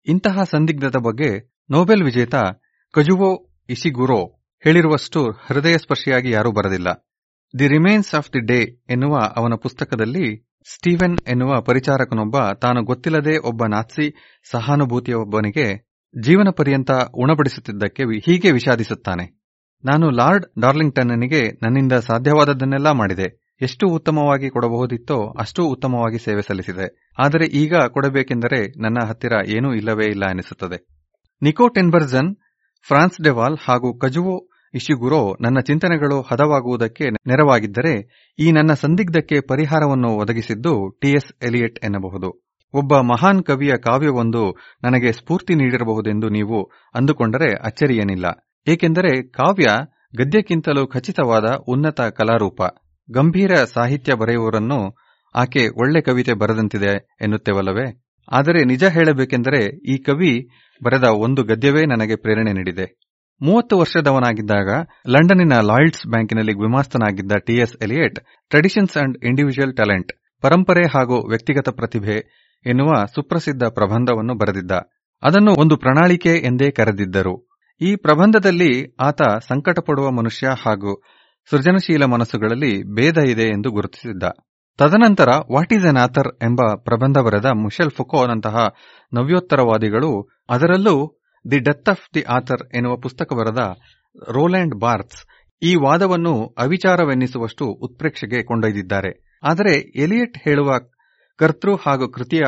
ಇಂತಹ 0.06 0.44
ಸಂದಿಗ್ಧದ 0.44 0.96
ಬಗ್ಗೆ 1.04 1.30
ನೋಬೆಲ್ 1.70 2.04
ವಿಜೇತ 2.04 2.34
ಕಜುವೋ 2.94 3.48
ಇಸಿಗುರೋ 3.68 4.20
ಹೇಳಿರುವಷ್ಟು 4.64 5.30
ಹೃದಯಸ್ಪರ್ಶಿಯಾಗಿ 5.46 6.30
ಯಾರೂ 6.30 6.52
ಬರದಿಲ್ಲ. 6.52 6.88
The 7.58 7.66
remains 7.68 8.14
of 8.14 8.28
the 8.28 8.40
day 8.40 8.82
ಎನ್ನುವ 8.90 9.18
ಅವನ 9.36 9.54
ಪುಸ್ತಕದಲ್ಲಿ 9.62 10.52
ಸ್ಟೀವೆನ್ 10.74 11.18
ಎನ್ನುವ 11.28 11.60
ಪರಿಚಾರಕನೊಬ್ಬ 11.60 12.52
ತಾನು 12.52 12.84
ಗೊತ್ತಿಲ್ಲದೆ 12.84 13.38
ಒಬ್ಬ 13.38 13.66
ನಾತ್ಸಿ 13.66 14.14
ಸಹಾನುಭೂತಿಯೊಬ್ಬನಿಗೆ 14.50 15.94
ಜೀವನ 16.20 16.48
ಪರ್ಯಂತ 16.56 16.90
ಉಣಬಡಿಸುತ್ತಿದ್ದಕ್ಕೆ 17.14 18.02
ಹೀಗೆ 18.18 18.50
ವಿಷಾದಿಸುತ್ತಾನೆ. 18.50 19.40
ನಾನು 19.84 20.10
ಲಾರ್ಡ್ 20.10 20.46
ಡಾರ್ಲಿಂಗ್ಟನ್ನನಿಗೆ 20.60 21.48
ನನ್ನಿಂದ 21.62 21.92
ಸಾಧ್ಯವಾದದ್ದನ್ನೆಲ್ಲ 21.92 22.90
ಮಾಡಿದೆ. 22.90 23.56
ಎಷ್ಟು 23.60 23.86
ಉತ್ತಮವಾಗಿ 23.86 24.50
ಕೊಡಬಹುದಿತ್ತೋ 24.50 25.30
ಅಷ್ಟು 25.40 25.66
ಉತ್ತಮವಾಗಿ 25.66 26.18
ಸೇವೆ 26.18 26.42
ಸಲ್ಲಿಸಿದೆ. 26.42 27.14
ಆದರೆ 27.18 27.46
ಈಗ 27.46 27.76
ಕೊಡಬೇಕೆಂದರೆ 27.76 28.82
ನನ್ನ 28.82 29.06
ಹತ್ತಿರ 29.08 29.32
ಏನೂ 29.46 29.74
ಇಲ್ಲವೇ 29.74 30.06
ಇಲ್ಲ 30.06 30.22
ಎನಿಸುತ್ತದೆ. 30.30 30.86
ನಿಕೋ 31.42 31.68
ಟೆನ್ಬರ್ಜನ್ 31.68 32.36
ಫ್ರಾನ್ಸ್ 32.86 33.20
ಡೆವಾಲ್ 33.20 33.56
ಹಾಗೂ 33.68 33.98
ಕಜುವೋ 33.98 34.48
ಇಶಿಗುರೋ 34.74 35.36
ನನ್ನ 35.40 35.60
ಚಿಂತನೆಗಳು 35.60 36.20
ಹದವಾಗುವುದಕ್ಕೆ 36.20 37.10
ನೆರವಾಗಿದ್ದರೆ 37.10 37.92
ಈ 38.38 38.52
ನನ್ನ 38.52 38.72
ಸಂದಿಗ್ಧಕ್ಕೆ 38.74 39.40
ಪರಿಹಾರವನ್ನು 39.40 40.08
ಒದಗಿಸಿದ್ದು 40.08 40.98
ಟಿಎಸ್ 41.00 41.44
ಎಲಿಯಟ್ 41.44 41.84
ಎನ್ನಬಹುದು. 41.84 42.44
ಒಬ್ಬ 42.74 42.96
ಮಹಾನ್ 42.96 43.42
ಕವಿಯ 43.42 43.76
ಕಾವ್ಯವೊಂದು 43.76 44.56
ನನಗೆ 44.82 45.12
ಸ್ಫೂರ್ತಿ 45.12 45.54
ನೀಡಿರಬಹುದೆಂದು 45.54 46.28
ನೀವು 46.28 46.70
ಅಂದುಕೊಂಡರೆ 46.94 47.54
ಅಚ್ಚರಿಯೇನಿಲ್ಲ. 47.54 48.26
ಏಕೆಂದರೆ 48.68 49.22
ಕಾವ್ಯ 49.22 49.64
ಗದ್ಯಕ್ಕಿಂತಲೂ 50.16 50.86
ಖಚಿತವಾದ 50.86 51.44
ಉನ್ನತ 51.68 52.00
ಕಲಾರೂಪ. 52.00 52.62
ಗಂಭೀರ 53.10 53.54
ಸಾಹಿತ್ಯ 53.64 54.14
ಬರೆಯುವರನ್ನು 54.14 54.96
ಆಕೆ 55.34 55.68
ಒಳ್ಳೆ 55.68 56.00
ಕವಿತೆ 56.00 56.32
ಬರೆದಂತಿದೆ 56.32 57.18
ಎನ್ನುತ್ತೇವಲ್ಲವೇ? 57.20 58.04
ಆದರೆ 58.32 58.64
ನಿಜ 58.64 58.84
ಹೇಳಬೇಕೆಂದರೆ 58.84 59.76
ಈ 59.92 59.98
ಕವಿ 59.98 60.48
ಬರೆದ 60.84 61.04
ಒಂದು 61.04 61.42
ಗದ್ಯವೇ 61.42 61.86
ನನಗೆ 61.86 62.16
ಪ್ರೇರಣೆ 62.16 62.52
ನೀಡಿದೆ. 62.52 63.03
ಮೂವತ್ತು 63.40 63.78
ವರ್ಷದವನಾಗಿದ್ದಾಗ 63.78 64.68
ಲಂಡನ್ನಿನ 65.08 65.60
ಲಾಯ್ಡ್ಸ್ 65.60 66.06
ಬ್ಯಾಂಕಿನಲ್ಲಿ 66.06 66.52
ಗುಮಾಸ್ತನಾಗಿದ್ದ 66.52 67.32
TS 67.46 67.76
Eliot, 67.82 68.18
traditions 68.48 68.96
and 68.96 69.18
individual 69.24 69.74
talent, 69.74 70.12
ಪರಂಪರೆ 70.40 70.84
ಹಾಗೂ 70.86 71.28
ವ್ಯಕ್ತಿಗತ 71.28 71.68
ಪ್ರತಿಭೆ 71.68 72.16
ಎನ್ನುವ 72.66 73.04
ಸುಪ್ರಸಿದ್ಧ 73.14 73.62
ಪ್ರಬಂಧವನ್ನು 73.64 74.34
ಬರೆದಿದ್ದ. 74.34 74.70
ಅದನ್ನು 75.22 75.52
ಒಂದು 75.52 75.76
ಪ್ರಣಾಳಿಕೆ 75.76 76.36
ಎಂದೇ 76.36 76.70
ಕರೆದಿದ್ದರು. 76.70 77.50
ಈ 77.80 77.96
ಪ್ರಬಂಧದಲ್ಲಿ 77.96 78.96
ಆತ 79.00 79.22
ಸಂಕಟಪಡುವ 79.22 80.10
ಮನುಷ್ಯ 80.10 80.46
ಹಾಗೂ 80.66 81.02
ಸೃಜನಶೀಲ 81.50 82.04
ಮನಸ್ಸುಗಳಲ್ಲಿ 82.04 82.82
ಭೇದ 82.94 83.16
ಇದೆ 83.28 83.42
ಎಂದು 83.42 83.70
ಗುರುತಿಸಿದ್ದ. 83.70 84.22
ತದನಂತರ 84.78 85.28
ವಾಟ್ 85.52 85.72
ಈಸ್ 85.72 85.84
ಎನ್ 85.84 85.96
ಆಥರ್ 85.96 86.34
ಎಂಬ 86.42 86.60
ಪ್ರಬಂಧ 86.84 87.18
ಬರೆದ 87.18 87.44
ಮುಷೆಲ್ 87.44 87.90
ಫುಕೋನಂತಹ 87.90 88.56
ನವ್ಯೋತ್ತರವಾದಿಗಳು 89.12 90.28
ಅದರಲ್ಲೂ 90.50 91.23
the 91.50 91.58
death 91.58 91.88
of 91.88 92.14
the 92.14 92.22
author 92.22 92.76
ಎನ್ನುವ 92.76 92.96
ಪುಸ್ತಕ 92.96 93.32
ಬರೆದ 93.32 93.58
ರೋಲ್ಯಾಂಡ್ 94.30 94.74
ಬಾರ್ತ್ಸ್ 94.80 95.26
ಈ 95.62 95.74
ವಾದವನ್ನು 95.74 96.54
ಅವಿಚಾರವೆನ್ನಿಸುವಷ್ಟು 96.58 97.66
ಉತ್ಪ್ರೇಕ್ಷೆಗೆ 97.66 98.42
ಕೊಂಡೊಯ್ದಿದ್ದಾರೆ. 98.42 99.38
ಆದರೆ 99.42 100.02
ಎಲಿಯಟ್ 100.02 100.38
ಹೇಳುವ 100.38 100.72
ಕರ್ತೃ 101.36 101.74
ಹಾಗೂ 101.86 102.08
ಕೃತಿಯ 102.08 102.40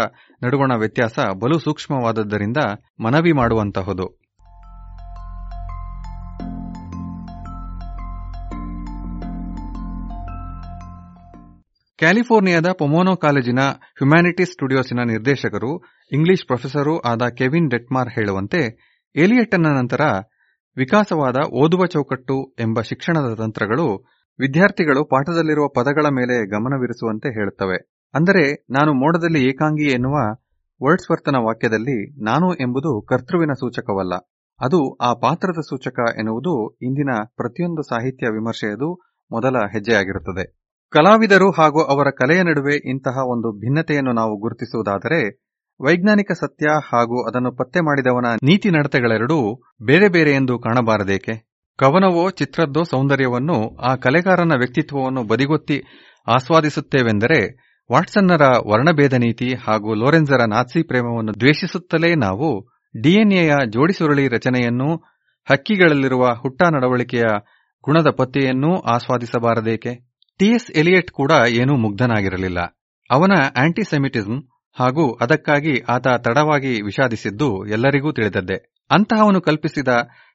ನಡುವಣ 0.42 0.72
ವ್ಯತ್ಯಾಸ 0.78 1.18
ಬಲು 1.40 1.58
ಸೂಕ್ಷ್ಮವಾದದ್ದರಿಂದ 1.58 2.56
ಮನವಿ 3.00 3.32
ಮಾಡುವಂತಹುದು. 3.32 4.26
ಕ್ಯಾಲಿಫೋರ್ನಿಯಾದ 11.98 12.66
ಪೊಮೋನೋ 12.78 13.16
ಕಾಲೇಜಿನ 13.16 13.58
ಹ್ಯುಮ್ಯಾನಿಟೀಸ್ 13.60 14.50
ಸ್ಟುಡಿಯೋಸಿನ 14.50 15.00
ನಿರ್ದೇಶಕರು, 15.00 15.82
ಇಂಗ್ಲಿಷ್ 16.12 16.46
ಪ್ರೊಫೆಸರೂ 16.46 16.98
ಆದ 16.98 17.22
ಕೆವಿನ್ 17.28 17.70
ಡೆಟ್ಮಾರ್ 17.70 18.08
ಹೇಳುವಂತೆ 18.08 18.85
ಏಲಿಯಟ್ಟನ 19.16 19.66
ನಂತರ 19.66 20.00
ವಿಕಾಸವಾದ 20.76 21.36
ಓದುವ 21.52 21.86
ಚೌಕಟ್ಟು 21.86 22.54
ಎಂಬ 22.58 22.80
ಶಿಕ್ಷಣದ 22.80 23.34
ತಂತ್ರಗಳು 23.34 24.04
ವಿದ್ಯಾರ್ಥಿಗಳು 24.38 25.04
ಪಾಠದಲ್ಲಿರುವ 25.04 25.68
ಪದಗಳ 25.68 26.08
ಮೇಲೆ 26.08 26.48
ಗಮನವಿರಿಸುವಂತೆ 26.48 27.28
ಹೇಳುತ್ತವೆ. 27.28 28.00
ಅಂದರೆ 28.14 28.66
ನಾನು 28.70 28.92
ಮೋಡದಲ್ಲಿ 28.92 29.48
ಏಕಾಂಗಿ 29.48 29.86
ಎನ್ನುವ 29.90 30.12
ವರ್ಡ್ಸ್ವರ್ತನ 30.82 31.36
ವಾಕ್ಯದಲ್ಲಿ 31.38 32.24
ನಾನು 32.24 32.54
ಎಂಬುದು 32.54 33.02
ಕರ್ತೃವಿನ 33.02 33.52
ಸೂಚಕವಲ್ಲ. 33.52 34.14
ಅದು 34.60 34.94
ಆ 34.94 35.14
ಪಾತ್ರದ 35.14 35.60
ಸೂಚಕ 35.60 35.98
ಎನ್ನುವುದು 36.18 36.78
ಇಂದಿನ 36.82 37.10
ಪ್ರತಿಯೊಂದು 37.36 37.82
ಸಾಹಿತ್ಯ 37.82 38.26
ವಿಮರ್ಶೆಯದು 38.26 39.18
ಮೊದಲ 39.32 39.56
ಹೆಜ್ಜೆಯಾಗಿರುತ್ತದೆ. 39.72 40.66
ಕಲಾವಿದರು 40.90 41.50
ಹಾಗೂ 41.50 41.80
ಅವರ 41.82 42.10
ಕಲೆಯ 42.10 42.42
ನಡುವೆ 42.42 42.90
ಇಂತಹ 42.90 43.16
ಒಂದು 43.26 43.60
ಭಿನ್ನತೆಯನ್ನು 43.60 44.12
ನಾವು 44.12 44.36
ಗುರುತಿಸುವುದಾದರೆ 44.36 45.45
ವೈಜ್ಞಾನಿಕ 45.80 46.32
ಸತ್ಯ 46.32 46.66
ಹಾಗೂ 46.92 47.28
ಅದನ್ನು 47.28 47.52
ಪತ್ತೆ 47.52 47.80
ಮಾಡಿದವನ 47.80 48.26
ನೀತಿ 48.42 48.70
ನಡತೆಗಳೆರಡೂ 48.70 49.38
ಬೇರೆ 49.82 50.08
ಬೇರೆ 50.08 50.30
ಎಂದು 50.30 50.58
ಕಾಣಬಾರದೇಕೆ? 50.58 51.34
ಕವನವೋ 51.78 52.30
ಚಿತ್ರದ್ದೋ 52.30 52.82
ಸೌಂದರ್ಯವನ್ನು 52.82 53.76
ಆ 53.76 53.94
ಕಲೆಗಾರನ 53.94 54.52
ವ್ಯಕ್ತಿತ್ವವನ್ನು 54.58 55.22
ಬದಿಗೊತ್ತಿ 55.22 55.76
ಆಸ್ವಾದಿಸುತ್ತೇವೆಂದರೆ 56.26 57.40
ವಾಟ್ಸನ್ನರ 57.92 58.44
ವರ್ಣಭೇದ 58.66 59.12
ನೀತಿ 59.12 59.54
ಹಾಗೂ 59.54 59.94
ಲೋರೆನ್ಸರ 59.94 60.40
ನಾತ್ಸಿ 60.48 60.82
ಪ್ರೇಮವನ್ನು 60.82 61.40
ದ್ವೇಷಿಸುತ್ತಲೇ 61.40 62.14
ನಾವು 62.14 62.48
ಡಿಎನ್ಎಯ 63.02 63.52
ಜೋಡಿಸುರುಳಿ 63.68 64.28
ರಚನೆಯನ್ನೂ 64.28 64.96
ಹಕ್ಕಿಗಳಲ್ಲಿರುವ 65.50 66.26
ಹುಟ್ಟ 66.42 66.62
ನಡವಳಿಕೆಯ 66.72 67.26
ಗುಣದ 67.84 68.06
ಪತ್ತೆಯನ್ನೂ 68.16 68.80
ಆಸ್ವಾದಿಸಬಾರದೇಕೆ? 68.80 69.92
ಟಿಎಸ್ 70.38 70.70
ಎಲಿಯಟ್ 70.70 71.10
ಕೂಡ 71.10 71.32
ಏನೂ 71.48 71.76
ಮುಗ್ಧನಾಗಿರಲಿಲ್ಲ. 71.76 72.60
ಅವನ 73.10 73.32
ಆಂಟಿಸೆಮಿಟಿಸಂ 73.56 74.38
ಹಾಗೂ 74.78 75.12
ಅದಕ್ಕಾಗಿ 75.12 75.80
ಆತ 75.80 76.08
ತಡವಾಗಿ 76.08 76.82
ವಿಷಾದಿಸಿದ್ದು 76.82 77.66
ಎಲ್ಲರಿಗೂ 77.66 78.12
ತಿಳಿದದ್ದೇ. 78.12 78.72
ಅಂತಹವನು 78.90 79.40
ಕಲ್ಪಿಸಿದ 79.40 79.88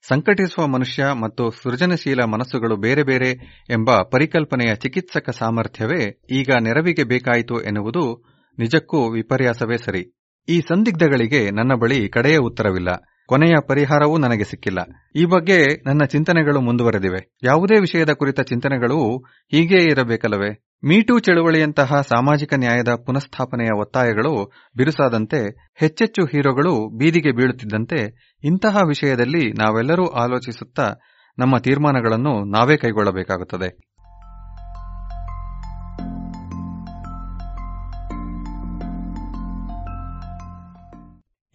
ಸಂಕಟಿಸುವ 0.07 0.67
ಮನುಷ್ಯ 0.67 1.05
ಮತ್ತು 1.21 1.51
ಸೃಜನಶೀಲ 1.51 2.19
ಮನಸ್ಸುಗಳು 2.23 2.75
ಬೇರೆ 2.75 3.03
ಬೇರೆ 3.03 3.29
ಎಂಬ 3.69 3.89
ಪರಿಕಲ್ಪನೆಯ 4.11 4.75
ಚಿಕಿತ್ಸಕ 4.75 5.29
ಸಾಮರ್ಥ್ಯವೇ 5.29 6.21
ಈಗ 6.31 6.49
ನೆರವಿಗೆ 6.59 7.03
ಬೇಕಾಯಿತು 7.03 7.61
ಎನ್ನುವುದು 7.61 8.25
ನಿಜಕ್ಕೂ 8.59 9.11
ವಿಪರ್ಯಾಸವೇ 9.11 9.77
ಸರಿ. 9.77 10.17
ಈ 10.49 10.61
ಸಂದಿಗ್ಧಗಳಿಗೆ 10.61 11.51
ನನ್ನ 11.51 11.71
ಬಳಿ 11.81 12.09
ಕಡೆಯ 12.09 12.37
ಉತ್ತರವಿಲ್ಲ. 12.37 12.89
ಕೊನೆಯ 13.27 13.53
ಪರಿಹಾರವೂ 13.67 14.17
ನನಗೆ 14.17 14.43
ಸಿಕ್ಕಿಲ್ಲ. 14.43 14.79
ಈ 15.15 15.25
ಬಗ್ಗೆ 15.25 15.65
ನನ್ನ 15.85 16.03
ಚಿಂತನೆಗಳು 16.03 16.61
ಮುಂದುವರೆದಿವೆ. 16.61 17.37
ಯಾವುದೇ 17.43 17.79
ವಿಷಯದ 17.79 18.09
ಕುರಿತ 18.09 18.41
ಚಿಂತನೆಗಳು 18.41 19.17
ಹೀಗೇ 19.51 19.83
ಇರಬೇಕಲ್ಲವೇ? 19.83 20.70
ಮೀಟೂ 20.83 21.19
ಚಳುವಳಿಯಂತಹ 21.19 22.01
ಸಾಮಾಜಿಕ 22.01 22.53
ನ್ಯಾಯದ 22.53 22.89
ಪುನಃಸ್ಥಾಪನೆಯ 23.05 23.67
ಒತ್ತಾಯಗಳು 23.79 24.51
ಬಿರುಸಾದಂತೆ 24.77 25.71
ಹೆಚ್ಚೆಚ್ಚು 25.75 26.25
ಹೀರೋಗಳು 26.25 26.97
ಬೀದಿಗೆ 26.97 27.31
ಬೀಳುತ್ತಿದ್ದಂತೆ 27.31 28.31
ಇಂತಹ 28.43 28.77
ವಿಷಯದಲ್ಲಿ 28.87 29.51
ನಾವೆಲ್ಲರೂ 29.51 30.07
ಆಲೋಚಿಸುತ್ತಾ 30.07 30.93
ನಮ್ಮ 31.39 31.57
ತೀರ್ಮಾನಗಳನ್ನು 31.57 32.43
ನಾವೇ 32.43 32.77
ಕೈಗೊಳ್ಳಬೇಕಾಗುತ್ತದೆ. 32.77 33.91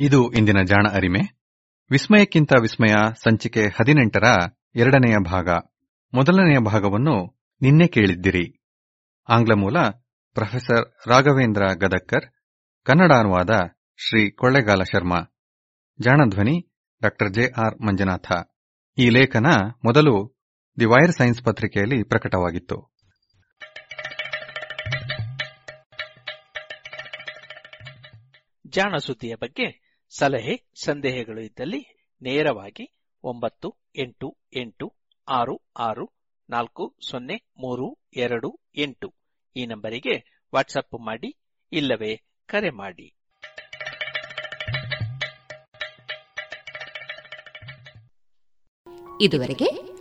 ಇದು 0.00 0.30
ಇಂದಿನ 0.30 0.56
ಜಾಣ 0.64 0.86
ಅರಿಮೆ. 0.92 1.20
ವಿಸ್ಮಯಕ್ಕಿಂತ 1.90 2.52
ವಿಸ್ಮಯ 2.60 2.94
ಸಂಚಿಕೆ 3.24 3.62
ಹದಿನೆಂಟರ 3.64 4.24
ಎರಡನೆಯ 4.74 5.18
ಭಾಗ. 5.18 5.48
ಮೊದಲನೆಯ 6.14 6.58
ಭಾಗವನ್ನು 6.58 7.38
ನಿನ್ನೆ 7.62 7.86
ಕೇಳಿದ್ದಿರಿ. 7.86 8.62
ಆಂಗ್ಲ 9.28 9.52
ಮೂಲ 9.52 9.78
ಪ್ರೊಫೆಸರ್ 10.34 11.08
ರಾಘವೇಂದ್ರ 11.08 11.62
ಗದಕ್ಕರ್ 11.74 12.26
ಕನ್ನಡ 12.84 13.12
ಅನುವಾದ 13.12 13.50
ಶ್ರೀ 13.96 14.30
ಕೊಳ್ಳೆಗಾಲ 14.30 14.82
ಶರ್ಮಾ, 14.82 15.20
ಜಾಣಧ್ವನಿ 16.00 16.70
ಡಾ 17.02 17.28
ಜೆಆರ್ 17.28 17.82
ಮಂಜುನಾಥ. 17.82 18.32
ಈ 18.98 19.08
ಲೇಖನ 19.08 19.46
ಮೊದಲು 19.84 20.38
ದಿ 20.80 20.84
ವೈರ್ 20.84 21.12
ಸೈನ್ಸ್ 21.12 21.42
ಪತ್ರಿಕೆಯಲ್ಲಿ 21.42 22.02
ಪ್ರಕಟವಾಗಿತ್ತು. 22.02 22.96
ಜಾಣ 28.66 28.96
ಸುದ್ದಿಯ 28.96 29.34
ಬಗ್ಗೆ 29.34 29.98
ಸಲಹೆ, 30.18 30.72
ಸಂದೇಹಗಳು 30.84 31.40
ಇದ್ದಲ್ಲಿ 31.40 32.10
ನೇರವಾಗಿ 32.22 32.98
ಒಂಬತ್ತು 33.22 33.74
ಎಂಟು 33.96 34.38
ಎಂಟು 34.56 34.94
ಆರು 35.28 35.70
ಆರು 35.76 36.16
ನಾಲ್ಕು 36.50 36.98
ಸೊನ್ನೆ 37.10 37.36
ಮೂರು 37.36 38.08
ಎರಡು 38.16 38.65
ಎಂಟು. 38.76 39.14
ಈ 39.56 39.66
ನಂಬರಿಗೆ 39.66 40.44
ವಾಟ್ಸಪ್ 40.54 41.00
ಮಾಡಿ 41.00 41.36
ಇಲ್ಲವೇ 41.72 42.22
ಕರೆ 42.46 42.70
ಮಾಡಿ. 42.70 43.12
ಇದುವರೆಗೆ 49.20 49.96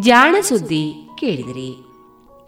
ಜಾಣ 0.00 0.36
ಸುದ್ದಿ 0.40 0.92
ಕೇಳಿದಿರಿ. 1.18 1.68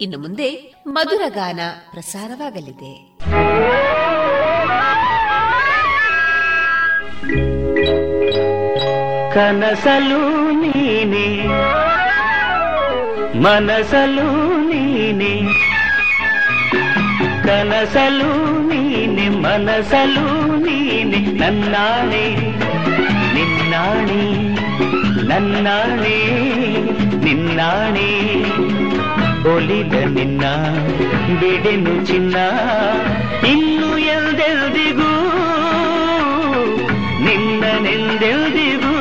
ಇನ್ನು 0.03 0.17
ಮುಂದೆ 0.17 0.75
ಮಧುರ 0.87 1.21
ಗಾನ 1.29 1.59
ಪ್ರಸಾರವಾಗಲಿದೆ. 1.91 3.17
ಕನಸಲು 9.33 10.51
ನೀನೆ 10.51 11.47
ಮನಸಲು 13.39 14.50
ನೀನೆ 14.71 15.33
ಕನಸಲು 17.45 18.31
ನೀನೆ 18.69 19.27
ಮನಸಲು 19.43 20.25
ನೀನೆ 20.65 21.19
ನನ್ನಾಣೆ 21.41 22.25
ನಿನ್ನಾಣೆ 23.35 24.21
ನನ್ನಾಣೆ 25.29 26.17
ನಿನ್ನಾಣೆ 27.25 28.09
ಒಲಿದ 29.53 29.95
ನಿನ್ನ 30.15 30.43
ಬಿಡೆನು 31.39 31.93
ಚಿನ್ನ 32.05 32.37
ಇನ್ನು 33.51 33.89
ಎಲ್ದೆಲ್ದಿಗೂ 34.15 35.11
ನಿನ್ನನೆಂದೆಲ್ದಿಗೂ 37.25 38.93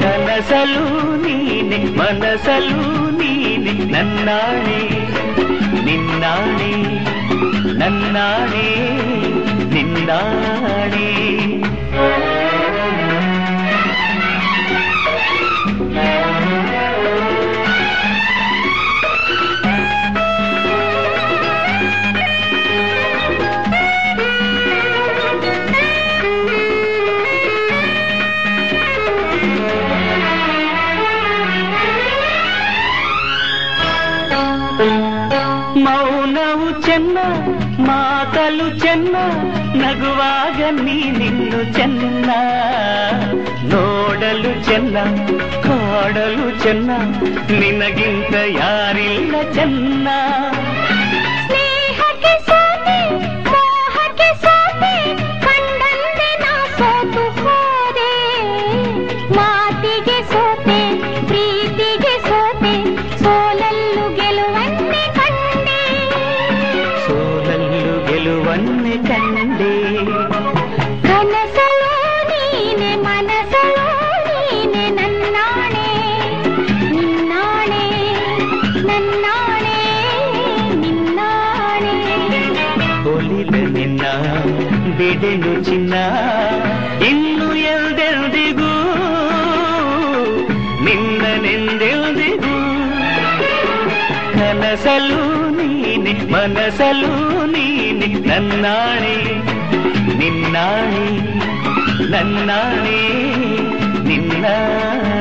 ಕನಸಲು 0.00 0.84
ನೀನೆ 1.24 1.80
ಮನಸಲು 1.98 2.80
నన్నాడే 3.92 4.80
నిన్నాడే 5.86 6.72
నన్నాడే 7.80 8.68
నిన్నాడే 9.74 11.08
ನಗುವಾಗ 40.01 40.59
ನೀನಿನ್ನು 40.83 41.73
ಚೆನ್ನ 41.73 42.29
ನೋಡಲು 43.71 44.51
ಚೆನ್ನ 44.65 44.97
ಕಾಡಲು 45.65 46.47
ಚೆನ್ನ 46.63 46.89
ನಿನಗಿಂತ 47.59 48.35
ಯಾರಿಲ್ಲ 48.59 49.35
ಚೆನ್ನ 49.53 50.07
ನೀನೆ 96.52 96.60
ಮನಸಲು 96.60 97.12
ನೀನೆ 97.46 98.08
ನನ್ನಾಣೆ 98.28 99.16
ನಿನ್ನಾಣೆ 100.18 101.04
ನನ್ನಾಣೆ 102.10 102.98
ನಿನ್ನಾಣೆ 104.08 105.11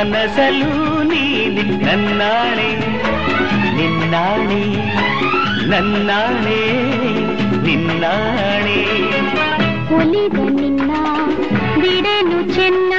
ಮನಸಲು 0.00 0.68
ನೀನಿ 1.02 1.64
ನನ್ನಾಣೆ 1.84 2.68
ನಿನ್ನಾಣೆ 3.78 4.60
ನನ್ನಾಣೆ 5.70 6.60
ನಿನ್ನಾಣೆ 7.66 8.78
ಒಲಿದ 9.96 10.38
ನಿನ್ನ 10.56 10.90
ಬಿಡನು 11.82 12.38
ಚೆನ್ನ 12.54 12.89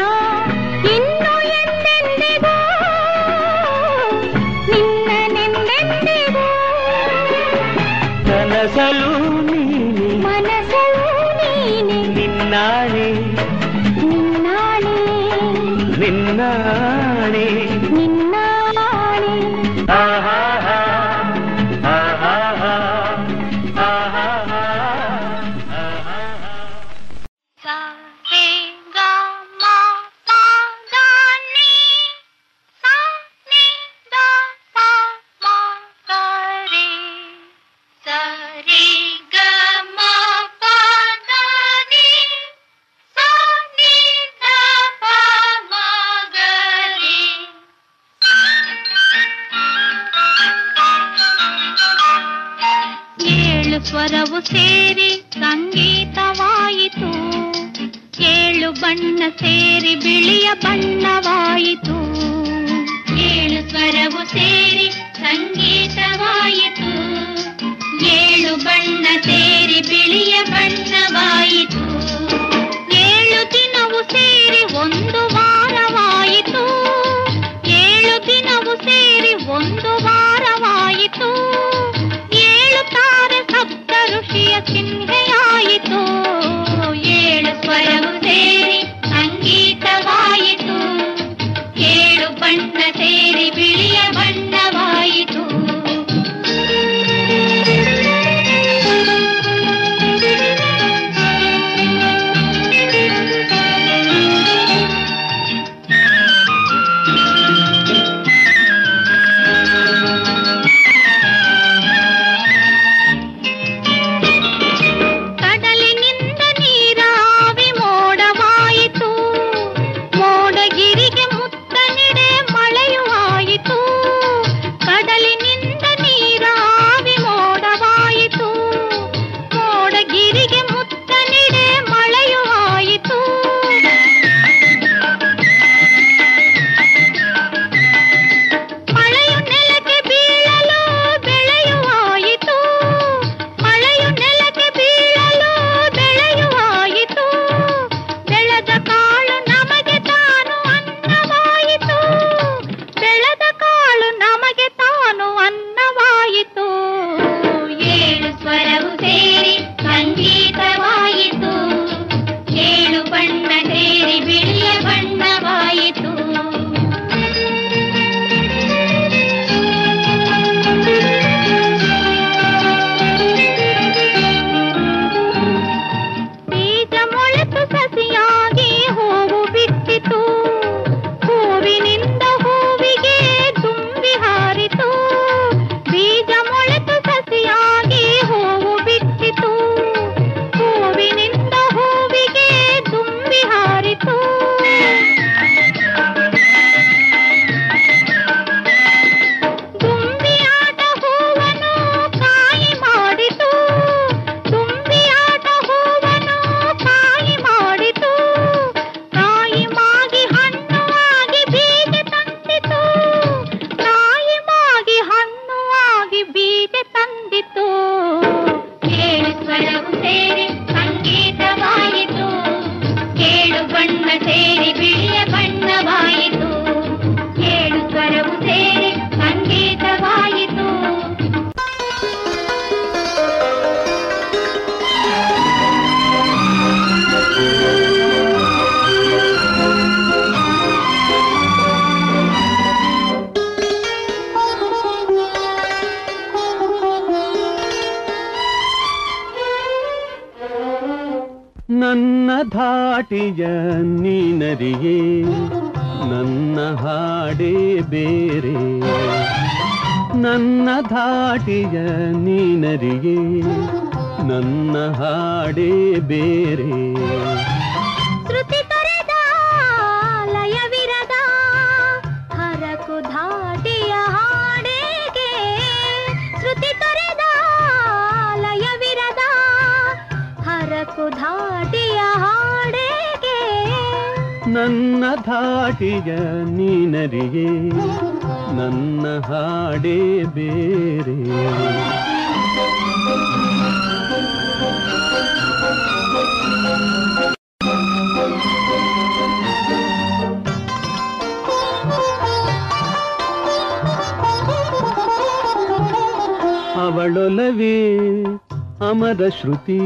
ಶ್ರುತಿ 309.41 309.79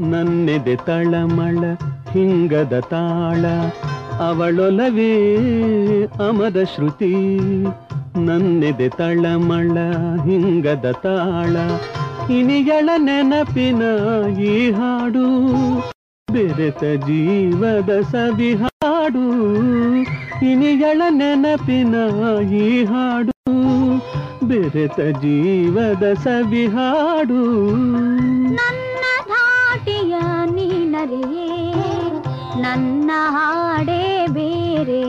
ನನ್ನೆದೆ 0.00 0.76
ತಳಮಳ, 0.76 1.58
ಹಿಂಗದ 2.12 2.74
ತಾಳ. 2.90 3.44
ಅವಳೊಲವೇ 4.26 5.14
ಅಮದ 6.26 6.62
ಶ್ರುತಿ 6.74 7.10
ನನ್ನೆದೆ 8.26 8.88
ತಳಮಳ, 8.88 9.76
ಹಿಂಗದ 10.24 10.86
ತಾಳ. 11.02 11.56
ಇನಿಗಳ 12.32 12.88
ನೆನಪಿನ 12.96 13.82
ಈ 14.38 14.70
ಹಾಡು, 14.70 15.26
ಬೆರೆತ 16.32 16.84
ಜೀವದ 17.06 18.00
ಸವಿ 18.12 18.54
ಹಾಡು. 18.54 19.26
ಇನಿಗಳ 20.46 21.02
ನೆನಪಿನ 21.10 21.94
ಈ 22.52 22.84
ಹಾಡು. 22.84 23.32
ಬೆರೆತ 24.48 25.00
ಜೀವದ 25.22 26.04
ಸವಿ 26.24 26.66
ಹಾಡು 26.66 27.42
ನನ್ನ 28.58 29.04
ಧಾಟಿಯ 29.28 30.14
ನೀನರೇ 30.54 31.24
ನನ್ನ 32.60 33.10
ಹಾಡೇ 33.34 34.02
ಬೇರೆ. 34.26 35.02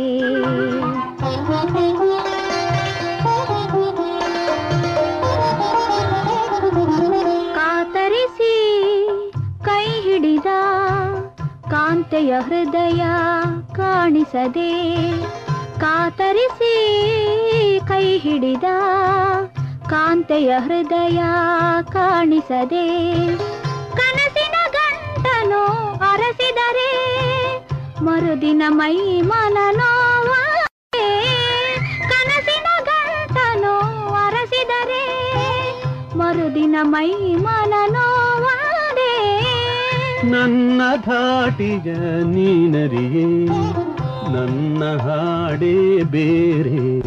ಕಾತರಿಸಿ 7.56 8.54
ಕೈ 9.66 9.86
ಹಿಡಿದ, 10.06 10.48
ಕಾಂತೆಯ 11.72 12.34
ಹೃದಯ 12.40 13.04
ಕಾಣಿಸದೆ 13.76 14.72
ಕಾತರಿಸಿ 15.80 16.76
ಕೈ 17.88 18.18
ಹಿಡಿದ 18.18 18.68
ಕಾಂತೆಯ 19.90 20.52
ಹೃದಯ 20.60 21.20
ಕಾಣಿಸದೆ 21.92 22.86
ಕನಸಿನ 23.96 24.56
ಗಂಟನು 24.76 25.62
ಅರಸಿದರೆ 26.12 26.92
ಮರುದಿನ 28.02 28.64
ಮೈ 28.70 28.96
ಮನ 29.22 29.58
ನೋವಾದೆ. 29.72 31.08
ಕನಸಿನ 32.12 32.68
ಗಂಟನು 32.90 33.76
ಅರಸಿದರೆ 34.18 35.04
ಮರುದಿನ 36.16 36.76
ಮೈ 36.84 37.10
ಮನ 37.38 37.74
ನೋವಾದೆ 37.92 39.12
ನನ್ನ 40.26 40.82
ಧಾಟಿಗ 41.06 41.88
ನೀನರಿಯೇ 42.26 43.28
ನನ್ನ 44.34 44.98
ಹಾಡೇ 44.98 46.04
ಬೇರೆ. 46.04 47.04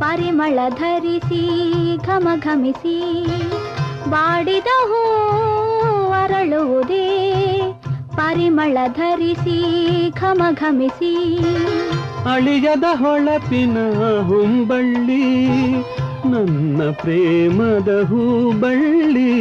ಪರಿಮಳ 0.00 0.58
ಧರಿಸಿ 0.68 1.42
ಘಮ 1.96 2.28
ಘಮಿಸಿ 2.38 3.24
ಬಾಡಿದ 4.10 4.66
ಅರಳುವುದೇ. 6.10 7.41
ಪರಿಮಳ 8.16 8.78
ಧರಿಸಿ 8.92 9.58
ಘಮ 10.10 10.42
ಘಮಿಸಿ 10.52 11.12
ಅಳಿಯದ 12.32 12.86
ಹೊಳಪಿನ 12.92 13.76
ಹುಂಬಳ್ಳಿ, 14.20 15.24
ನನ್ನ 16.30 16.82
ಪ್ರೇಮದ 17.00 17.90
ಹೂಬಳ್ಳಿ. 18.08 19.32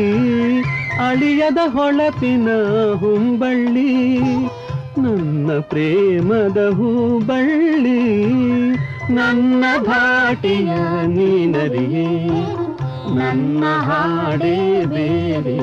ಅಳಿಯದ 1.07 1.57
ಹೊಳಪಿನ 1.67 2.47
ಹುಂಬಳ್ಳಿ, 2.99 3.91
ನನ್ನ 4.97 5.51
ಪ್ರೇಮದ 5.69 6.61
ಹೂಬಳ್ಳಿ. 6.69 8.01
ನನ್ನ 9.13 9.63
ಭಾಟಿಯ 9.85 10.71
ನೀನರಿಯೇ, 11.07 12.09
ನನ್ನ 13.15 13.63
ಹಾಡೇ 13.81 14.57
ಬೇರೆ. 14.85 15.59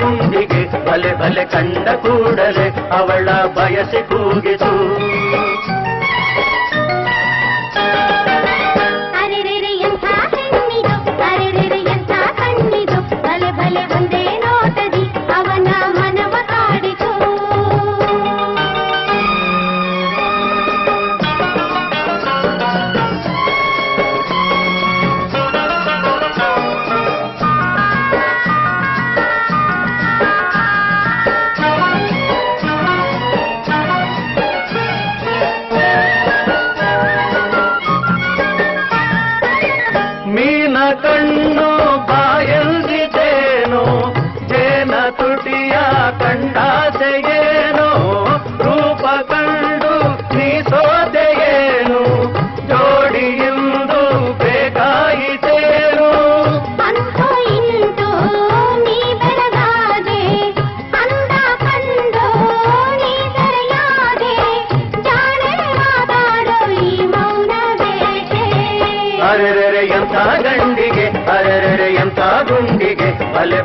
ಗುಂಡಿಗೆ 0.00 0.62
ಬಲೆ 0.86 1.12
ಬಲೆ 1.14 1.44
ಕಂಡ 1.44 1.88
ಕೂಡಲೇ 2.04 2.66
ಅವಳ 2.92 3.28
ಬಯಸಿ 3.56 4.02
ಕೂಗಿತು 4.08 4.72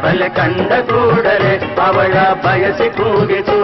ಬಲೆ 0.07 0.27
ಬಲೆ 0.27 0.27
ಕಂಡ 0.29 0.73
ಕೂಡಲೇ 0.89 1.53
ಅವಳ 1.81 2.13
ಬಯಸಿ 2.43 2.87
ಕೂಗಿತು 2.89 3.57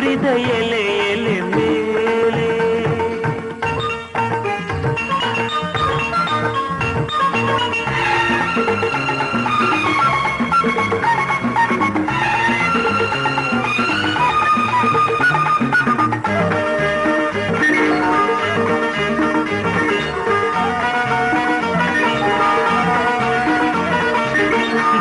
துரித 0.00 0.26
எலை 0.56 0.82
எலை 1.06 1.34
மேலே 1.46 2.50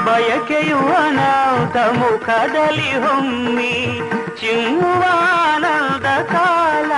ಬಯಕೆಯುವ 0.08 0.92
ನಾವು 1.12 1.62
ತಮು 1.74 2.12
ಕದಲಿ 2.26 2.92
ಹೊಮ್ಮಿ 3.04 3.74
ಚಿಂಬಾನಂದ 4.40 6.06
ಕಾಲ. 6.34 6.92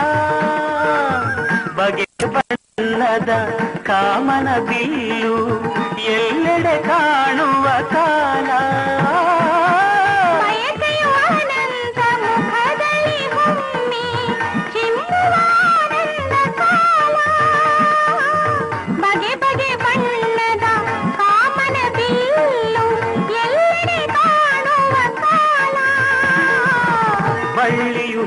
ಬಗೆ 1.75 2.25
ಬಣ್ಣದ 2.25 3.29
ಕಾಮನ 3.83 4.57
ಬಿಲ್ಲು 4.59 5.35
ಎಲ್ಲೆಡೆ 6.01 6.83
ಕಾಣುವ 6.83 7.67
ಕಾಲ. 7.93 8.49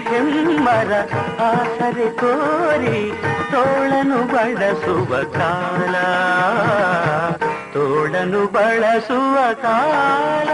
ಹೆಮ್ಮರ 0.09 0.93
ಆಸರೆ 1.41 2.11
ಕೋರಿ 2.11 3.13
ತೋಳನು 3.51 4.19
ಬಳಸುವ 4.35 5.23
ಕಾಲ. 5.23 5.95
ತೋಳನು 7.73 8.47
ಬಳಸುವ 8.47 9.39
ಕಾಲ. 9.63 10.49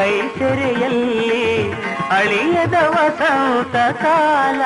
ಕೈಸೆರೆಯಲ್ಲಿ 0.00 1.44
ಅಳಿಯದ 2.10 2.76
ವಸಂತ 2.88 3.76
ಕಾಲ. 4.02 4.62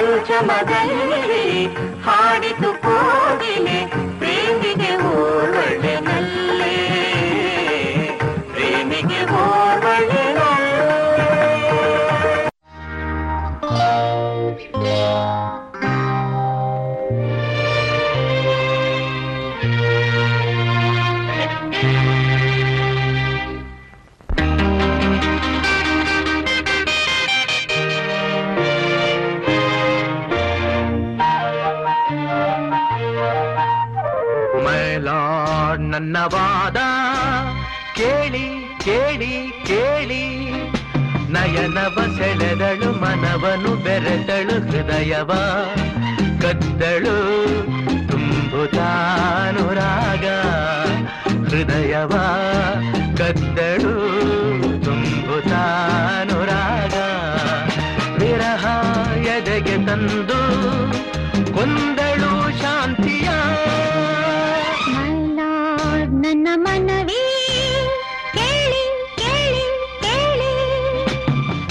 ಪಂಚಮದಲ್ಲಿ 0.00 1.44
ಹಾಡಿ 2.04 2.50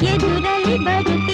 ये 0.04 0.18
धुरई 0.18 0.78
बरसा 0.80 1.29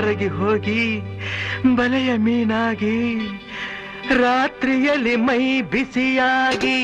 ಕರಗಿ 0.00 0.28
ಹೋಗಿ 0.36 0.82
ಬಲೆಯ 1.76 2.10
ಮೀನಾಗಿ 2.16 2.98
ರಾತ್ರಿಯಲ್ಲಿ 4.20 5.14
ಮೈ 5.26 5.42
ಬಿಸಿಯಾಗಿ 5.72 6.78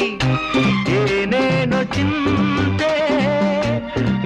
ಏನೇನು 0.99 1.81
ಚಿಂತೆ 1.95 2.91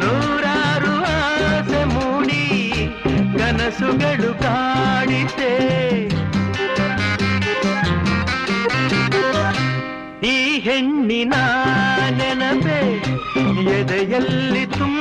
ನೂರಾರು 0.00 0.94
ಆಸೆ 1.12 1.82
ಮೂಡಿ 1.92 2.42
ಕನಸುಗಳು 3.38 4.32
ಕಾಡಿತೆ. 4.42 5.52
ಈ 10.34 10.36
ಹೆಣ್ಣಿನ 10.66 11.34
ನೆನಪೆ 12.18 12.80
ಎದೆಯಲ್ಲಿ 13.78 14.66
ತುಂಬ 14.78 14.99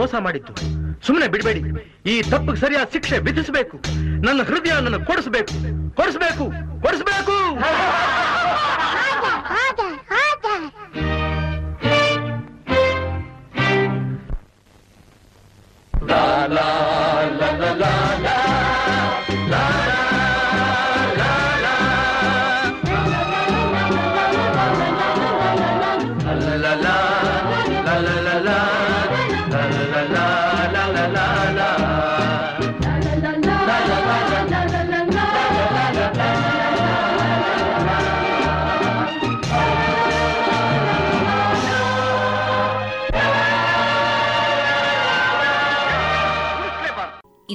ಮೋಸ 0.00 0.14
ಮಾಡಿದ್ದು. 0.18 0.52
ಸುಮ್ಮನೆ 1.06 1.28
ಬಿಡಬೇಡಿ. 1.28 1.60
ಈ 2.06 2.22
ತಪ್ಪಿಗೆ 2.22 2.56
ಸರಿಯಾದ 2.56 2.86
ಶಿಕ್ಷೆ 2.92 3.18
ವಿಧಿಸಬೇಕು. 3.18 3.76
ನನ್ನ 4.24 4.42
ಹೃದಯ 4.42 4.72
ನನ್ನ 4.80 5.04
ಕೊಡಿಸಬೇಕು. 5.04 5.54
ಕೊಡಿಸಬೇಕು. 5.94 6.44
ಕೊಡಿಸಬೇಕು. 6.82 7.36